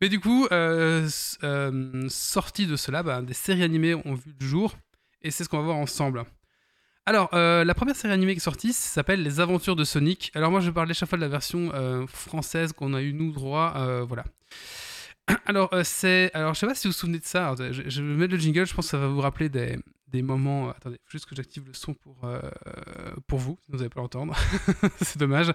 [0.00, 1.08] Mais du coup, euh,
[1.42, 4.76] euh, sorti de cela, bah, des séries animées ont vu le jour
[5.22, 6.24] et c'est ce qu'on va voir ensemble.
[7.04, 10.30] Alors, euh, la première série animée qui est sortie s'appelle Les Aventures de Sonic.
[10.34, 14.02] Alors, moi, je parlais chaque de la version euh, française qu'on a eu nous droit.
[14.04, 14.24] voilà.
[15.46, 16.30] Alors, c'est.
[16.34, 17.54] Alors, je sais pas si vous vous souvenez de ça.
[17.58, 20.70] Je, vais mettre le jingle, je pense que ça va vous rappeler des, moments.
[20.70, 22.28] Attendez, juste que j'active le son pour,
[23.26, 24.36] pour vous, vous n'allez pas l'entendre.
[25.02, 25.52] c'est dommage.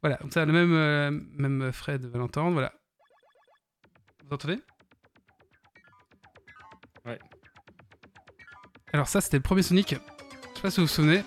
[0.00, 2.52] Voilà, comme ça, le même, même Fred va l'entendre.
[2.52, 2.72] Voilà.
[4.28, 4.58] Vous entendez?
[7.06, 7.18] Ouais.
[8.92, 9.90] Alors, ça, c'était le premier Sonic.
[9.94, 11.22] Je sais pas si vous vous souvenez.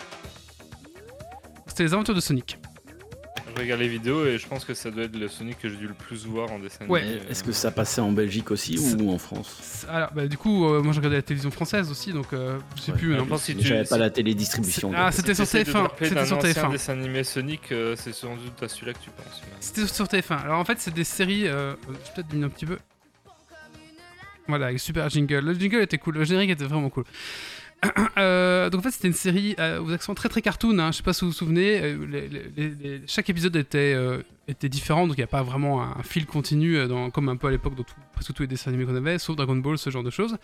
[1.68, 2.58] C'était les aventures de Sonic.
[3.56, 5.76] Je regarde les vidéos et je pense que ça doit être le Sonic que j'ai
[5.76, 7.02] dû le plus voir en dessin Ouais.
[7.02, 7.22] animé.
[7.30, 9.86] Est-ce que ça passait en Belgique aussi ou en France?
[9.90, 12.82] Alors, bah, du coup, euh, moi, je regardais la télévision française aussi, donc euh, je
[12.82, 12.98] sais Ouais.
[12.98, 14.92] plus pense que si tu- J'avais pas la télédistribution.
[14.96, 15.82] Ah, c'était sur t'essaies de te TF1.
[15.82, 16.72] rappeler C'était sur ancien TF1.
[16.72, 19.42] dessin animé Sonic, euh, c'est sans doute à celui-là que tu penses.
[19.44, 20.38] mais- C'était sur TF1.
[20.38, 21.48] Alors en fait, c'est des séries.
[21.48, 22.78] Euh, je vais peut-être diminuer un petit peu.
[24.48, 25.40] Voilà, super jingle.
[25.40, 27.06] Le jingle était cool, le générique était vraiment cool.
[28.18, 30.78] Euh, donc en fait, c'était une série euh, aux accents très très cartoon.
[30.78, 30.92] Hein.
[30.92, 31.80] Je sais pas si vous vous souvenez.
[31.82, 33.96] euh, chaque épisode était,
[34.48, 36.78] était différent, donc il n'y a pas vraiment un fil continu,
[37.12, 39.56] comme un peu à l'époque dans presque tous les dessins animés qu'on avait, sauf Dragon
[39.56, 40.38] Ball, ce genre de choses.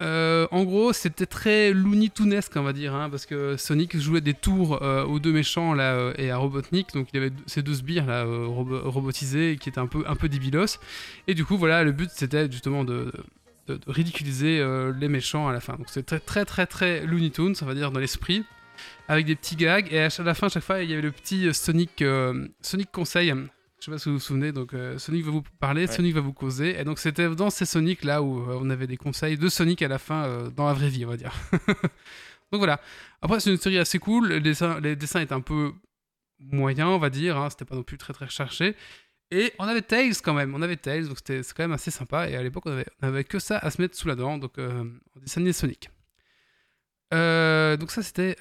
[0.00, 4.22] Euh, en gros, c'était très Looney Tunesque, on va dire, hein, parce que Sonic jouait
[4.22, 7.74] des tours euh, aux deux méchants euh, et à Robotnik, donc il avait ces deux
[7.74, 10.78] sbires là robo- robotisés qui étaient un peu un débilos.
[11.26, 13.12] Et du coup, voilà, le but c'était justement de,
[13.86, 14.64] ridiculiser
[14.98, 15.74] les méchants à la fin.
[15.74, 18.44] Donc c'est très très très très Looney Tunes, on va dire dans l'esprit,
[19.06, 19.86] avec des petits gags.
[19.92, 22.02] Et à la fin, à chaque fois, il y avait le petit Sonic
[22.62, 23.32] Sonic conseil.
[23.80, 25.92] Je sais pas si vous vous souvenez, donc euh, Sonic va vous parler, Ouais.
[25.92, 26.78] Sonic va vous causer.
[26.78, 29.80] Et donc c'était dans ces Sonic là où euh, on avait des conseils de Sonic
[29.80, 31.32] à la fin euh, dans la vraie vie, on va dire.
[32.52, 32.78] donc voilà.
[33.22, 34.28] Après, c'est une série assez cool.
[34.28, 35.72] Les dessins, les dessins étaient un peu
[36.38, 37.38] moyens, on va dire.
[37.38, 37.48] hein.
[37.48, 38.76] C'était pas non plus très très recherché.
[39.30, 40.54] Et on avait Tails quand même.
[40.54, 42.28] On avait Tails, donc c'était c'est quand même assez sympa.
[42.28, 44.36] Et à l'époque, on avait, on avait que ça à se mettre sous la dent.
[44.36, 45.88] Donc on dessin animé Sonic.
[47.12, 48.36] Donc ça, c'était.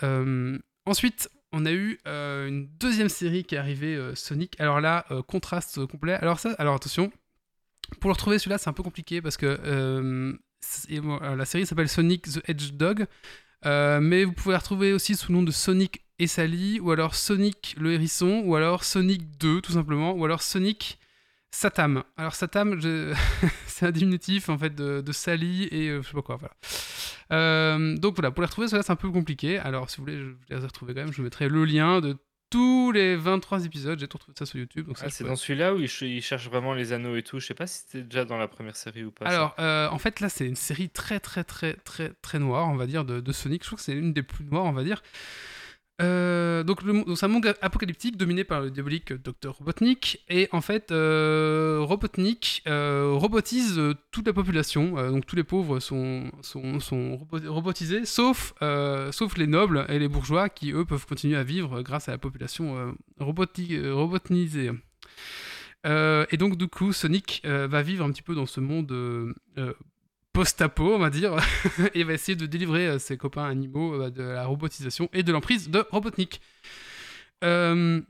[0.86, 4.60] Ensuite, on a eu euh, une deuxième série qui est arrivée, euh, Sonic.
[4.60, 6.14] Alors là, euh, contraste complet.
[6.14, 7.12] Alors ça, alors attention.
[8.00, 13.08] Pour retrouver, celui-là, c'est un peu compliqué parce que la série s'appelle Sonic the Hedgehog.
[13.66, 17.16] Mais vous pouvez la retrouver aussi sous le nom de Sonic et Sally, ou alors
[17.16, 21.00] Sonic le hérisson, ou alors Sonic 2 tout simplement, ou alors Sonic
[21.52, 22.04] Satam.
[22.18, 23.14] Alors Satam, je-
[23.68, 26.38] c'est un diminutif en fait de, de Sally et euh, je sais pas quoi.
[26.38, 26.54] Voilà.
[27.32, 29.58] Euh, donc voilà, pour les retrouver, c'est un peu compliqué.
[29.60, 31.12] Alors si vous voulez, je les ai retrouvés quand même.
[31.12, 32.18] Je vous mettrai le lien de
[32.52, 34.00] tous les 23 épisodes.
[34.00, 34.88] J'ai tout retrouvé ça sur YouTube.
[34.88, 37.40] Donc Ah, c'est dans celui-là où il, ch- il cherche vraiment les anneaux et tout.
[37.40, 39.26] Je sais pas si c'était déjà dans la première série ou pas.
[39.26, 42.76] Alors, euh, en fait, là, c'est une série très, très, très, très, très noire, on
[42.76, 43.62] va dire, de, de Sonic.
[43.64, 45.04] Je trouve que c'est l'une des plus noires, on va dire.
[46.02, 46.80] Euh, donc,
[47.16, 49.52] c'est un monde apocalyptique dominé par le diabolique Dr.
[49.58, 50.24] Robotnik.
[50.30, 53.82] Et en fait, euh, Robotnik euh, robotise
[54.12, 54.94] toute la population.
[55.12, 58.54] Donc, tous les pauvres sont, sont, sont robo- robotisés, sauf,
[59.12, 62.18] sauf les nobles et les bourgeois qui, eux, peuvent continuer à vivre grâce à la
[62.18, 64.72] population roboti- robotisée.
[65.86, 69.34] Et donc, du coup, Sonic va vivre un petit peu dans ce monde
[70.34, 71.36] post-apo, on va dire,
[71.94, 75.32] et va essayer de délivrer euh, ses copains animaux euh, de la robotisation et de
[75.32, 76.42] l'emprise de Robotnik.
[77.44, 78.02] Euh,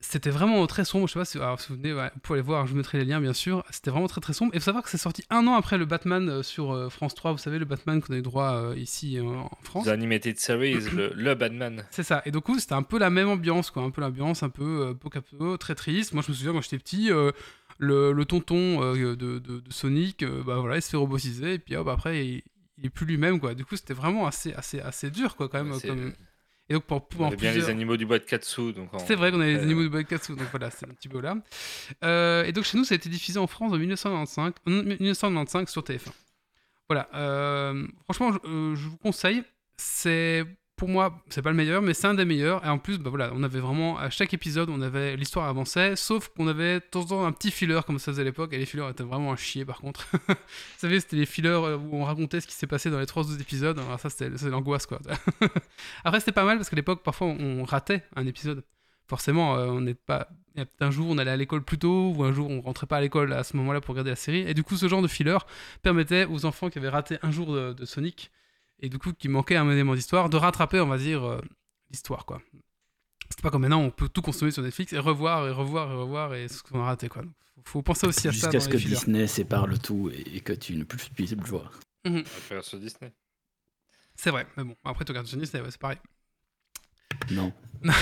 [0.00, 2.38] c'était vraiment très sombre, je sais pas si, alors, si vous venez, ouais, vous pouvez
[2.38, 4.58] aller voir, je vous mettrai les liens bien sûr, c'était vraiment très très sombre, et
[4.58, 7.38] il faut savoir que c'est sorti un an après le Batman sur France 3, vous
[7.38, 9.86] savez, le Batman qu'on a eu droit euh, ici euh, en France.
[9.86, 11.84] The Animated Series, le, le Batman.
[11.90, 12.20] C'est ça.
[12.26, 13.82] Et du coup, c'était un peu la même ambiance, quoi.
[13.82, 16.12] Un peu l'ambiance un peu euh, pocapo, très triste.
[16.12, 17.10] Moi, je me souviens, quand j'étais petit,
[17.78, 21.54] le, le tonton euh, de, de- de Sonic, euh, bah voilà, il se fait robotiser,
[21.54, 22.42] et puis hop, après, il,
[22.78, 23.54] il est plus lui-même, quoi.
[23.54, 25.78] Du coup, c'était vraiment assez, assez, assez dur, quoi, quand même.
[25.80, 26.12] Comme-
[26.70, 28.72] Et donc, pour, pour On avait bien les plusieurs- animaux du bois de Katsu.
[28.72, 31.08] donc c'est vrai qu'on avait les euh, animaux de Boikatsu, donc voilà, c'est un petit
[31.08, 31.36] peu là.
[32.04, 35.68] Euh, et donc chez nous, ça a été diffusé en France en 1995, en 1995
[35.68, 36.10] sur TF1.
[36.88, 39.42] Voilà, euh, franchement, je, euh, je vous conseille.
[39.76, 40.44] C'est
[40.76, 42.64] pour moi, c'est pas le meilleur, mais c'est un des meilleurs.
[42.64, 45.94] Et en plus, bah voilà, on avait vraiment à chaque épisode, on avait l'histoire avançait,
[45.94, 48.52] sauf qu'on avait de temps en temps un petit filler comme ça faisait à l'époque.
[48.52, 50.08] Et les fillers étaient vraiment à chier par contre.
[50.28, 50.34] Vous
[50.78, 53.22] savez, c'était les fillers euh, où on racontait ce qui s'est passé dans les 3
[53.22, 53.78] autres épisodes.
[53.78, 54.98] Alors ça, c'était l'angoisse quoi.
[56.04, 58.64] Après, c'était pas mal parce qu'à l'époque, parfois, on ratait un épisode.
[59.06, 60.28] Forcément, euh, on n'est pas.
[60.80, 63.00] Un jour, on allait à l'école plus tôt, ou un jour, on rentrait pas à
[63.00, 64.40] l'école à ce moment-là pour regarder la série.
[64.48, 65.38] Et du coup, ce genre de filler
[65.82, 68.30] permettait aux enfants qui avaient raté un jour de Sonic,
[68.80, 71.40] et du coup, qui manquait un élément d'histoire, de rattraper, on va dire, euh,
[71.90, 72.40] l'histoire, quoi.
[73.30, 75.94] C'était pas comme maintenant, on peut tout consommer sur Netflix et revoir et revoir et
[75.94, 77.22] revoir et ce qu'on a raté quoi.
[77.22, 77.34] Donc,
[77.64, 78.50] faut penser aussi à ça.
[78.50, 78.76] Jusqu'à ce que.
[78.76, 81.80] Disney sépare le tout et, et que tu ne puisses plus le voir.
[82.04, 83.12] On va faire sur Disney.
[84.14, 85.98] C'est vrai, mais bon, après, tu regardes sur Disney, ouais, c'est pareil.
[87.30, 87.52] Non.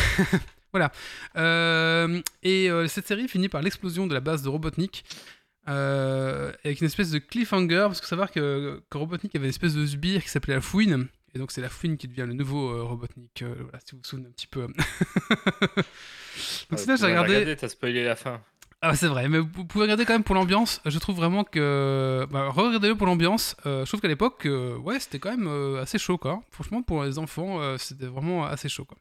[1.36, 5.04] Euh, et euh, cette série finit par l'explosion de la base de Robotnik.
[5.68, 9.50] Euh, avec une espèce de cliffhanger, parce qu'il faut savoir que, que Robotnik avait une
[9.50, 12.34] espèce de sbire qui s'appelait la Fouine, et donc c'est la Fouine qui devient le
[12.34, 14.62] nouveau euh, Robotnik, euh, voilà, si vous vous souvenez un petit peu.
[16.70, 18.40] donc c'est là, j'ai regardé, T'as spoilé la fin.
[18.80, 20.80] ah, c'est vrai, mais vous pouvez regarder quand même pour l'ambiance.
[20.84, 22.26] Je trouve vraiment que.
[22.30, 23.54] Bah, regardez-le pour l'ambiance.
[23.66, 26.42] Euh, je trouve qu'à l'époque, euh, ouais, c'était quand même euh, assez chaud, quoi.
[26.50, 28.98] Franchement, pour les enfants, euh, c'était vraiment assez chaud, quoi.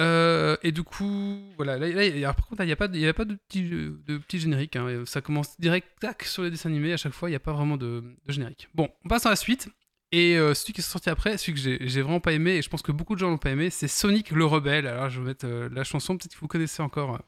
[0.00, 1.76] Euh, et du coup, voilà.
[1.76, 4.76] Là, par contre, il n'y a pas, de- y a pas de petit, de générique.
[4.76, 5.02] hein.
[5.06, 6.92] Ça commence direct, tac, sur les dessins animés.
[6.92, 8.68] À chaque fois, il n'y a pas vraiment de, générique.
[8.74, 9.68] Bon, on passe à la suite.
[10.10, 12.70] Et euh, celui qui est sorti après, celui que j'ai vraiment pas aimé, et je
[12.70, 14.86] pense que beaucoup de gens l'ont pas aimé, c'est Sonic le Rebelle.
[14.86, 17.20] Alors, je vais mettre euh, la chanson, peut-être que vous connaissez encore.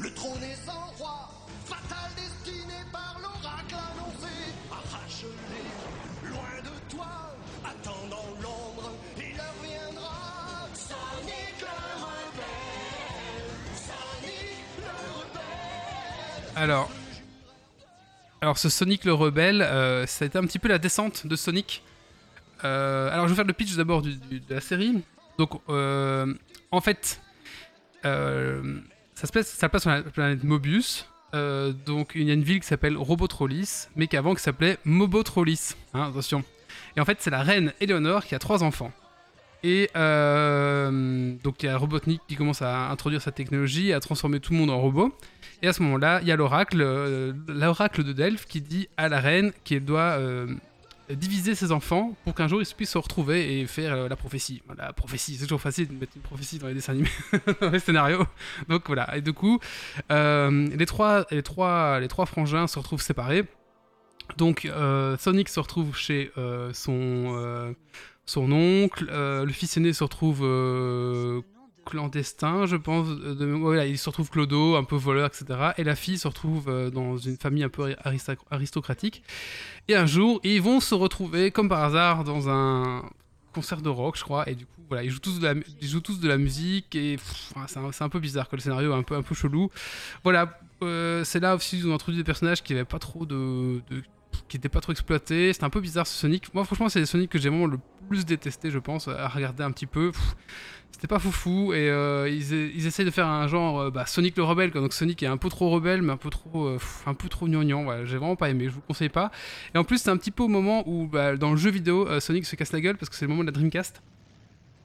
[0.00, 0.61] Le trône est
[16.54, 16.90] Alors,
[18.42, 21.82] alors ce Sonic le rebelle, euh, un petit peu la descente de Sonic.
[22.64, 24.12] Euh, alors je vais faire le pitch d'abord de
[24.48, 25.02] la série.
[25.38, 26.32] Donc euh,
[26.70, 27.20] en fait,
[28.04, 28.80] euh,
[29.14, 31.06] ça se passe, ça se passe sur la planète Mobius.
[31.32, 35.74] Donc il y a une ville qui s'appelle Robotrolis, mais qui avant qui s'appelait Mobotrolis.
[35.94, 36.44] Hein, attention.
[36.96, 38.92] Et en fait c'est la reine Eleonore qui a trois enfants.
[39.62, 44.52] Et donc il y a Robotnik qui commence à introduire sa technologie, à transformer tout
[44.52, 45.16] le monde en robot.
[45.62, 49.08] Et à ce moment-là, il y a l'oracle, euh, l'oracle de Delphes qui dit à
[49.08, 50.48] la reine qu'elle doit euh,
[51.08, 54.60] diviser ses enfants pour qu'un jour ils puissent se retrouver et faire euh, la prophétie.
[54.76, 57.08] La prophétie, c'est toujours facile de mettre une prophétie dans les dessins animés,
[57.60, 58.26] dans les scénarios.
[58.68, 59.16] Donc voilà.
[59.16, 59.60] Et du coup,
[60.10, 63.44] les trois, les trois, les trois frangins se retrouvent séparés.
[64.38, 64.68] Donc
[65.18, 66.32] Sonic se retrouve chez
[66.72, 67.74] son
[68.24, 70.40] son oncle, le fils aîné se retrouve
[71.84, 73.08] clandestin, je pense.
[73.08, 75.70] De, voilà, il se retrouve clodo, un peu voleur, etc.
[75.78, 79.22] Et la fille se retrouve euh, dans une famille un peu aristo- aristocratique.
[79.88, 83.02] Et un jour, ils vont se retrouver, comme par hasard, dans un
[83.52, 84.48] concert de rock, je crois.
[84.48, 86.94] Et du coup, voilà, ils jouent tous de la, ils jouent tous de la musique.
[86.94, 87.16] Et
[87.66, 89.70] c'est un, peu bizarre, que le scénario un peu, un peu chelou.
[90.24, 93.80] Voilà, euh, c'est là aussi qu'ils ont introduit des personnages qui avaient pas trop de-
[94.52, 95.50] qui n'étaient pas trop exploités.
[95.54, 96.52] C'était un peu bizarre ce Sonic.
[96.52, 99.64] Moi, franchement, c'est les Sonic que j'ai vraiment le plus détesté, je pense, à regarder
[99.64, 100.12] un petit peu.
[100.90, 104.36] C'était pas foufou et euh, ils, ils essayent de faire un genre euh, bah, Sonic
[104.36, 107.14] le rebelle donc Sonic est un peu trop rebelle mais un peu trop euh, un
[107.14, 109.32] peu trop gnangnan voilà, j'ai vraiment pas aimé je vous le conseille pas
[109.74, 112.06] et en plus c'est un petit peu au moment où bah, dans le jeu vidéo
[112.20, 114.02] Sonic se casse la gueule parce que c'est le moment de la Dreamcast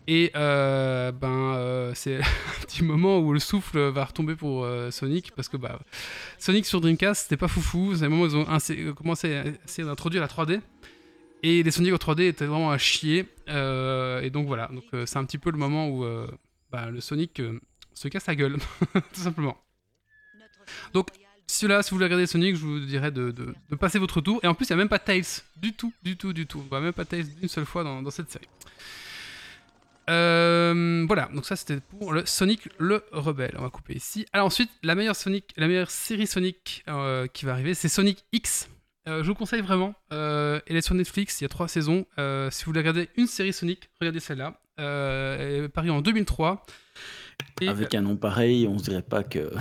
[0.08, 4.90] et euh, ben euh, c'est un petit moment où le souffle va retomber pour euh,
[4.90, 5.80] Sonic parce que bah
[6.40, 9.86] Sonic sur Dreamcast c'était pas foufou c'est le moment où ils ont commencé à essayer
[9.86, 10.62] d'introduire la 3D
[11.44, 13.28] et les Sonic en 3D étaient vraiment à chier.
[13.48, 16.04] et donc voilà, donc c'est un petit peu le moment où
[16.72, 17.40] bah, le Sonic
[17.94, 18.58] se casse la gueule,
[18.94, 19.56] tout simplement.
[20.94, 21.10] Donc,
[21.46, 24.40] Si là, si vous voulez regarder Sonic, je vous dirais de, passer votre tour.
[24.44, 25.44] Et en plus, il n'y a même pas Tails.
[25.56, 26.66] Du tout, du tout, du tout.
[26.72, 28.48] On même pas Tails d'une seule fois dans cette série.
[30.10, 33.56] Euh, voilà, donc ça c'était pour le Sonic le Rebelle.
[33.58, 34.26] On va couper ici.
[34.34, 38.24] Alors ensuite, la meilleure Sonic, la meilleure série Sonic euh, qui va arriver, c'est Sonic
[38.32, 38.70] X.
[39.08, 39.96] Euh, je vous conseille vraiment.
[40.12, 42.06] Elle est sur Netflix, il y a trois saisons.
[42.18, 44.60] Si vous voulez regarder une série Sonic, regardez celle-là.
[44.78, 46.66] Elle est parue en 2003.
[47.62, 49.52] Et, Avec un nom pareil, on se dirait pas que.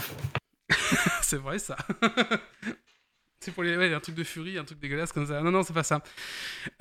[1.22, 1.76] c'est vrai ça.
[3.40, 5.40] c'est pour les ouais, un truc de furie, un truc dégueulasse comme ça.
[5.40, 6.02] Non non, c'est pas ça.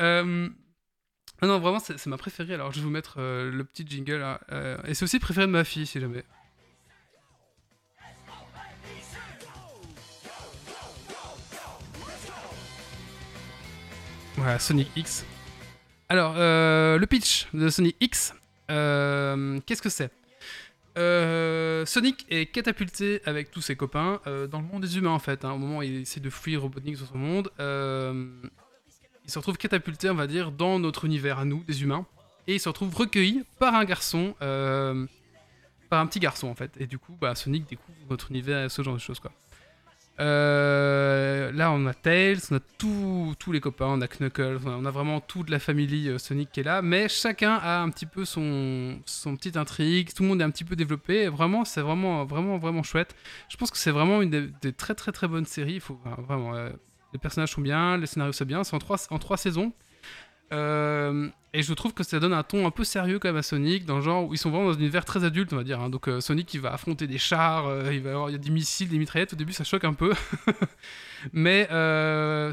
[0.01, 0.49] Euh,
[1.41, 2.53] Non non, vraiment c'est ma préférée.
[2.53, 4.39] Alors je vais vous mettre euh, le petit jingle là.
[4.51, 6.23] Euh, et c'est aussi préféré de ma fille si jamais.
[14.35, 15.25] Voilà, Sonic X.
[16.09, 18.33] Alors, euh, le pitch de Sonic X,
[18.69, 20.11] euh, qu'est-ce que c'est?
[21.85, 25.43] Sonic est catapulté avec tous ses copains dans le monde des humains en fait.
[25.43, 25.51] hein.
[25.51, 27.51] Au moment où il essaie de fuir Robotnik sur son monde,
[29.25, 32.05] il se retrouve catapulté, on va dire, dans notre univers à nous, des humains,
[32.47, 35.05] et il se retrouve recueilli par un garçon, euh,
[35.89, 36.71] par un petit garçon en fait.
[36.79, 39.31] Et du coup, bah, Sonic découvre notre univers ce genre de choses quoi.
[40.21, 44.91] Euh, là, on a Tails, on a tous les copains, on a Knuckles, on a,
[44.91, 48.23] vraiment toute la famille euh, Sonic qui est là, mais chacun a un petit peu
[48.23, 52.23] son, son petite intrigue, tout le monde est un petit peu développé, vraiment, c'est vraiment,
[52.23, 53.13] vraiment, vraiment chouette.
[53.49, 54.29] Je pense que c'est vraiment une
[54.61, 56.53] des, très, très, très bonnes séries, il faut vraiment,
[57.15, 59.71] les personnages sont bien, les scénarios c'est bien, c'est en trois, en trois saisons.
[60.53, 63.41] Euh, et je trouve que ça donne un ton un peu sérieux quand même à
[63.41, 65.63] Sonic, dans le genre où ils sont vraiment dans un univers très adulte, on va
[65.63, 65.79] dire.
[65.79, 65.89] hein.
[65.89, 68.49] Donc euh, Sonic, il va affronter des chars, euh, il va avoir y a des
[68.51, 69.33] missiles, des mitraillettes.
[69.33, 70.13] Au début, ça choque un peu.
[71.33, 71.67] Mais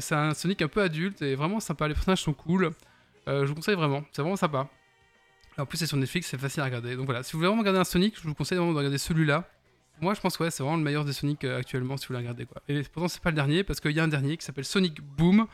[0.01, 1.87] c'est un Sonic un peu adulte et vraiment sympa.
[1.89, 2.71] Les personnages sont cool.
[3.27, 4.69] Je vous conseille vraiment, c'est vraiment sympa.
[5.57, 6.95] En plus, c'est sur Netflix, c'est facile à regarder.
[6.95, 8.97] Donc voilà, si vous voulez vraiment regarder un Sonic, je vous conseille vraiment de regarder
[8.97, 9.47] celui-là.
[10.03, 12.07] Moi, je pense que ouais, c'est vraiment le meilleur des Sonic euh, actuellement si vous
[12.09, 12.61] voulez regarder quoi.
[12.67, 15.01] Et pourtant, c'est pas le dernier parce qu'il y a un dernier qui s'appelle Sonic
[15.01, 15.47] Boom.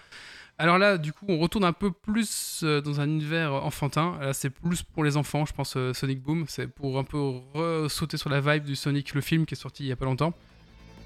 [0.57, 4.17] Alors là, du coup, on retourne un peu plus euh, dans un univers enfantin.
[4.19, 6.45] Là, c'est plus pour les enfants, je pense, euh, Sonic Boom.
[6.49, 9.83] C'est pour un peu sauter sur la vibe du Sonic, le film qui est sorti
[9.83, 10.33] il y a pas longtemps.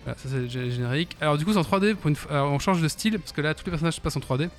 [0.06, 1.16] Voilà, ça c'est générique.
[1.22, 1.96] Alors du coup, c'est en 3D.
[1.96, 4.18] Pour une alors, on change de style parce que là, tous les personnages se passent
[4.18, 4.50] en 3D.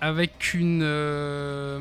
[0.00, 0.80] Avec une...
[0.82, 1.80] euh,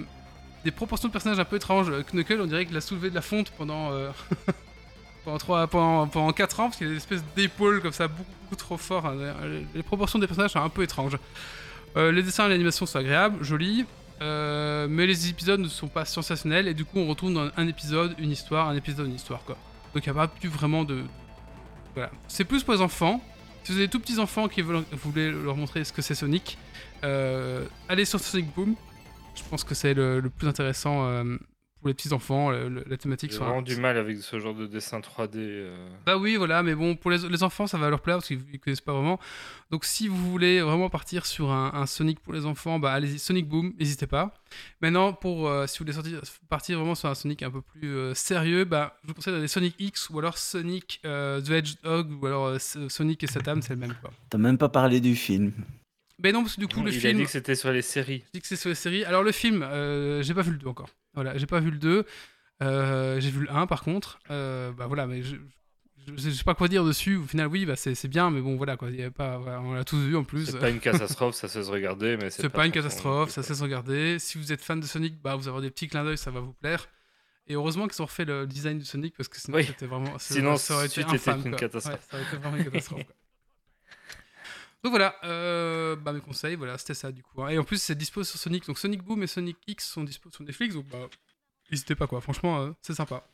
[0.63, 1.89] des proportions de personnages un peu étranges.
[2.13, 3.91] Knuckles, on dirait qu'il a soulevé de la fonte pendant...
[3.91, 4.11] euh,
[5.25, 8.55] pendant, trois, pendant, pendant 4 ans, parce qu'il a des espèces d'épaules comme ça, beaucoup,
[8.57, 9.05] trop fort.
[9.05, 9.15] hein.
[9.73, 11.17] Les- proportions des personnages sont un peu étranges.
[11.97, 13.85] Euh, les dessins et l'animation sont agréables, jolis,
[14.21, 17.67] euh, mais les épisodes ne sont pas sensationnels, et du coup on retourne dans un
[17.67, 19.57] épisode, une histoire, un épisode, une histoire, quoi.
[19.93, 21.03] Donc il n'y a pas plus vraiment de...
[21.95, 22.11] Voilà.
[22.27, 23.21] C'est plus pour les enfants.
[23.63, 26.15] Si vous avez des tout petits enfants qui veulent, voulez leur montrer ce que c'est
[26.15, 26.57] Sonic,
[27.03, 28.75] euh, allez sur Sonic Boom.
[29.35, 31.23] Je pense que c'est le, plus intéressant euh,
[31.79, 32.51] pour les petits enfants.
[32.51, 35.37] le- la thématique J'ai vraiment du mal avec ce genre de dessin 3D.
[35.37, 35.89] euh.
[36.05, 38.39] bah oui, voilà, mais bon, pour les, les enfants, ça va leur plaire parce qu'ils
[38.51, 39.19] ne connaissent pas vraiment.
[39.71, 43.19] Donc si vous voulez vraiment partir sur un, un Sonic pour les enfants, bah allez-y,
[43.19, 44.33] Sonic Boom, n'hésitez pas.
[44.81, 47.87] Maintenant, pour euh, si vous voulez sortir, partir vraiment sur un Sonic un peu plus
[47.95, 52.11] euh, sérieux, bah je vous conseille d'aller Sonic X ou alors Sonic euh, the Hedgehog
[52.21, 54.11] ou alors euh, Sonic et Satan, c'est le même quoi.
[54.29, 55.51] T'as même pas parlé du film.
[56.21, 57.17] Mais non, parce que du coup, le Il a film.
[57.19, 58.23] dit que c'était sur les séries.
[58.27, 59.05] Je dis que c'est sur les séries.
[59.05, 60.89] Alors le film, euh, j'ai pas vu le 2 encore.
[61.21, 62.05] Voilà, j'ai pas vu le 2.
[62.61, 64.19] Euh, j'ai vu le 1 par contre.
[64.31, 65.35] Euh, bah voilà, mais je,
[66.07, 67.15] je, je sais pas quoi dire dessus.
[67.17, 68.89] Au final, oui, bah c'est bien, mais bon, voilà quoi.
[68.89, 70.45] Y pas, voilà, on l'a tous vu en plus.
[70.47, 73.55] C'est pas une catastrophe, ça se regarder, mais C'est pas une son- catastrophe, ça sait
[73.55, 74.17] se regarder.
[74.19, 76.39] Si vous êtes fan de Sonic, bah vous avez des petits clins d'œil, ça va
[76.41, 76.87] vous plaire.
[77.47, 79.63] Et heureusement qu'ils ont refait le design de Sonic parce que sinon Oui.
[79.65, 80.17] c'était vraiment.
[80.19, 81.95] Sinon, ça aurait été infâme, une catastrophe.
[81.95, 83.03] Ouais, ça aurait été vraiment une catastrophe.
[83.05, 83.15] quoi.
[84.81, 87.43] Donc voilà, euh, bah mes conseils, voilà, c'était ça du coup.
[87.43, 87.49] hein.
[87.49, 88.65] Et en plus, c'est dispo sur Sonic.
[88.65, 90.73] Donc Sonic Boom et Sonic X sont dispo sur Netflix.
[90.73, 91.09] Donc bah,
[91.69, 92.21] n'hésitez pas quoi.
[92.21, 93.27] Franchement, euh, c'est sympa.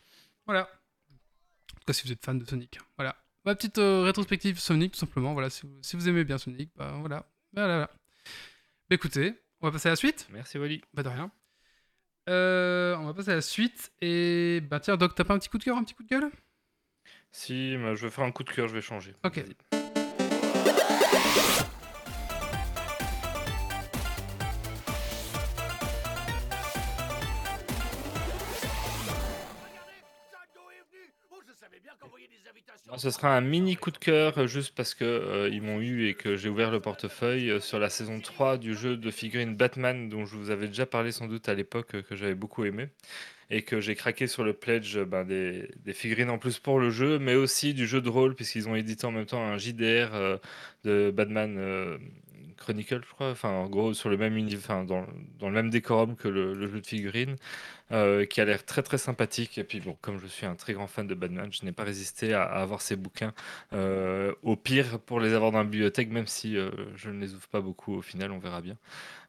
[0.47, 0.63] Voilà.
[0.63, 2.80] En tout cas, si vous êtes fan de Sonic.
[2.97, 3.15] Voilà.
[3.45, 5.34] Ma petite euh, rétrospective Sonic, tout simplement.
[5.34, 7.30] Voilà, si vous, si vous aimez bien Sonic, bah voilà.
[7.53, 7.89] Voilà, voilà.
[8.89, 10.27] Bah, écoutez, on va passer à la suite.
[10.31, 10.81] Merci Wally.
[10.95, 11.31] Bah de rien.
[12.27, 13.91] On va passer à la suite.
[14.01, 16.09] Et bah tiens, Doc, t'as pas un petit coup de cœur, un petit coup de
[16.09, 16.31] gueule?
[17.31, 19.13] Si, bah, je vais faire un coup de cœur, je vais changer.
[19.23, 19.38] Ok.
[19.38, 19.74] Vas-y.
[32.97, 36.13] Ce sera un mini coup de cœur euh, juste parce que euh, m'ont eu et
[36.13, 40.09] que j'ai ouvert le portefeuille euh, sur la saison 3 du jeu de figurines Batman
[40.09, 42.89] dont je vous avais déjà parlé sans doute à l'époque que j'avais beaucoup aimé
[43.49, 46.89] et que j'ai craqué sur le pledge euh, ben, des, figurines en plus pour le
[46.89, 50.13] jeu mais aussi du jeu de rôle puisqu'ils ont édité en même temps un JDR
[50.13, 50.38] euh,
[50.84, 51.97] de Batman euh,
[52.57, 53.31] Chronicle je crois.
[53.31, 54.35] Enfin en gros sur le même
[54.85, 55.05] dans,
[55.41, 57.35] le même décorum que le jeu de figurines
[57.91, 59.59] euh, qui a l'air très très sympathique.
[59.59, 61.83] Et puis bon, comme je suis un très grand fan de Batman, je n'ai pas
[61.83, 63.33] résisté à, avoir ces bouquins.
[63.73, 67.35] euh, au pire, pour les avoir dans la bibliothèque, même si euh, je ne les
[67.35, 68.77] ouvre pas beaucoup au final, on verra bien.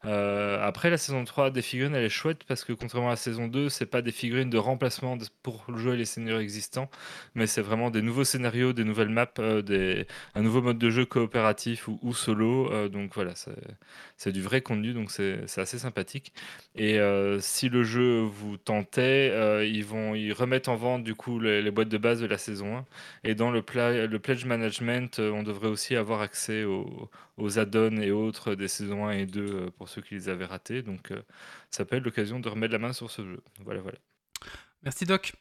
[0.02, 3.48] Après, la saison 3 des figurines, elle est chouette parce que contrairement à la saison
[3.48, 6.88] 2, c'est pas des figurines de remplacement pour jouer les scénarios existants,
[7.34, 9.26] mais c'est vraiment des nouveaux scénarios, des nouvelles maps,
[9.64, 10.06] des,
[10.36, 12.88] un nouveau mode de jeu coopératif ou, ou solo.
[12.88, 13.32] donc voilà,
[14.16, 16.32] c'est du vrai contenu, donc c'est assez sympathique.
[16.76, 17.00] Et
[17.40, 21.60] si le jeu vous tentait, euh, ils vont ils remettent en vente du coup les,
[21.62, 22.85] les boîtes de base de la saison 1.
[23.24, 27.59] Et dans le, pla- le pledge management, euh, on devrait aussi avoir accès aux, aux
[27.59, 30.82] add-ons et autres des saisons 1 et 2 euh, pour ceux qui les avaient ratés.
[30.82, 31.12] Donc
[31.70, 33.40] ça peut être l'occasion de remettre la main sur ce jeu.
[33.64, 33.98] Voilà, voilà.
[34.82, 35.32] Merci Doc.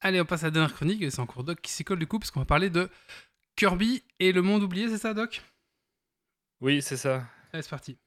[0.00, 1.02] Allez, on passe à la dernière chronique.
[1.02, 2.88] Et c'est encore Doc qui s'y colle du coup, parce qu'on va parler de
[3.56, 5.42] Kirby et le monde oublié, c'est ça, Doc?
[6.60, 7.26] Oui, c'est ça.
[7.52, 7.98] Allez, c'est parti.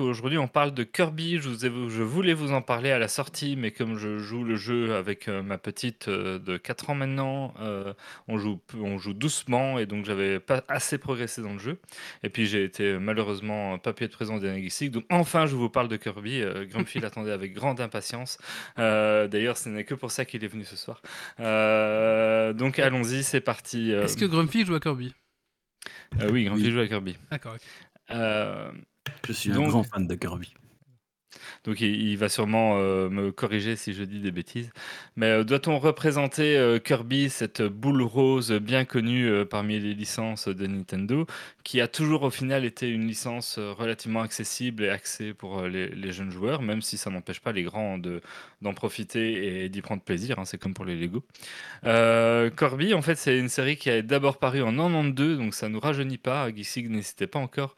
[0.00, 1.38] Donc aujourd'hui, on parle de Kirby.
[1.40, 4.44] Je, vous ai- je voulais vous en parler à la sortie, mais comme je joue
[4.44, 7.92] le jeu avec euh, ma petite euh, de 4 ans maintenant, euh,
[8.26, 11.78] on joue, on joue doucement et donc j'avais pas assez progressé dans le jeu.
[12.22, 14.92] Et puis j'ai été malheureusement pas pu être présent au dernier Geeks League.
[14.92, 16.40] Donc enfin, je vous parle de Kirby.
[16.40, 18.38] Euh, Grumpy l'attendait avec grande impatience.
[18.78, 21.02] Euh, D'ailleurs, ce n'est que pour ça qu'il est venu ce soir.
[21.40, 23.92] Euh, donc allons-y, c'est parti.
[23.92, 25.12] Euh, Est-ce que Grumpy joue à Kirby?
[26.22, 26.70] Euh, oui, Grumpy Oui.
[26.70, 27.18] joue à Kirby.
[27.30, 27.56] D'accord.
[28.12, 28.72] Euh,
[29.26, 30.52] Je suis Donc- un grand fan de Kirby.
[31.64, 34.70] Donc il, va sûrement euh, me corriger si je dis des bêtises.
[35.16, 40.66] Mais euh, doit-on représenter euh, Kirby, cette boule rose bien connue parmi les licences de
[40.66, 41.26] Nintendo,
[41.64, 46.30] qui a toujours au final été une licence relativement accessible et axée pour les, jeunes
[46.30, 48.20] joueurs, même si ça n'empêche pas les grands de-
[48.62, 50.38] d'en profiter et d'y prendre plaisir.
[50.38, 51.22] hein, c'est comme pour les Lego.
[51.82, 55.80] Kirby, en fait, c'est une série qui a d'abord paru en 92, donc ça nous
[55.80, 56.48] rajeunit pas.
[56.50, 57.74] Geeksig n'hésitait pas encore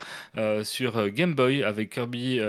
[0.63, 2.41] sur Game Boy avec Kirby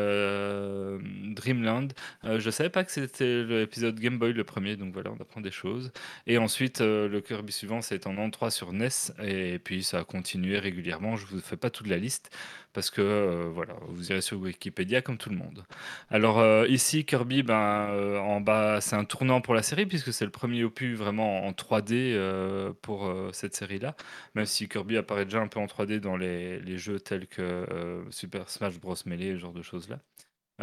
[1.34, 1.90] Dreamland.
[2.24, 5.42] Euh, je savais pas que c'était l'épisode Game Boy le premier, donc voilà, on apprend
[5.42, 5.92] des choses.
[6.28, 8.90] Et ensuite, euh, le Kirby suivant, c'est en 93 sur NES,
[9.24, 11.16] et puis ça a continué régulièrement.
[11.16, 12.36] Je vous fais pas toute la liste
[12.74, 15.64] parce que euh, voilà, vous irez sur Wikipédia comme tout le monde.
[16.10, 17.88] Alors ici, Kirby, ben,
[18.20, 21.52] en bas, c'est un tournant pour la série puisque c'est le premier opus vraiment en
[21.52, 23.96] 3D euh, pour cette série-là.
[24.36, 27.66] Même si Kirby apparaît déjà un peu en 3D dans les, les jeux tels que
[28.10, 28.96] Super Smash Bros.
[29.06, 30.00] Melee, ce genre de choses-là.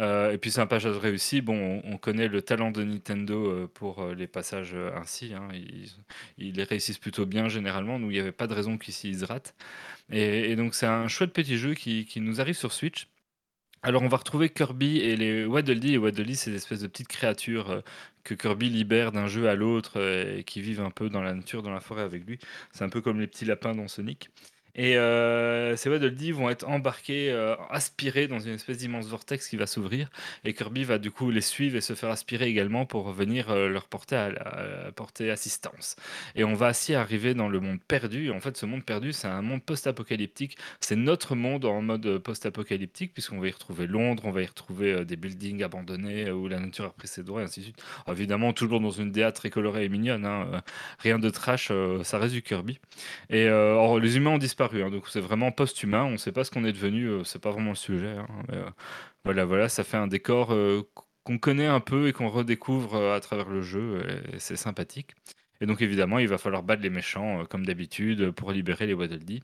[0.01, 1.41] Euh, et puis c'est un passage réussi.
[1.41, 5.33] Bon, on, on connaît le talent de Nintendo euh, pour euh, les passages ainsi.
[5.33, 5.49] hein.
[6.37, 9.19] Ils, les réussissent plutôt bien généralement, donc il n'y avait pas de raison qu'ici ils
[9.19, 9.55] se ratent.
[10.11, 13.07] Et, donc c'est un chouette petit jeu qui, nous arrive sur Switch.
[13.83, 15.93] Alors on va retrouver Kirby et les Waddle Dee.
[15.93, 17.83] Et Waddle Dee, c'est des espèces de petites créatures
[18.23, 21.63] que Kirby libère d'un jeu à l'autre et qui vivent un peu dans la nature,
[21.63, 22.39] dans la forêt avec lui.
[22.71, 24.29] C'est un peu comme les petits lapins dans Sonic.
[24.75, 29.57] Et euh, ces Dee vont être embarqués, euh, aspirés dans une espèce d'immense vortex qui
[29.57, 30.09] va s'ouvrir.
[30.43, 33.67] Et Kirby va du coup les suivre et se faire aspirer également pour venir euh,
[33.69, 35.95] leur porter, à- porter assistance.
[36.35, 38.31] Et on va ainsi arriver dans le monde perdu.
[38.31, 40.57] En fait, ce monde perdu, c'est un monde post-apocalyptique.
[40.79, 44.45] C'est notre monde en mode euh, post-apocalyptique, puisqu'on va y retrouver Londres, on va y
[44.45, 47.59] retrouver euh, des buildings abandonnés euh, où la nature a pris ses droits, et ainsi
[47.61, 47.81] de suite.
[48.07, 50.25] Évidemment, toujours dans une DA très colorée et mignonne.
[50.25, 50.59] hein, euh,
[50.99, 52.79] rien de trash, euh, ça reste du Kirby.
[53.29, 56.03] Et euh, les humains ont disparu, hein, donc c'est vraiment post-humain.
[56.03, 58.17] On ne sait pas ce qu'on est devenu, euh, c'est pas vraiment le sujet.
[58.17, 58.69] hein, euh,
[59.25, 60.83] voilà, voilà, ça fait un décor euh,
[61.23, 64.05] qu'on connaît un peu et qu'on redécouvre euh, à travers le jeu.
[64.33, 65.11] Et c'est sympathique.
[65.61, 69.41] Et donc évidemment, il va falloir battre les méchants comme d'habitude pour libérer les Waddle.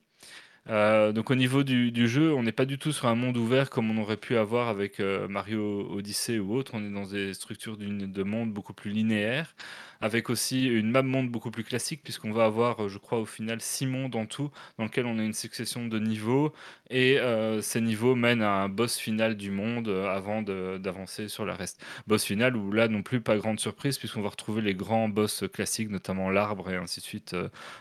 [0.69, 3.69] Euh, donc au niveau du, jeu, on n'est pas du tout sur un monde ouvert
[3.69, 6.73] comme on aurait pu avoir avec euh, Mario Odyssey ou autre.
[6.75, 9.55] On est dans des structures de monde beaucoup plus linéaires,
[10.01, 13.25] avec aussi une map monde beaucoup plus classique, puisqu'on va avoir, euh, je crois, au
[13.25, 16.53] final, six mondes en tout, dans lequel on a une succession de niveaux,
[16.89, 17.17] et
[17.61, 21.83] ces niveaux mènent à un boss final du monde avant d'avancer sur la reste.
[22.07, 25.43] Boss final où là non plus pas grande surprise, puisqu'on va retrouver les grands boss
[25.53, 27.35] classiques, notamment l'arbre et ainsi de suite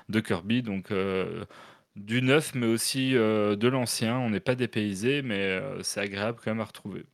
[0.09, 0.63] de Kirby.
[0.63, 0.91] Donc
[1.97, 4.19] du neuf, mais aussi euh, de l'ancien.
[4.19, 7.05] On n'est pas dépaysé, mais euh, c'est agréable quand même à retrouver.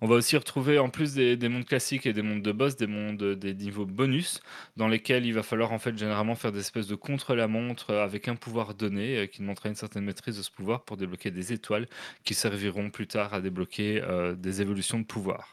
[0.00, 2.76] On va aussi retrouver, en plus des, des mondes classiques et des mondes de boss,
[2.76, 4.40] des mondes, des niveaux bonus,
[4.76, 8.28] dans lesquels il va falloir en fait généralement faire des espèces de contre-la-montre euh, avec
[8.28, 11.52] un pouvoir donné, euh, qui demandera une certaine maîtrise de ce pouvoir pour débloquer des
[11.52, 11.86] étoiles
[12.24, 15.52] qui serviront plus tard à débloquer euh, des évolutions de pouvoir.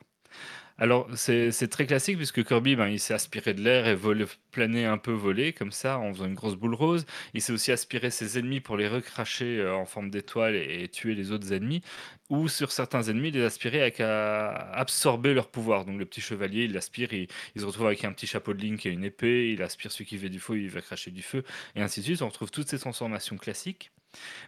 [0.79, 4.85] Alors, c'est très classique puisque Kirby, ben, il s'est aspiré de l'air et volé, plané
[4.85, 7.07] un peu volé, comme ça, en faisant une grosse boule rose.
[7.33, 10.87] Il s'est aussi aspiré ses ennemis pour les recracher euh, en forme d'étoile et, et
[10.87, 11.81] tuer les autres ennemis.
[12.29, 15.83] Ou sur certains ennemis, les aspirer avec à absorber leur pouvoir.
[15.83, 18.61] Donc, le petit chevalier, il l'aspire, il, il se retrouve avec un petit chapeau de
[18.61, 19.51] Link et une épée.
[19.53, 21.43] Il aspire celui qui fait du feu, il va cracher du feu,
[21.75, 22.21] et ainsi de suite.
[22.21, 23.91] On retrouve toutes ces transformations classiques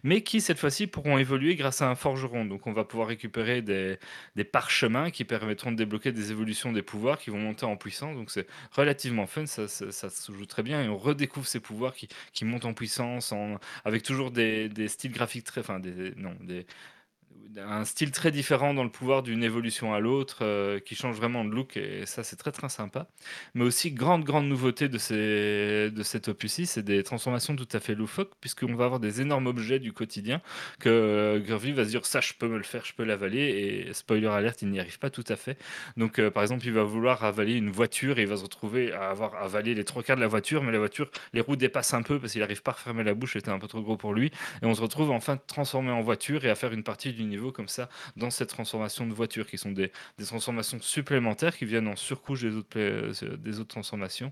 [0.02, 2.44] mais qui cette fois-ci pourront évoluer grâce à un forgeron.
[2.44, 3.98] Donc on va pouvoir récupérer des,
[4.44, 8.16] parchemins qui permettront de débloquer des évolutions des pouvoirs qui vont monter en puissance.
[8.16, 12.44] Donc c'est relativement fun, ça, se joue très bien et on redécouvre ces pouvoirs qui,
[12.44, 13.34] montent en puissance
[13.84, 15.60] avec toujours des, styles graphiques très...
[15.60, 15.80] Enfin,
[16.16, 16.66] non, des,
[17.58, 21.44] un style très différent dans le pouvoir d'une évolution à l'autre euh, qui change vraiment
[21.44, 23.08] de look et ça c'est très très sympa.
[23.54, 27.80] Mais aussi grande grande nouveauté de, ces, de cet opus-ci c'est des transformations tout à
[27.80, 30.40] fait loufoques puisqu'on va avoir des énormes objets du quotidien
[30.78, 33.92] que euh, va se dire ça je peux me le faire je peux l'avaler et
[33.94, 35.58] spoiler alerte il n'y arrive pas tout à fait.
[35.96, 38.92] Donc euh, par exemple il va vouloir avaler une voiture et il va se retrouver
[38.92, 41.94] à avoir avalé les trois quarts de la voiture mais la voiture les roues dépassent
[41.94, 43.96] un peu parce qu'il n'arrive pas à refermer la bouche c'était un peu trop gros
[43.96, 44.30] pour lui.
[44.62, 47.68] Et on se retrouve enfin transformé en voiture et à faire une partie du comme
[47.68, 51.96] ça dans cette transformation de voiture, qui sont des, des transformations supplémentaires qui viennent en
[51.96, 54.30] surcouche des autres, euh, des autres transformations.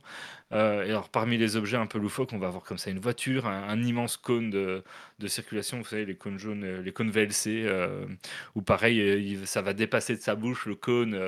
[0.52, 2.98] Euh, et alors, parmi les objets un peu loufoques, on va avoir comme ça une
[3.00, 4.82] voiture, un, immense cône de,
[5.18, 8.06] de circulation, vous savez, les cônes jaunes, euh, les cônes VLC, euh,
[8.54, 11.18] où pareil, il- ça va dépasser de sa bouche le cône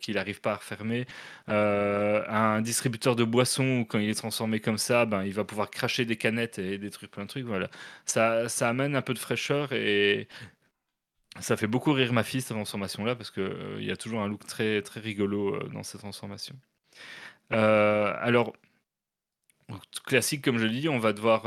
[0.00, 1.06] qu'il n'arrive pas à refermer.
[1.48, 6.04] Un distributeur de boissons, quand il est transformé comme ça, ben, il va pouvoir cracher
[6.04, 7.44] des canettes et détruire plein de trucs.
[7.46, 7.68] Voilà.
[8.06, 10.28] Ça, ça amène un peu de fraîcheur et
[11.40, 14.28] ça fait beaucoup rire ma fille, cette transformation-là, parce qu'il il y a toujours un
[14.28, 16.56] look très, très rigolo euh, dans cette transformation.
[17.52, 18.52] Euh, alors,
[20.06, 21.42] classique, comme je l'ai dit, on va devoir.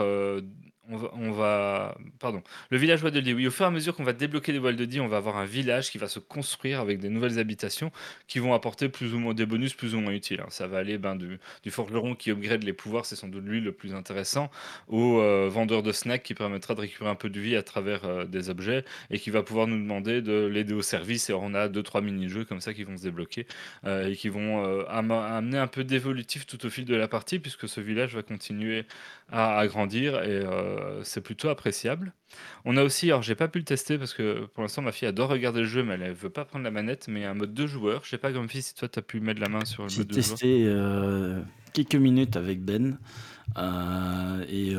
[0.90, 2.42] On va, va- Pardon.
[2.70, 5.08] Le village Waddle Oui, au fur et à mesure qu'on va débloquer les Waddle on
[5.08, 7.92] va avoir un village qui va se construire avec des nouvelles habitations
[8.28, 10.40] qui vont apporter plus ou moins des bonus plus ou moins utiles.
[10.42, 10.48] hein.
[10.50, 11.40] Ça va aller ben, du,
[11.70, 14.50] forgeron qui upgrade les pouvoirs, c'est sans doute lui le plus intéressant,
[14.88, 18.06] au euh, vendeur de snacks qui permettra de récupérer un peu de vie à travers
[18.06, 21.30] euh, des objets et qui va pouvoir nous demander de l'aider au service.
[21.30, 23.46] Et on a deux trois mini-jeux comme ça qui vont se débloquer
[23.86, 27.40] euh, et qui vont am- amener un peu d'évolutif tout au fil de la partie
[27.40, 28.86] puisque ce village va continuer
[29.32, 30.42] à, à grandir et
[30.78, 32.14] euh, c'est plutôt appréciable.
[32.66, 35.08] On a aussi, alors j'ai pas pu le tester parce que pour l'instant ma fille
[35.08, 37.68] adore regarder le jeu mais elle veut pas prendre la manette, mais un mode deux
[37.68, 38.02] joueurs.
[38.04, 40.00] Je sais pas fille si toi tu as pu mettre la main sur le J'ai
[40.00, 40.26] mode joueurs.
[40.30, 41.42] testé euh,
[41.74, 42.98] quelques minutes avec Ben
[43.58, 44.76] euh, et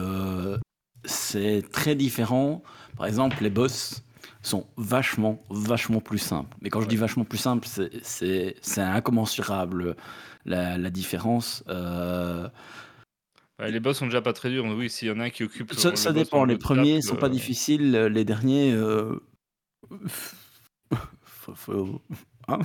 [1.05, 2.63] c'est très différent.
[2.97, 4.03] Par exemple, les boss
[4.43, 6.57] sont vachement, vachement plus simples.
[6.63, 9.97] Mais quand je dis vachement plus simple, c'est- incommensurable
[10.45, 11.65] la, la différence.
[11.69, 12.49] Euh,
[13.59, 14.65] Ouais, les boss sont déjà pas très durs.
[14.67, 15.73] Oui, s'il y en a un qui occupe.
[15.75, 16.41] ça le ça boss dépend.
[16.41, 17.91] en Les mode premiers table, sont pas euh, difficiles.
[17.93, 18.73] Les derniers.
[18.73, 19.17] euh,
[21.25, 22.03] faut- faut-
[22.49, 22.59] hein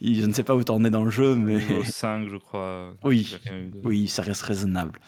[0.00, 2.94] je ne sais pas où t'en es dans le jeu, mais Niveau 5, je crois.
[3.04, 3.26] Oui.
[3.30, 4.98] j'ai rien eu de- oui, ça reste raisonnable.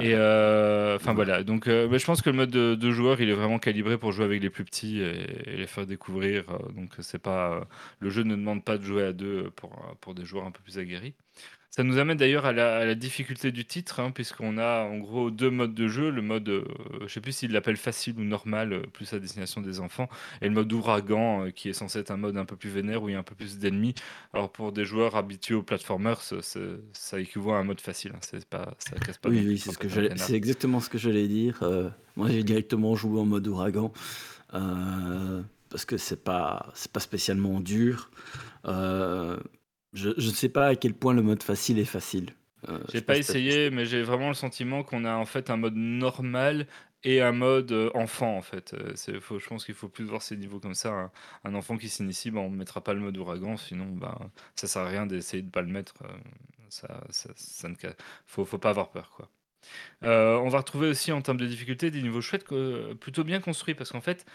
[0.00, 3.20] Et euh, enfin voilà, donc euh, mais je pense que le mode de, de joueur
[3.20, 6.50] il est vraiment calibré pour jouer avec les plus petits et, et les faire découvrir.
[6.50, 7.60] euh, donc c'est pas euh,
[8.00, 10.50] le jeu ne demande pas de jouer à deux pour, euh, pour des joueurs un
[10.50, 11.14] peu plus aguerris.
[11.70, 14.96] Ça nous amène d'ailleurs à la, à la difficulté du titre, hein, puisqu'on a en
[14.98, 16.10] gros deux modes de jeu.
[16.10, 16.64] Le mode, euh,
[17.02, 20.08] je sais plus s'il l'appelle facile ou normal, euh, plus à destination des enfants,
[20.40, 23.02] et le mode ouragan, euh, qui est censé être un mode un peu plus vénère
[23.02, 23.94] où il y a un peu plus d'ennemis.
[24.32, 28.12] Alors pour des joueurs habitués aux platformers, ça, équivaut à un mode facile.
[28.14, 28.20] hein.
[28.22, 29.28] C'est pas, ça casse pas.
[29.28, 31.58] Oui, oui, c'est ce que exactement ce que j'allais dire.
[31.62, 33.92] Euh, moi, j'ai directement joué en mode ouragan
[35.68, 38.10] parce que c'est pas, c'est pas spécialement dur.
[38.66, 39.36] Euh,
[39.96, 42.30] je ne sais pas à quel point le mode facile est facile.
[42.68, 45.56] Euh, je J'ai pas essayé, mais j'ai vraiment le sentiment qu'on a en fait un
[45.56, 46.66] mode normal
[47.04, 48.74] et un mode euh, enfant en fait.
[48.74, 50.90] Euh, c'est- faut- je pense qu'il faut plus voir ces niveaux comme ça.
[50.92, 51.10] Un,
[51.44, 54.16] un enfant qui s'initie, ben, on ne mettra pas le mode ouragan, sinon ben,
[54.56, 55.94] ça sert à rien d'essayer de pas le mettre.
[56.04, 56.08] euh,
[56.68, 57.74] ça, ça, ça ne
[58.26, 59.28] faut, faut pas avoir peur quoi.
[60.04, 62.46] Euh, on va retrouver aussi en termes de difficulté des niveaux chouettes,
[63.00, 64.26] plutôt bien construits parce qu'en fait,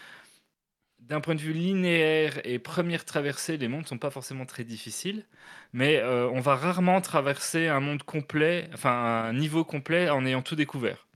[1.08, 5.24] d'un point de vue linéaire et première traversée, les mondes sont pas forcément très difficiles,
[5.72, 10.42] mais euh, on va rarement traverser un monde complet, enfin un niveau complet en ayant
[10.42, 11.06] tout découvert.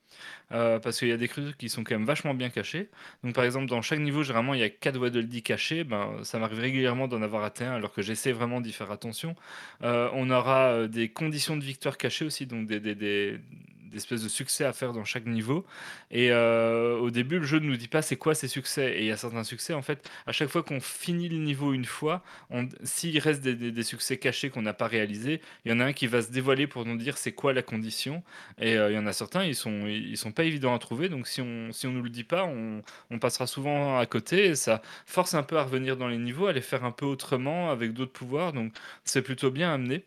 [0.53, 2.91] Euh, parce qu'il y a des trucs qui sont quand même vachement bien cachés.
[3.25, 5.85] Donc par exemple, dans chaque niveau, généralement, il y a 4 Waddle Dee cachés.
[5.85, 9.37] Ben, ça m'arrive régulièrement d'en avoir un, alors que j'essaie vraiment d'y faire attention.
[9.83, 13.41] Euh, on aura des conditions de victoire cachées aussi, donc des, des, des-
[13.91, 15.65] des espèces de succès à faire dans chaque niveau.
[16.11, 18.97] Et euh, au début, le jeu ne nous dit pas c'est quoi ces succès.
[18.99, 21.73] Et il y a certains succès, en fait, à chaque fois qu'on finit le niveau
[21.73, 22.23] une fois,
[22.83, 26.07] s'il reste des, succès cachés qu'on n'a pas réalisés, il y en a un qui
[26.07, 28.23] va se dévoiler pour nous dire c'est quoi la condition.
[28.59, 31.09] Et euh, il y en a certains, ils sont, ils sont pas évidents à trouver.
[31.09, 34.47] Donc si on, si on nous le dit pas, on, on passera souvent à côté.
[34.47, 37.07] Et ça force un peu à revenir dans les niveaux, à les faire un peu
[37.07, 38.53] autrement, avec d'autres pouvoirs.
[38.53, 38.73] Donc
[39.05, 40.05] c'est plutôt bien amené.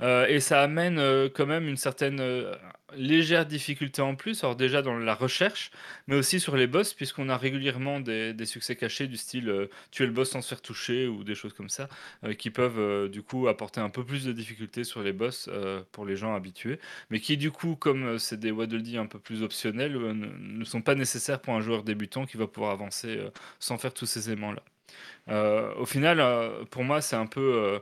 [0.00, 2.54] Euh, et ça amène euh, quand même une certaine euh,
[2.96, 5.70] légère difficulté en plus, alors déjà dans la recherche,
[6.06, 10.12] mais aussi sur les boss, puisqu'on a régulièrement des, succès cachés du style tuer le
[10.12, 11.88] boss sans se faire toucher ou des choses comme ça,
[12.38, 15.50] qui peuvent du coup apporter un peu plus de difficulté sur les boss
[15.90, 16.78] pour les gens habitués,
[17.10, 20.94] mais qui du coup, comme c'est des Waddle un peu plus optionnels, ne, sont pas
[20.94, 23.18] nécessaires pour un joueur débutant qui va pouvoir avancer
[23.58, 25.74] sans faire tous ces aimants-là.
[25.76, 26.22] Au final,
[26.70, 27.80] pour moi, c'est un peu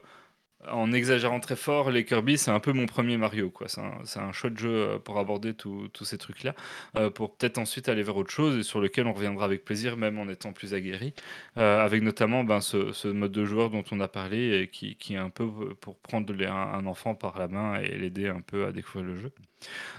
[0.70, 3.52] en exagérant très fort, les Kirby, c'est un peu mon premier Mario.
[3.66, 6.54] C'est un, un chouette jeu euh, pour aborder tous ces trucs-là,
[6.96, 9.96] euh, pour peut-être ensuite aller vers autre chose et sur lequel on reviendra avec plaisir,
[9.96, 11.14] même en étant plus aguerri,
[11.58, 15.16] euh, avec notamment ben, ce, mode de joueur dont on a parlé et qui, est
[15.16, 15.48] un peu
[15.80, 19.16] pour prendre un, un enfant par la main et l'aider un peu à découvrir le
[19.20, 19.32] jeu.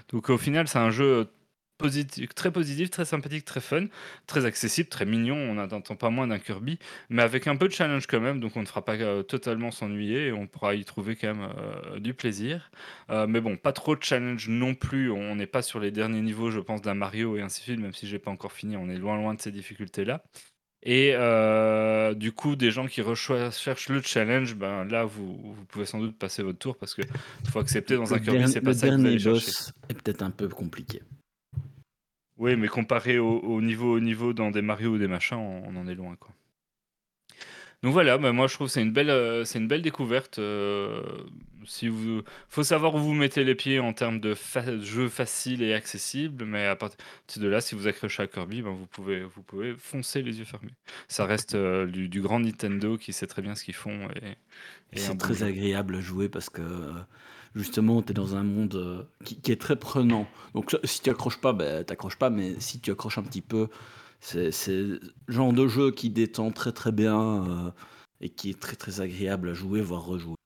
[0.08, 1.28] Donc au final, c'est un jeu
[1.78, 3.86] positif, très positif, très sympathique, très fun,
[4.26, 5.36] très accessible, très mignon.
[5.36, 6.78] On n'attend pas moins d'un Kirby,
[7.08, 8.40] mais avec un peu de challenge quand même.
[8.40, 11.48] Donc on ne fera pas euh, totalement s'ennuyer et on pourra y trouver quand même
[11.58, 12.70] euh, du plaisir.
[13.10, 15.10] Euh, mais bon, pas trop de challenge non plus.
[15.10, 17.80] On n'est pas sur les derniers niveaux, je pense, d'un Mario et ainsi de suite,
[17.80, 18.76] même si j'ai pas encore fini.
[18.76, 20.22] On est loin, loin de ces difficultés-là.
[20.86, 25.86] Et euh, du coup, des gens qui recherchent le challenge, ben là, vous, vous pouvez
[25.86, 27.00] sans doute passer votre tour parce que
[27.50, 29.30] faut accepter dans un Kirby, c'est pas le ça que vous chercher.
[29.30, 31.00] boss est peut-être un peu compliqué.
[32.38, 35.64] Oui, mais comparé au, au niveau, au niveau dans des Mario ou des machins, on,
[35.68, 36.32] on en est loin, quoi.
[37.82, 40.38] Donc voilà, bah, moi je trouve que c'est une belle, euh, c'est une belle découverte.
[40.38, 41.02] euh,
[41.66, 45.62] si vous, faut savoir où vous mettez les pieds en termes de fa- jeu facile
[45.62, 46.98] et accessible, mais à partir
[47.42, 50.44] de là, si vous accrochez à Kirby, ben, vous pouvez, vous pouvez foncer les yeux
[50.44, 50.74] fermés.
[51.08, 54.36] Ça reste euh, du, du grand Nintendo qui sait très bien ce qu'ils font et,
[54.96, 56.92] C'est très agréable à jouer parce que euh,
[57.54, 60.26] justement, tu es dans un monde euh, qui, est très prenant.
[60.54, 63.68] Donc si tu accroches pas, ben, t'accroches pas, mais si tu accroches un petit peu,
[64.20, 67.70] c'est le genre de jeu qui détend très très bien euh,
[68.20, 70.36] et qui est très très agréable à jouer, voire rejouer.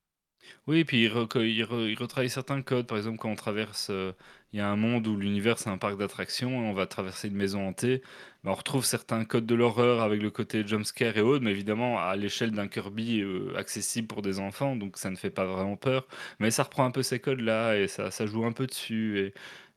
[0.67, 2.87] Oui, puis il, re- il retravaille certains codes.
[2.87, 4.13] Par exemple, quand on traverse, euh,
[4.53, 7.29] il y a un monde où l'univers c'est un parc d'attractions et on va traverser
[7.29, 8.03] une maison hantée.
[8.49, 12.17] On retrouve certains codes de l'horreur avec le côté jumpscare et autres, mais évidemment à
[12.17, 16.07] l'échelle d'un Kirby euh, accessible pour des enfants, donc ça ne fait pas vraiment peur.
[16.41, 19.19] Mais ça reprend un peu ces codes-là et ça, ça joue un peu dessus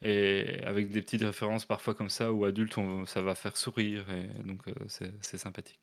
[0.01, 3.55] et, et avec des petites références parfois comme ça où adultes on- ça va faire
[3.57, 5.79] sourire et donc euh, c'est c'est sympathique.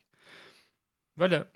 [1.17, 1.47] Voilà.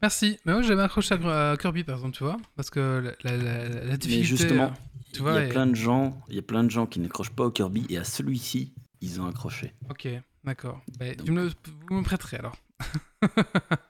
[0.00, 0.38] Merci.
[0.44, 2.80] Mais moi, j'avais accroché à Kirby, par exemple, tu vois, parce que
[3.24, 4.24] la, la- la- la Mais difficulté.
[4.26, 4.72] justement,
[5.14, 7.44] il y a plein de gens, il y a plein de gens qui n'accrochent pas
[7.44, 8.72] au Kirby et à celui-ci,
[9.02, 9.74] ils ont accroché.
[9.90, 10.08] Ok,
[10.44, 10.80] d'accord.
[10.98, 11.52] Bah, tu me le-
[11.90, 12.56] vous me prêterez alors.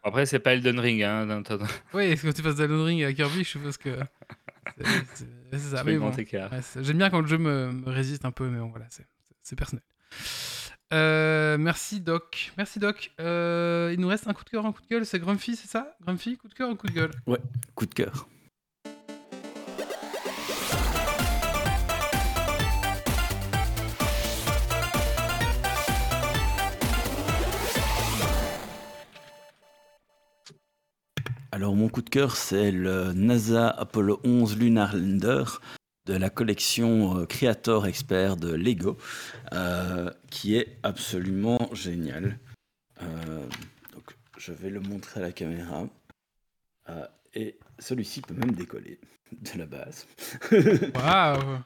[0.03, 1.43] Après c'est pas Elden Ring, hein.
[1.95, 3.97] Oui, est-ce que tu passes d'Elden Ring à Kirby, je suppose que.
[5.53, 5.83] C'est ça.
[5.85, 6.11] bon.
[6.11, 8.87] Ouais, J'aime bien quand le jeu me, me résiste un peu, mais bon, voilà,
[9.43, 9.83] c'est personnel.
[10.93, 12.53] Euh, merci Doc.
[12.59, 13.13] Merci Doc.
[13.21, 15.07] Euh, il nous reste un coup de cœur, un coup de gueule.
[15.07, 15.95] C'est Grumpy, c'est ça?
[16.03, 17.11] Grumpy, coup de cœur ou coup de gueule?
[17.75, 18.29] Coup de cœur.
[31.63, 35.45] Alors mon coup de cœur, c'est le NASA Apollo 11 Lunar Lander
[36.07, 38.99] de la collection euh, Creator Expert de Lego,
[39.53, 42.41] euh, qui est absolument génial.
[43.01, 43.47] Euh,
[43.95, 45.87] donc je vais le montrer à la caméra.
[46.89, 48.99] Euh, et celui-ci peut même décoller
[49.31, 50.09] de la base.
[50.97, 51.61] Waouh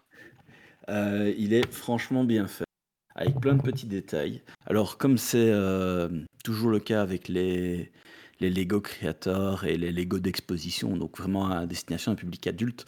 [1.38, 2.66] il est franchement bien fait,
[3.14, 4.42] avec plein de petits détails.
[4.66, 5.50] Alors, comme c'est
[6.44, 7.90] toujours le cas avec les,
[8.40, 12.84] les Lego Creator et les Lego d'exposition, donc vraiment à destination d'un public adulte,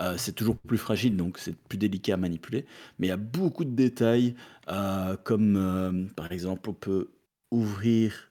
[0.00, 2.66] euh, c'est toujours plus fragile, donc c'est plus délicat à manipuler.
[2.98, 4.34] Mais il y a beaucoup de détails,
[4.68, 7.10] euh, comme euh, par exemple, on peut
[7.50, 8.30] ouvrir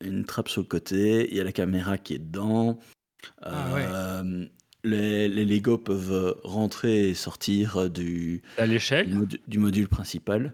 [0.00, 2.78] une trappe sur le côté, il y a la caméra qui est dedans.
[3.40, 4.48] Ah ouais.
[4.86, 9.26] Les, les Lego peuvent rentrer et sortir du, À l'échelle.
[9.48, 10.52] du module principal.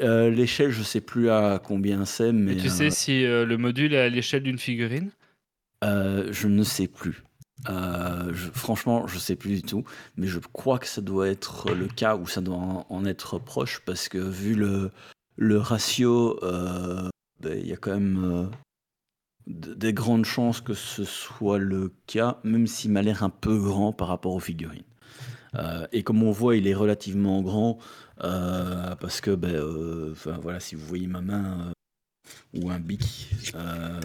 [0.00, 3.44] Euh, L'échelle, je sais plus à combien c'est, mais Et tu euh, sais si euh,
[3.44, 5.10] le module est à l'échelle d'une figurine?
[5.82, 7.24] Euh, je ne sais plus.
[7.68, 9.84] Euh, je- franchement, je sais plus du tout,
[10.16, 13.38] mais je crois que ça doit être le cas ou ça doit en, en être
[13.38, 14.90] proche parce que vu le,
[15.36, 17.08] le ratio, euh,
[17.40, 18.46] ben, il y a quand même euh,
[19.46, 23.92] des grandes chances que ce soit le cas, même s'il m'a l'air un peu grand
[23.92, 24.84] par rapport aux figurines.
[25.54, 27.78] Euh, et comme on voit, il est relativement grand
[28.22, 31.72] euh, parce que, ben, euh, voilà, si vous voyez ma main
[32.54, 34.00] euh, ou un bic, euh,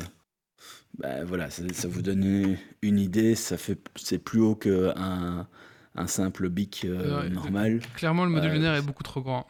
[0.97, 3.35] ben, voilà, ça, ça vous donne une idée.
[3.35, 5.47] Ça fait, c'est plus haut qu'un
[5.95, 7.81] un simple bic Ouais, normal.
[7.95, 9.47] Clairement, le module lunaire est beaucoup trop grand.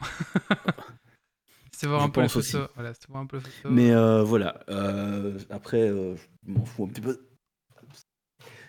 [1.72, 2.68] c'est voir un peu les photos.
[2.74, 3.72] Voilà, c'est voir un peu les photos.
[3.72, 7.24] Mais euh, voilà, euh, après, euh, je m'en fous un petit peu.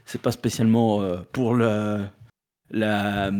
[0.05, 2.11] C'est pas spécialement pour la,
[2.71, 3.31] la,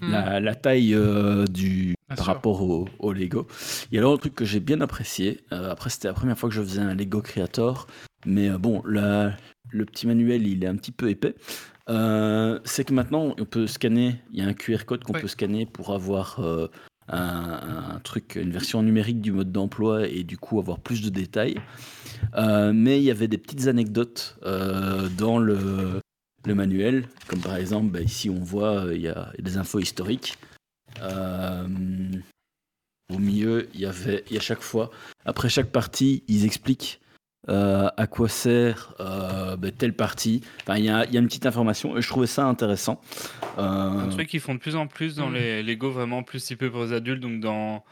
[0.00, 0.10] Hmm.
[0.10, 2.26] la, la taille euh, du, Bien par sûr.
[2.34, 3.46] rapport au, au Lego.
[3.90, 5.40] Il y a alors un truc que j'ai bien apprécié.
[5.52, 7.86] euh, après, c'était la première fois que je faisais un Lego Creator.
[8.26, 9.34] Mais euh, bon, la-
[9.70, 11.34] le petit manuel, il est un petit peu épais.
[11.88, 14.16] C'est que maintenant, on peut scanner.
[14.32, 18.50] Il y a un QR code qu'on peut scanner pour avoir un, un truc, une
[18.50, 21.56] version numérique du mode d'emploi et du coup avoir plus de détails.
[22.34, 26.00] Euh, mais il y avait des petites anecdotes euh, dans le,
[26.46, 29.80] le manuel, comme par exemple, bah, ici on voit, euh, il y a des infos
[29.80, 30.38] historiques.
[31.02, 31.66] Euh,
[33.12, 34.90] au milieu, il y avait, il y a chaque fois,
[35.24, 37.00] après chaque partie, ils expliquent
[37.48, 38.94] euh, à quoi sert
[39.58, 40.42] ben, telle partie.
[40.68, 43.00] Il y y a une petite information et je trouvais ça intéressant.
[43.56, 46.84] Un truc qu'ils font de plus en plus dans les Lego vraiment plus typés pour
[46.84, 47.20] les adultes.
[47.20, 47.84] Donc dans,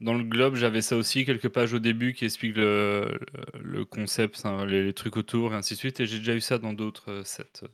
[0.00, 3.18] dans le globe, j'avais ça aussi, quelques pages au début qui expliquent le,
[3.62, 6.00] le concept, les, trucs autour et ainsi de suite.
[6.00, 7.64] Et j'ai déjà eu ça dans d'autres sets.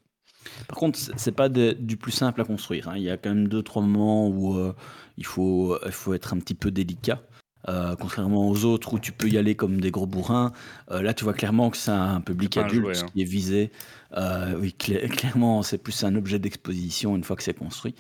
[0.69, 2.89] Par contre, c'est pas de- du plus simple à construire.
[2.89, 2.95] hein.
[2.97, 4.75] Il y a quand même deux trois moments où euh,
[5.17, 7.21] il faut il faut être un petit peu délicat.
[7.69, 10.53] Euh, contrairement aux autres où tu peux y aller comme des gros bourrins,
[10.93, 13.07] euh, là tu vois clairement que c'est un public C'est adulte jouet, hein.
[13.13, 13.73] qui est visé.
[14.17, 17.95] Oui, cla- clairement c'est plus un objet d'exposition une fois que c'est construit.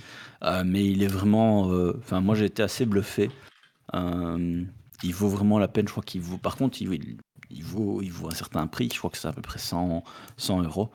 [0.64, 3.30] Mais il est vraiment, enfin moi j'ai été assez bluffé.
[5.04, 5.86] Il vaut vraiment la peine.
[5.86, 6.38] Je crois qu'il vaut.
[6.38, 7.18] Par contre, il,
[7.50, 8.88] il vaut il vaut un certain prix.
[8.92, 10.02] Je crois que c'est à peu près 100
[10.36, 10.90] 100 euros.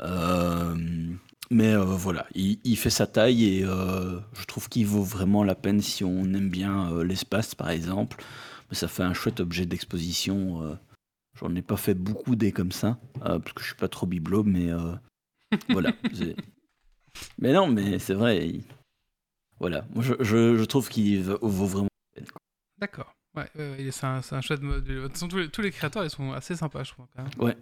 [0.00, 0.74] Euh,
[1.50, 5.44] mais euh, voilà, il, il fait sa taille et euh, je trouve qu'il vaut vraiment
[5.44, 8.22] la peine si on aime bien euh, l'espace, par exemple.
[8.70, 10.76] Mais ça fait un chouette objet d'exposition.
[11.38, 14.42] J'en ai pas fait beaucoup des comme ça, parce que je suis pas trop bibelot,
[14.42, 14.70] mais
[15.68, 15.92] voilà.
[17.38, 18.48] Mais non, mais c'est vrai.
[18.48, 18.64] il-
[19.60, 21.88] Voilà, moi je, je- je trouve qu'il va- vaut vraiment.
[22.78, 23.12] D'accord.
[23.36, 24.84] Ouais, ouais, ouais, c'est un, c'est un chouette mode.
[24.84, 27.06] De toute façon, tous les, tous les créateurs, ils sont assez sympas, je trouve.
[27.16, 27.32] Quand même.
[27.38, 27.56] Ouais,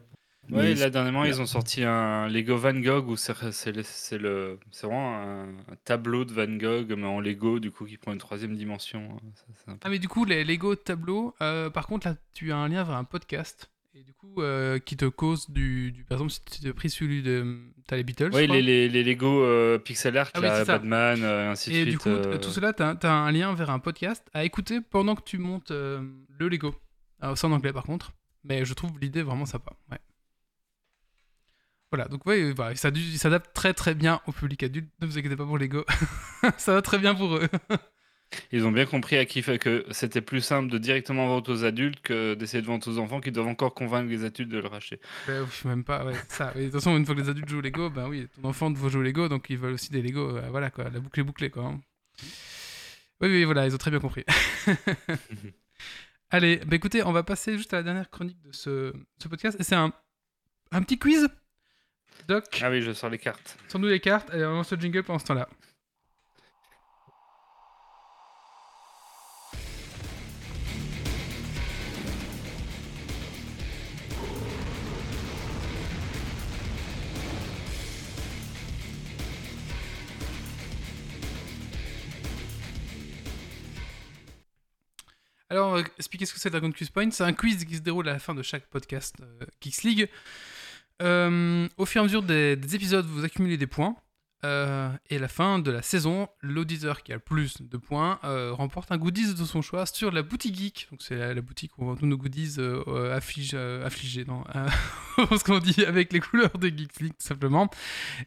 [0.50, 4.18] Mais là dernièrement, ils ont sorti un Lego Van Gogh où c'est c'est le- c'est
[4.18, 7.96] le, c'est vraiment un, un tableau de Van Gogh, mais en Lego, du coup, qui
[7.96, 9.18] prend une troisième dimension.
[9.34, 9.78] Ça, c'est sympa.
[9.84, 12.84] Ah, mais du coup, les Lego tableaux, euh, par contre, là, tu as un lien
[12.84, 13.70] vers un podcast.
[13.96, 16.04] Et du coup, euh, qui te cause du, du.
[16.04, 17.58] Par exemple, si tu as pris celui de.
[17.86, 18.30] T'as les Beatles.
[18.32, 20.78] Oui, les, les, les Lego euh, pixel art, Ah oui, là, c'est ça.
[20.78, 21.90] Batman, euh, et ainsi de Et suite.
[21.90, 25.14] du coup, euh, tout cela, tu as, un lien vers un podcast à écouter pendant
[25.14, 26.02] que tu montes euh,
[26.38, 26.74] le Lego.
[27.20, 28.12] Alors, c'est en anglais par contre,
[28.42, 29.72] mais je trouve l'idée vraiment sympa.
[29.90, 29.98] Ouais.
[31.92, 34.88] Voilà, donc ouais, voilà, il s'adapte très très bien au public adulte.
[35.00, 35.84] Ne vous inquiétez pas pour Lego,
[36.56, 37.48] ça va très bien pour eux.
[38.52, 41.64] Ils ont bien compris à qui fait que c'était plus simple de directement vendre aux
[41.64, 44.68] adultes que d'essayer de vendre aux enfants qui doivent encore convaincre les adultes de le
[44.68, 45.00] racheter.
[45.26, 46.52] Ben oui, même pas, ouais, ça.
[46.52, 48.88] De toute façon, une fois que les adultes jouent Lego, ben oui, ton enfant doit
[48.88, 50.36] jouer Lego, donc ils veulent aussi des Lego.
[50.36, 51.64] euh, voilà quoi, la boucle est bouclée quoi.
[51.64, 51.80] hein.
[53.20, 54.24] Oui, oui, voilà, ils ont très bien compris.
[56.30, 58.92] Allez, bah écoutez, on va passer juste à la dernière chronique de ce,
[59.22, 59.56] ce podcast.
[59.60, 59.92] Et c'est un,
[60.72, 61.28] un petit quiz.
[62.28, 63.56] Doc, Ah oui, je sors les cartes.
[63.68, 64.30] sans nous les cartes.
[64.30, 65.48] Allez, on lance le jingle pendant ce temps-là.
[85.54, 87.12] Alors, on va expliquer ce que c'est Dragon Quiz Point.
[87.12, 90.08] C'est un quiz qui se déroule à la fin de chaque podcast euh, Geeks League.
[91.00, 93.94] Euh, au fur et à mesure des, des épisodes, vous accumulez des points.
[94.44, 98.20] Euh, et à la fin de la saison, l'auditeur qui a le plus de points
[98.24, 100.88] euh, remporte un goodies de son choix sur la boutique geek.
[100.90, 104.24] Donc c'est la, la boutique où on vend tous nos goodies euh, euh, afflige- affligés,
[104.26, 104.44] non,
[105.18, 107.70] ce qu'on dit avec les couleurs de Geeks League tout simplement.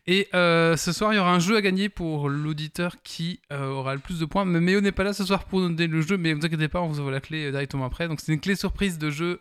[0.07, 4.01] Et ce soir, il y aura un jeu à gagner pour l'auditeur qui aura le
[4.01, 4.45] plus de points.
[4.45, 6.67] Mais Méo n'est pas là ce soir pour donner le jeu, mais ne vous inquiétez
[6.67, 8.07] pas, on vous envoie la clé directement après.
[8.07, 9.39] Donc c'est une clé surprise de jeu,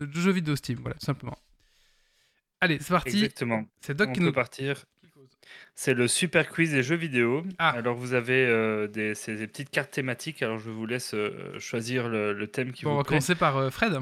[0.00, 1.36] de jeu vidéo Steam, voilà, tout simplement.
[2.60, 3.16] Allez, c'est parti.
[3.16, 3.64] Exactement.
[3.82, 4.86] C'est Doc On qui peut nous partir.
[5.74, 7.44] C'est le super quiz des jeux vidéo.
[7.58, 7.70] Ah.
[7.70, 10.42] Alors vous avez euh, des, ces- des petites cartes thématiques.
[10.42, 13.08] Alors je vous laisse euh, choisir le, le thème qui Bon, on vous va plaît.
[13.16, 13.98] commencer par euh, Fred.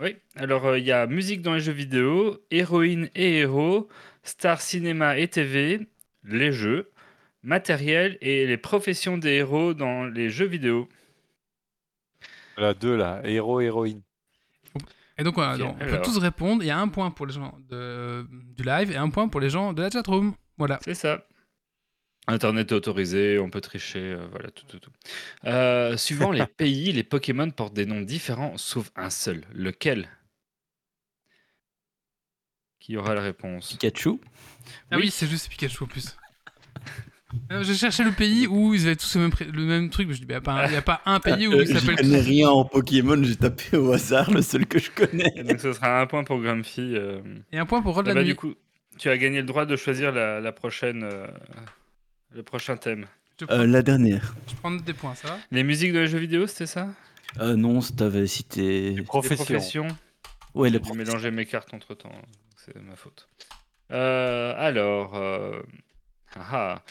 [0.00, 0.16] Oui.
[0.36, 3.88] Alors euh, il y a musique dans les jeux vidéo, héroïne et héros,
[4.22, 5.80] star cinéma et TV,
[6.24, 6.90] les jeux,
[7.42, 10.88] matériel et les professions des héros dans les jeux vidéo.
[12.56, 14.02] Voilà, deux là, héros, héroïne.
[15.20, 16.62] Et donc, voilà, Ok, donc, on peut tous répondre.
[16.62, 19.40] Il y a un point pour les gens de, du live et un point pour
[19.40, 20.34] les gens de la chatroom.
[20.56, 20.78] Voilà.
[20.82, 21.26] C'est ça.
[22.26, 24.92] Internet est autorisé, on peut tricher, euh, voilà, tout, tout, tout.
[25.44, 29.44] Euh, suivant les pays, les Pokémon portent des noms différents, sauf un seul.
[29.52, 30.08] Lequel?
[32.78, 33.72] Qui aura la réponse?
[33.72, 34.20] Pikachu?
[34.90, 36.16] Ah oui, c'est juste Pikachu en plus.
[37.52, 40.08] Euh, J'ai cherché le pays où ils avaient tous le même, pré- le même truc,
[40.08, 41.96] mais je dis, bah, il n'y a pas un pays où Euh, il je s'appelle.
[41.96, 45.30] connais rien en Pokémon, j'ai tapé au hasard le seul que je connais.
[45.36, 46.94] Et donc ce sera un point pour Grumpy.
[46.96, 47.20] euh.
[47.52, 48.28] Et un point pour Rod Ah la bah, nuit.
[48.30, 48.54] du coup,
[48.98, 51.26] tu as gagné le droit de choisir la, la prochaine, euh,
[52.32, 53.06] le prochain thème.
[53.40, 54.34] Je, prends, Euh, la dernière.
[54.48, 56.88] je prends des points, ça va Les musiques de les jeux vidéo, c'était ça?
[57.40, 58.90] Euh, non, t'avais cité.
[58.90, 59.44] Les Profession.
[59.44, 59.88] professions
[60.54, 62.10] Ouais, les J'ai mélanger mes cartes entre temps.
[62.56, 63.28] C'est ma faute.
[63.92, 65.60] Euh, alors, euh,
[66.34, 66.82] ah, ah.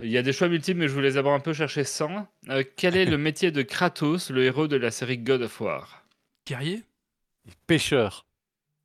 [0.00, 2.26] Il y a des choix multiples, mais je vous les aborde un peu chercher sans.
[2.48, 6.04] Euh, quel est le métier de Kratos, le héros de la série God of War?
[6.46, 6.82] Guerrier?
[7.66, 8.26] Pêcheur.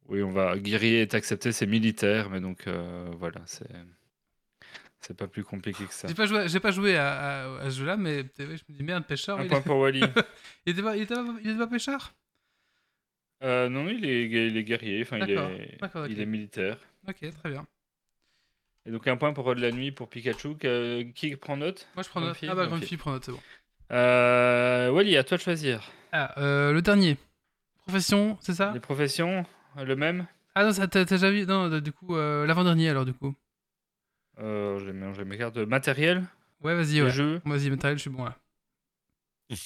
[0.07, 0.57] Oui, on va.
[0.57, 3.67] Guerrier est accepté, c'est militaire, mais donc euh, voilà, c'est.
[4.99, 6.07] C'est pas plus compliqué que ça.
[6.07, 8.83] J'ai pas joué, j'ai pas joué à, à- à ce jeu-là, mais je me dis
[8.83, 9.39] merde, pêcheur.
[9.39, 9.47] Un il...
[9.47, 10.01] point pour Wally.
[10.65, 12.13] il était pas, il était pas, il était pas pêcheur?
[13.43, 15.77] Euh, non, il est, il est guerrier, enfin, il est,
[16.09, 16.77] il est militaire.
[17.07, 17.65] Ok, très bien.
[18.87, 20.55] Et donc un point pour Rod la nuit pour Pikachu.
[21.13, 21.87] Qui prend note?
[21.95, 22.37] Moi je prends note.
[22.47, 22.67] Ah bah.
[22.67, 23.39] Grumpy prend note, c'est bon.
[23.91, 25.91] euh, Wally, à toi de choisir.
[26.13, 27.17] Ah, euh, le dernier.
[27.85, 28.71] Profession, c'est ça?
[28.73, 29.45] Les professions,
[29.75, 30.25] le même?
[30.55, 33.35] Ah non, ça, t'as déjà vu Non, du coup, euh, l'avant-dernier alors, du coup.
[34.39, 35.57] euh, J'ai mélangé mes cartes.
[35.57, 36.23] Matériel,
[36.63, 37.11] Ouais, vas-y, ouais.
[37.11, 37.41] jeux.
[37.45, 38.35] Vas-y, matériel, je suis bon là.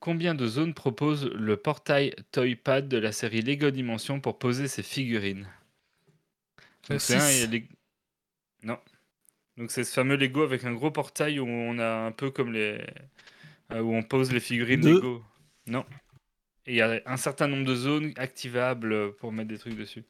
[0.00, 4.82] Combien de zones propose le portail Toypad de la série Lego Dimension pour poser ses
[4.82, 5.46] figurines?
[5.46, 5.59] Euh,
[6.90, 7.68] Donc, c'est un, il y a les-
[8.62, 8.78] Non.
[9.56, 12.52] Donc c'est ce fameux Lego avec un gros portail où on a un peu comme
[12.52, 12.84] les...
[13.72, 14.94] euh, où on pose les figurines Deux.
[14.94, 15.24] Lego.
[15.66, 15.84] Non.
[16.66, 20.04] Et il y a un certain nombre de zones activables pour mettre des trucs dessus.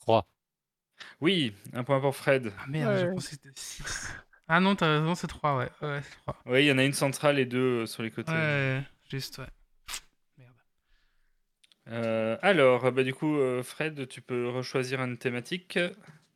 [0.00, 0.26] 3.
[1.20, 2.52] Oui, un point pour Fred.
[2.58, 3.12] Ah merde, je Ouais.
[3.14, 4.12] pensais que c'était 6.
[4.48, 5.70] Ah non, t'as raison, c'est 3, ouais.
[5.82, 6.36] Ouais, c'est 3.
[6.46, 8.32] Oui, il y en a une centrale et deux euh, sur les côtés.
[8.32, 9.46] Ouais, juste, ouais.
[11.88, 15.78] Euh, alors, bah, du coup, euh, Fred, tu peux rechoisir une thématique.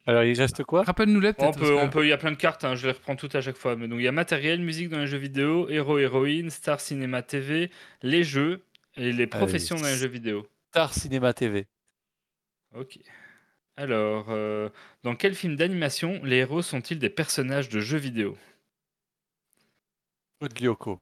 [0.07, 0.83] Alors, il reste quoi?
[0.83, 1.59] Rappelle-nous-les On peut-être.
[1.59, 3.41] peut, on peut, il y a plein de cartes, hein, je les reprends toutes à
[3.41, 3.77] chaque fois.
[3.77, 7.23] Mais donc il y a matériel, musique dans les jeux vidéo, héros, héroïne, star cinéma
[7.23, 7.71] TV,
[8.03, 8.63] les jeux
[8.97, 10.47] et les professions dans les jeux vidéo.
[10.71, 11.67] Star Cinéma TV.
[12.75, 12.99] Ok.
[13.77, 14.69] Alors, euh,
[15.03, 18.37] dans quel film d'animation les héros sont-ils des personnages de jeux vidéo?
[20.41, 20.99] Code Lyoko.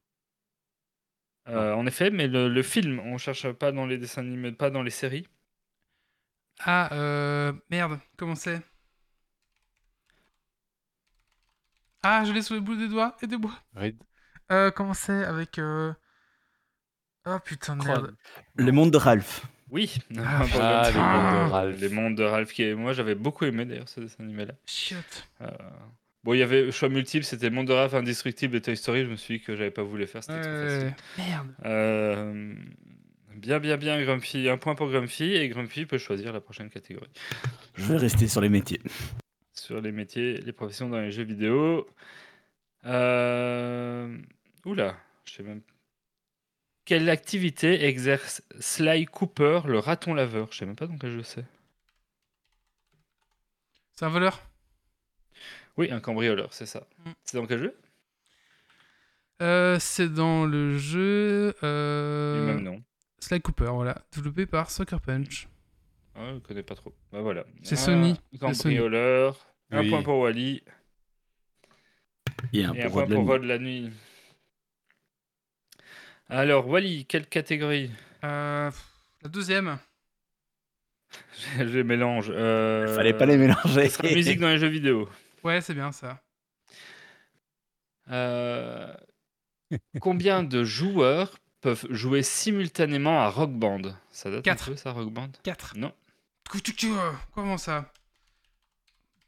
[1.48, 4.70] Euh, En effet, mais le, le film, on cherche pas dans les dessins animés, pas
[4.70, 5.26] dans les séries.
[6.60, 7.52] Ah, euh.
[7.70, 8.60] Merde, comment c'est?
[12.02, 13.16] Ah, je l'ai sous le bout des doigts.
[13.22, 13.52] Aidez-moi.
[13.74, 14.02] Red-
[14.50, 15.58] Euh, comment c'est avec.
[15.58, 15.92] Euh...
[17.26, 18.16] Oh putain de merde.
[18.16, 18.64] Cron.
[18.64, 19.46] Les mondes de Ralph.
[19.70, 19.98] Oui.
[20.18, 21.80] Ah, Ah, le- les mondes de Ralph.
[21.80, 22.74] Les mondes de Ralph, qui est...
[22.74, 24.54] moi j'avais beaucoup aimé d'ailleurs ce dessin animé-là.
[24.64, 25.28] Chiotte.
[25.42, 25.48] Euh,
[26.28, 29.02] Bon, il y avait choix multiple, c'était Monde de Indestructible et Toy Story.
[29.02, 30.94] Je me suis dit que j'avais pas voulu faire, c'était trop facile.
[31.16, 31.54] Merde.
[31.64, 32.54] Euh,
[33.36, 34.46] Bien, bien, bien, Grumpy.
[34.46, 37.08] Un point pour Grumpy et Grumpy peut choisir la prochaine catégorie.
[37.76, 38.82] Je vais rester sur les métiers.
[39.54, 41.88] Sur les métiers, les professions dans les jeux vidéo.
[42.84, 44.14] Euh...
[44.66, 45.62] Oula, je sais même.
[46.84, 50.48] Quelle activité exerce Sly Cooper, le raton laveur?
[50.50, 51.46] Je sais même pas dans quel jeu c'est.
[53.94, 54.42] C'est un voleur?
[55.78, 56.86] Oui, un cambrioleur, c'est ça.
[57.04, 57.10] Mm.
[57.24, 57.76] C'est dans quel jeu?
[59.40, 61.52] Euh, C'est dans le jeu.
[61.52, 62.46] Du Euh...
[62.46, 62.82] même nom.
[63.20, 64.04] Sly Cooper, voilà.
[64.12, 65.48] Développé par Sucker Punch.
[66.16, 66.92] Ah, je connais pas trop.
[67.12, 67.44] Bah voilà.
[67.62, 68.20] C'est Un Sony.
[68.40, 69.38] Cambrioleur.
[69.70, 69.90] Un Oui.
[69.90, 70.62] point pour Wally.
[72.52, 73.26] Et un Et un pour point pour.
[73.26, 73.90] Rod la nuit.
[76.28, 77.90] Alors, Wally, quelle catégorie?
[78.24, 78.70] Euh...
[79.22, 79.78] La deuxième.
[81.58, 82.30] Je les mélange.
[82.34, 82.94] Euh...
[82.94, 83.88] Fallait pas les mélanger.
[84.14, 85.08] musique dans les jeux vidéo.
[85.44, 86.22] Ouais, c'est bien ça.
[88.10, 88.94] Euh,
[90.00, 93.82] Combien de joueurs peuvent jouer simultanément à Rock Band?
[94.10, 94.64] Ça date Quatre.
[94.68, 95.30] un peu, ça, Rock Band?
[95.42, 95.76] 4.
[95.76, 95.92] Non.
[97.32, 97.92] Comment ça?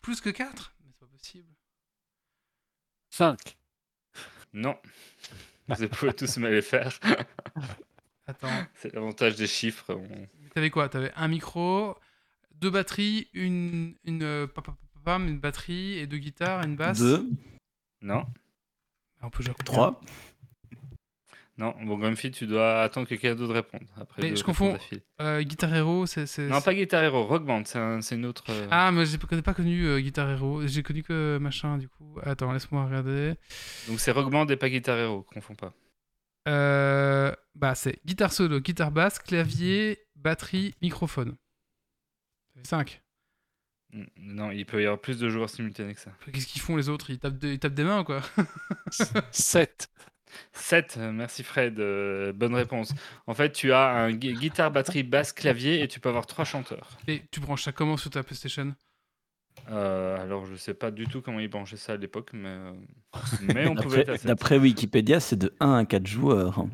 [0.01, 1.49] Plus que 4 Mais c'est pas possible.
[3.11, 3.57] 5.
[4.55, 4.79] Non.
[5.69, 6.99] Vous pouvez tous me les faire.
[8.27, 8.49] Attends.
[8.75, 9.93] C'est l'avantage des chiffres.
[9.95, 10.89] on- T'avais quoi?
[10.89, 11.97] T'avais un micro,
[12.53, 14.49] deux batteries, une, une,
[15.07, 16.99] une batterie et deux guitares, une basse.
[16.99, 17.29] Deux,
[18.03, 18.27] Non.
[19.23, 20.01] On peut jouer à trois.
[21.59, 21.75] Non.
[21.85, 23.83] Bon, Grumpy, tu dois attendre que quelqu'un d'autre réponde.
[24.01, 24.79] Après Mais je confonds.
[25.21, 26.25] Euh, Guitar Hero, c'est.
[26.25, 27.27] c'est- Non, c'est- pas Guitar Hero.
[27.27, 28.45] Rock Band, c'est un- c'est une autre.
[28.49, 30.67] euh, Ah, mais je n'ai pas connu euh, Guitar Hero.
[30.67, 32.19] J'ai connu que machin, du coup.
[32.23, 33.35] Attends, laisse-moi regarder.
[33.89, 35.23] Donc c'est Rock Band et pas Guitar Hero.
[35.35, 35.75] Confonds pas.
[36.49, 41.37] Euh, bah, c'est guitare solo, guitare basse, clavier, batterie, microphone.
[42.55, 43.03] Ça fait 5.
[43.93, 46.11] Mm, Non, il peut y avoir plus de joueurs simultanés que ça.
[46.33, 47.11] Qu'est-ce qu'ils font les autres?
[47.11, 48.21] Ils tapent, de- ils tapent des mains, quoi?
[49.31, 49.89] 7.
[50.53, 52.95] 7, merci Fred, euh, bonne réponse.
[53.27, 56.45] En fait, tu as un gui- guitare, batterie, basse, clavier et tu peux avoir trois
[56.45, 56.99] chanteurs.
[57.09, 58.75] Et tu branches ça comment sur ta PlayStation?
[59.71, 62.73] Euh, alors, je sais pas du tout comment ils branchaient ça à l'époque, mais, euh,
[63.55, 64.27] mais on pouvait D'après être à 7.
[64.29, 66.65] d'après Wikipédia, c'est de 1 à 4 joueurs.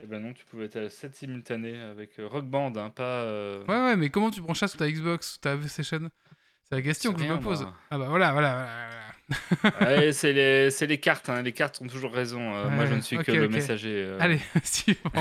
[0.00, 3.22] Eh ben non, tu pouvais être à 7 simultanés avec euh, Rock Band, hein, pas.
[3.22, 6.08] euh, Ouais, ouais, mais comment tu branches ça sur ta Xbox, sur ta PlayStation
[6.68, 7.62] C'est la question que je me pose.
[7.62, 7.74] moi.
[7.90, 8.68] Ah bah voilà, voilà,
[9.64, 9.80] voilà.
[9.80, 12.54] Ouais, c'est les, c'est les cartes, hein, les cartes ont toujours raison.
[12.54, 14.04] euh, moi, je ne suis que le messager.
[14.06, 14.18] euh.
[14.20, 15.10] Allez, suivant.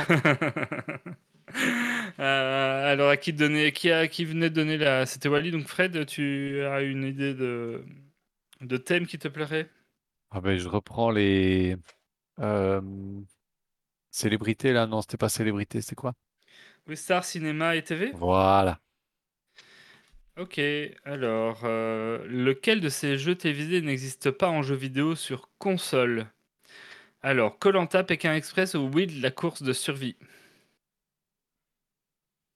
[2.19, 5.05] Euh, alors, à qui, donner, qui, a, qui venait de donner la.
[5.05, 7.83] C'était Wally, donc Fred, tu as une idée de,
[8.61, 9.69] de thème qui te plairait?
[10.31, 11.77] Ah ben, je reprends les
[14.17, 14.87] célébrités là?
[14.87, 16.13] Non, c'était pas célébrité, c'était quoi?
[16.87, 18.79] Oui, Star, cinéma et TV Voilà.
[20.37, 20.61] Ok,
[21.03, 26.27] alors, euh, lequel de ces jeux télévisés n'existe pas en jeu vidéo sur console?
[27.21, 30.15] Alors, Colanta, Pékin Express ou Will, la course de survie?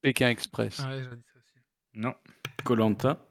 [0.01, 0.79] Pékin Express.
[0.79, 1.59] Ouais, j'aurais dit ça aussi.
[1.95, 2.13] Non.
[2.63, 3.25] Colanta.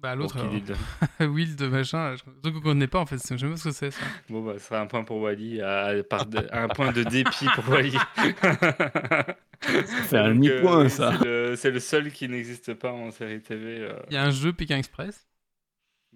[0.00, 0.36] Bah, l'autre,
[1.20, 2.16] de machin.
[2.16, 2.22] Je...
[2.42, 3.16] Donc, on connaît pas en fait.
[3.16, 4.00] Je sais même pas ce que c'est ça.
[4.30, 7.46] Bon, bah, ce sera un point pour Wally, à, par de- un point de dépit
[7.54, 7.92] pour Wally.
[9.60, 11.12] fait un demi-point, ça.
[11.18, 13.80] C'est le, c'est le seul qui n'existe pas en série TV.
[13.80, 15.28] euh, Il y a un jeu Pékin Express.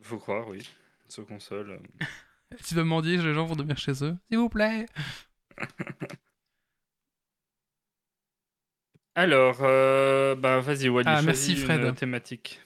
[0.01, 0.67] faut croire, oui.
[1.09, 1.71] Sur console.
[1.73, 2.05] euh.
[2.67, 4.17] Tu dois mendier, les gens vont dormir chez eux.
[4.31, 4.87] S'il vous plaît.
[9.15, 11.81] Alors, euh, bah, vas-y, Wally, Ah, merci, une, Fred.
[11.85, 12.61] euh, thématique.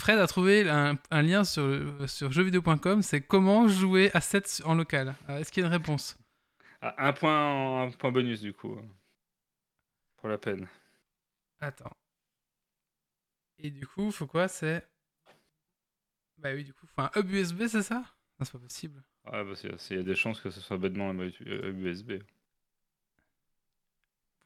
[0.00, 3.02] Fred a trouvé un, un lien sur, sur jeuxvideo.com.
[3.02, 5.14] C'est comment jouer à 7 en local.
[5.28, 6.16] Est-ce qu'il y a une réponse?
[6.80, 8.76] Ah, un, point, en- un point bonus, du coup.
[10.16, 10.66] Pour la peine.
[11.60, 11.92] Attends.
[13.58, 14.48] Et du coup, faut quoi?
[14.48, 14.86] C'est.
[16.38, 17.96] Bah oui, du coup, faut un hub USB, c'est ça?
[17.96, 19.02] Non, c'est pas possible.
[19.26, 22.12] Ouais, parce qu'il y a des chances que ce soit bêtement un euh, USB.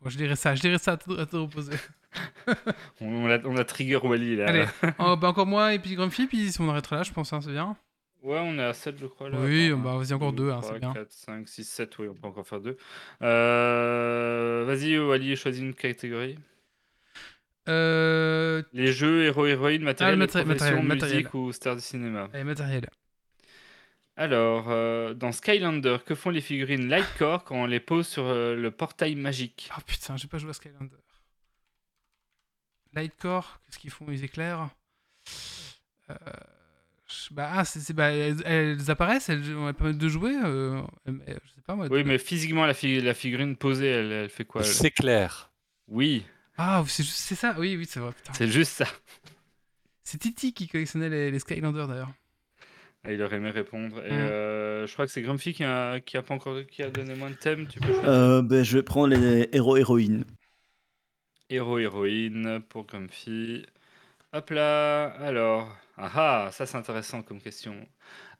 [0.01, 1.77] Bon, je dirais ça, je dirais ça à te, à te reposer.
[3.01, 4.47] On, on a, on a trigger Wally, là.
[4.49, 4.65] Allez,
[5.01, 7.41] oh, bah encore moi et puis Grumpy, puis si on arrêtera là, je pense, hein,
[7.41, 7.77] c'est bien.
[8.23, 9.29] Ouais, on est à 7, je crois.
[9.31, 9.39] Là.
[9.41, 10.93] Oui, bah, vas-y, encore deux, hein, c'est 3, bien.
[10.93, 12.77] 4, 5, 6, 7, oui, on peut encore faire deux.
[13.23, 16.39] Euh, Vas-y, Wally, choisis une catégorie.
[17.69, 18.62] Euh.
[18.73, 20.85] Les jeux, héros, héroïnes, matériel, le de maté- profession, matériel,
[21.16, 21.49] musique matériel.
[21.49, 22.29] ou star du cinéma.
[22.33, 22.89] Allez, matériel.
[24.16, 28.55] Alors, euh, dans Skylander, que font les figurines Lightcore quand on les pose sur euh,
[28.55, 29.70] le portail magique?
[29.77, 30.97] Oh putain, j'ai pas joué à Skylander.
[32.93, 34.07] Lightcore, qu'est-ce qu'ils font?
[34.09, 34.70] Ils éclairent?
[36.11, 36.15] Euh,
[37.32, 40.32] Bah, ah, c'est, bah, elles, elles apparaissent, elles, on permettre de jouer.
[40.32, 40.85] je
[41.55, 41.89] sais pas moi.
[41.91, 44.69] Oui, mais physiquement, la, fi- la figurine posée, elle, elle fait quoi elle?
[44.69, 45.51] C'est clair.
[45.89, 46.24] Oui,
[46.57, 48.12] Ah, c'est, juste, c'est ça Oui, oui, c'est vrai.
[48.12, 48.32] Putain.
[48.32, 48.86] c'est juste ça.
[50.05, 52.12] C'est Titi qui collectionnait les, les Skylanders d'ailleurs.
[53.09, 54.05] Il aurait aimé répondre.
[54.05, 56.90] Et euh, je crois que c'est Grumpy qui a, qui a pas encore qui a
[56.90, 57.66] donné moins de thèmes.
[57.66, 57.93] Tu peux.
[58.05, 60.24] Euh, ben, je vais prendre les héros-héroïnes.
[61.51, 63.66] Héros, héroïne pour Grumpy.
[64.32, 65.09] Hop là.
[65.20, 67.86] Alors, ah ah, ça c'est intéressant comme question.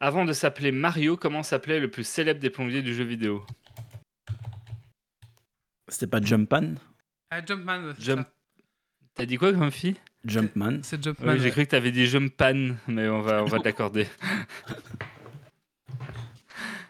[0.01, 3.45] Avant de s'appeler Mario, comment s'appelait le plus célèbre des plombiers du jeu vidéo?
[5.89, 6.75] C'était pas Jumpman?
[7.31, 8.27] Ah, Jumpman, Jump.
[9.15, 10.81] T'as dit quoi, Grumpy Jumpman.
[10.83, 11.33] C'est Jumpman.
[11.33, 11.51] Oui, j'ai ouais.
[11.51, 14.09] cru que t'avais dit Jumpman, mais on va, on va te l'accorder.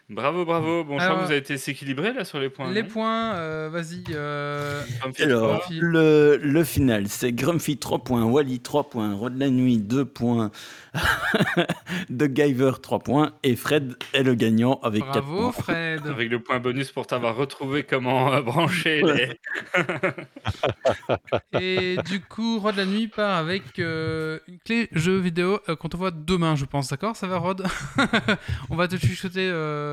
[0.09, 0.83] Bravo, bravo.
[0.83, 2.71] Bon, je crois Alors, que vous avez été équilibré là sur les points.
[2.71, 4.03] Les points, euh, vas-y.
[4.11, 4.81] euh,
[5.19, 10.05] Alors, le, le final, c'est Grumpy 3 points, Wally 3 points, Rod la nuit 2
[10.05, 10.51] points,
[12.09, 15.63] The Giver 3 points, et Fred est le gagnant avec 4 Bravo, points.
[15.63, 16.07] Fred.
[16.07, 19.39] Avec le point bonus pour t'avoir retrouvé comment euh, brancher les.
[21.59, 25.89] Et du coup, Rod la nuit part avec euh, une clé jeu vidéo euh, qu'on
[25.89, 27.15] te voit demain, je pense, d'accord?
[27.15, 27.65] Ça va, Rod?
[28.69, 29.49] On va te chuchoter.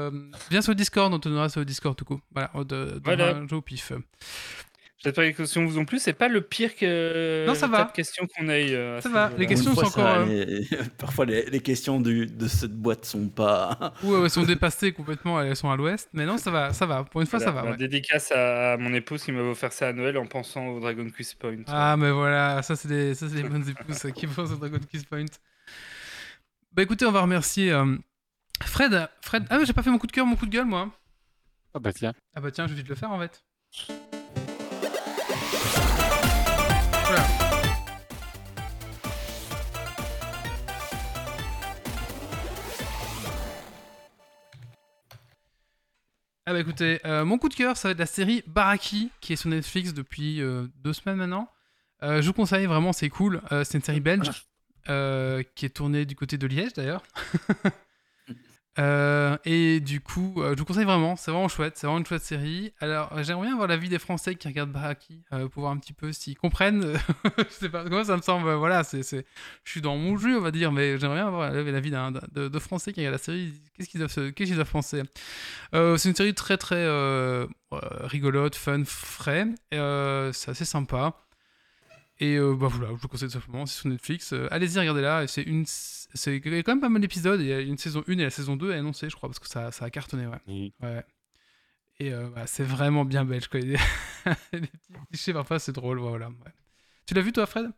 [0.09, 0.31] Euh...
[0.51, 2.21] Viens sur le Discord, on te donnera sur le Discord tout coup.
[2.33, 3.47] Voilà, euh, demain, Voilà.
[3.49, 3.93] jeu au pif.
[5.05, 5.99] J'espère que les questions vous ont plu.
[5.99, 7.87] C'est pas le pire que Non, ça va.
[7.93, 8.73] questions qu'on ait.
[8.73, 10.69] euh, Ça va, les questions sont encore, euh, les-
[10.99, 13.95] Parfois, les, les questions du- de cette boîte sont pas.
[14.05, 16.09] Ouais, elles sont dépassées complètement, elles sont à l'ouest.
[16.13, 17.03] Mais non, ça va, ça va.
[17.03, 17.65] Pour une fois, Voilà, ça va.
[17.65, 17.77] ma ouais.
[17.79, 21.35] Dédicace à mon épouse qui m'avait offert ça à Noël en pensant au Dragon Quest
[21.37, 21.65] Point.
[21.67, 24.79] Ah, mais voilà, ça, c'est des, ça, c'est des bonnes épouses qui pensent au Dragon
[24.89, 25.25] Quest Point.
[26.75, 27.97] Bah écoutez, on va remercier euh,
[28.67, 29.09] Fred.
[29.21, 29.47] Fred.
[29.51, 30.91] Ah, mais j'ai pas fait mon coup de cœur, mon coup de gueule, moi.
[31.75, 32.13] Ah bah tiens.
[32.35, 33.43] Ah bah tiens, je vais vite le faire en fait.
[37.07, 37.43] Voilà.
[46.45, 49.33] Ah bah écoutez, euh, mon coup de cœur, ça va être la série Baraki, qui
[49.33, 51.49] est sur Netflix depuis euh, deux semaines maintenant.
[52.03, 53.41] Euh, je vous conseille vraiment, c'est cool.
[53.51, 54.29] C'est une série belge
[55.55, 57.05] qui est tournée du côté de Liège d'ailleurs.
[58.79, 62.07] Euh, et du coup, euh, je vous conseille vraiment, c'est vraiment chouette, c'est vraiment une
[62.07, 62.73] chouette série.
[62.81, 65.93] Alors, j'aimerais bien voir l'avis des Français qui regardent Baraki euh, pour voir un petit
[65.93, 66.99] peu s'ils comprennent.
[67.39, 69.23] je sais pas, moi ça me semble, voilà, je
[69.65, 72.93] suis dans mon jeu, on va dire, mais j'aimerais bien voir l'avis de, de Français
[72.93, 73.53] qui regardent la série.
[73.77, 75.03] Qu'est-ce qu'ils doivent, doivent penser?
[75.73, 76.87] C'est une série très très
[78.05, 81.15] rigolote, fun, frais, c'est assez sympa.
[82.23, 84.33] Et euh, bah voilà, je vous conseille tout simplement, c'est sur Netflix.
[84.33, 85.27] Euh, allez-y, regardez-là.
[85.27, 87.41] C'est une, c'est quand même pas mal d'épisodes.
[87.41, 89.41] Il y a une saison 1 et la saison 2 est annoncée, je crois, parce
[89.41, 90.73] que ça, ça a cartonné, ouais.
[90.83, 91.05] ouais.
[91.99, 93.59] Et euh, bah, c'est vraiment bien belge, quoi.
[93.61, 93.77] Des
[94.53, 96.29] petits clichés parfois, c'est drôle, voilà.
[96.29, 96.53] ouais.
[97.07, 97.73] Tu l'as vu toi, Fred?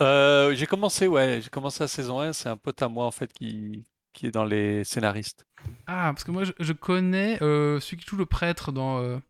[0.00, 2.32] J'ai commencé, ouais, j'ai commencé la saison 1.
[2.32, 5.44] C'est un pote à moi en fait qui, qui est dans les scénaristes.
[5.86, 9.20] Ah, parce que moi, je, je connais celui qui joue le prêtre dans.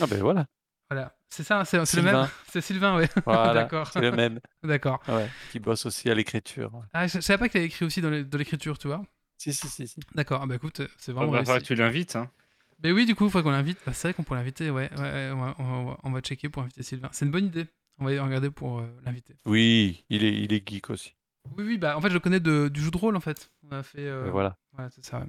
[0.00, 0.46] Ah ben voilà,
[0.90, 1.86] Voilà, c'est ça, c'est, le même.
[2.14, 2.30] Sylvain.
[2.50, 3.08] C'est Sylvain, ouais.
[3.26, 3.90] voilà, D'accord.
[3.92, 5.02] c'est le même, D'accord.
[5.08, 6.72] ouais, qui bosse aussi à l'écriture.
[6.92, 9.02] Ah, je, je savais pas qu'il avait écrit aussi dans, l'écriture, tu vois.
[9.38, 9.86] Si, si, si.
[9.86, 10.00] si.
[10.14, 11.68] D'accord, ah bah écoute, c'est Il vraiment va falloir réussi.
[11.68, 12.16] que tu l'invites.
[12.16, 12.30] Hein.
[12.82, 13.78] Mais oui, du coup, il faudrait qu'on l'invite.
[13.86, 14.90] Bah, c'est vrai qu'on pourrait l'inviter, ouais.
[14.96, 17.08] ouais, ouais, on, va, on va- on va checker pour inviter Sylvain.
[17.12, 17.66] C'est une bonne idée.
[17.98, 19.34] On va y regarder pour euh, l'inviter.
[19.46, 21.14] Oui, il est, il est geek aussi.
[21.56, 23.50] Oui, oui, bah en fait, je le connais de- du jeu de rôle en fait.
[23.70, 24.00] On a fait.
[24.06, 24.56] euh, voilà.
[24.72, 25.20] Voilà, c'est ça.
[25.20, 25.26] ouais.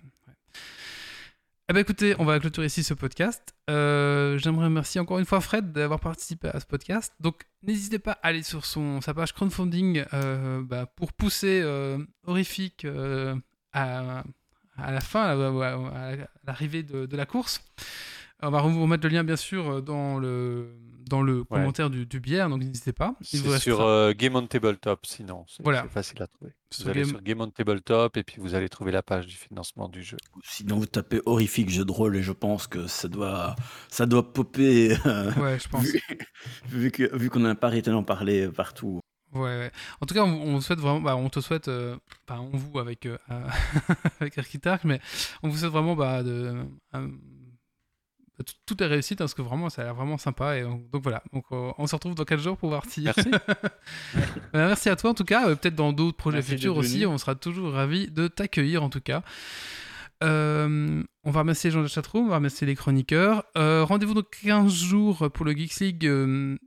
[1.69, 3.53] Eh ben écoutez, on va clôturer ici ce podcast.
[3.69, 7.11] Euh, J'aimerais remercier encore une fois Fred d'avoir participé à ce podcast.
[7.19, 11.97] Donc n'hésitez pas à aller sur son, sa page crowdfunding euh, bah, pour pousser euh,
[12.25, 12.87] Horrifique
[13.73, 14.23] à,
[14.77, 16.15] la fin, à
[16.45, 17.61] l'arrivée de, de la course.
[18.41, 20.69] On va vous remettre le lien bien sûr dans le,
[21.09, 23.15] dans le commentaire du, du bière, donc n'hésitez pas.
[23.33, 25.45] Il vous sur euh, Game on Tabletop, sinon.
[25.47, 25.83] C'est Voilà.
[25.83, 26.51] c'est facile à trouver.
[26.71, 29.25] Sur Vous allez Game- sur Game on Tabletop et puis vous allez trouver la page
[29.27, 30.17] du financement du jeu.
[30.43, 33.55] Sinon, vous tapez horrifique jeu de rôle et je pense que ça doit,
[33.89, 34.97] ça doit popper.
[35.05, 35.83] euh, Ouais, je pense.
[35.85, 36.01] vu
[36.69, 38.99] vu que- vu qu'on n'a pas arrêté d'en parler partout.
[39.33, 39.71] Ouais, ouais.
[39.99, 42.79] En tout cas, on, on souhaite vraiment, bah, on te souhaite, euh, pas on vous
[42.79, 43.17] avec euh,
[44.21, 44.99] avec Architarch, mais
[45.43, 46.63] on vous souhaite vraiment bah, de
[48.39, 50.57] euh, de tout- toutes les réussites hein, parce que vraiment ça a l'air vraiment sympa
[50.57, 51.23] et donc, donc voilà.
[51.33, 53.01] Donc euh, on se retrouve dans 4 jours pour voir si.
[53.01, 53.29] Merci.
[53.31, 53.39] Bah,
[54.53, 55.49] merci à toi en tout cas.
[55.49, 57.05] Euh, Peut-être dans d'autres projets Merci futurs aussi.
[57.05, 59.23] On sera toujours ravis de t'accueillir en tout cas.
[60.23, 63.43] Euh, on va remercier les gens de la chatroom, on va remercier les chroniqueurs.
[63.57, 66.57] Euh, Rendez-vous dans 15 jours pour le Geeks League euh,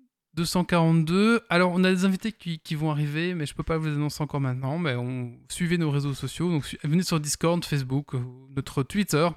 [0.40, 1.42] 242.
[1.50, 3.92] Alors, on a des invités qui, qui vont arriver, mais je peux pas vous les
[3.92, 4.78] annoncer encore maintenant.
[4.78, 6.50] Mais on suivez nos réseaux sociaux.
[6.50, 8.20] Donc, venez sur Discord, Facebook, euh,
[8.56, 9.28] notre Twitter.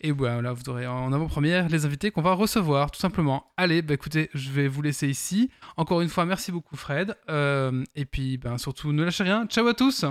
[0.00, 3.52] Et voilà, vous aurez en avant-première les invités qu'on va recevoir, tout simplement.
[3.56, 5.50] Allez, bah écoutez, je vais vous laisser ici.
[5.76, 7.16] Encore une fois, merci beaucoup, Fred.
[7.30, 9.46] Euh, et puis, ben, surtout, ne lâchez rien.
[9.46, 10.04] Ciao à tous!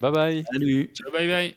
[0.00, 0.44] Bye bye.
[0.52, 1.56] Salut Ciao, bye bye.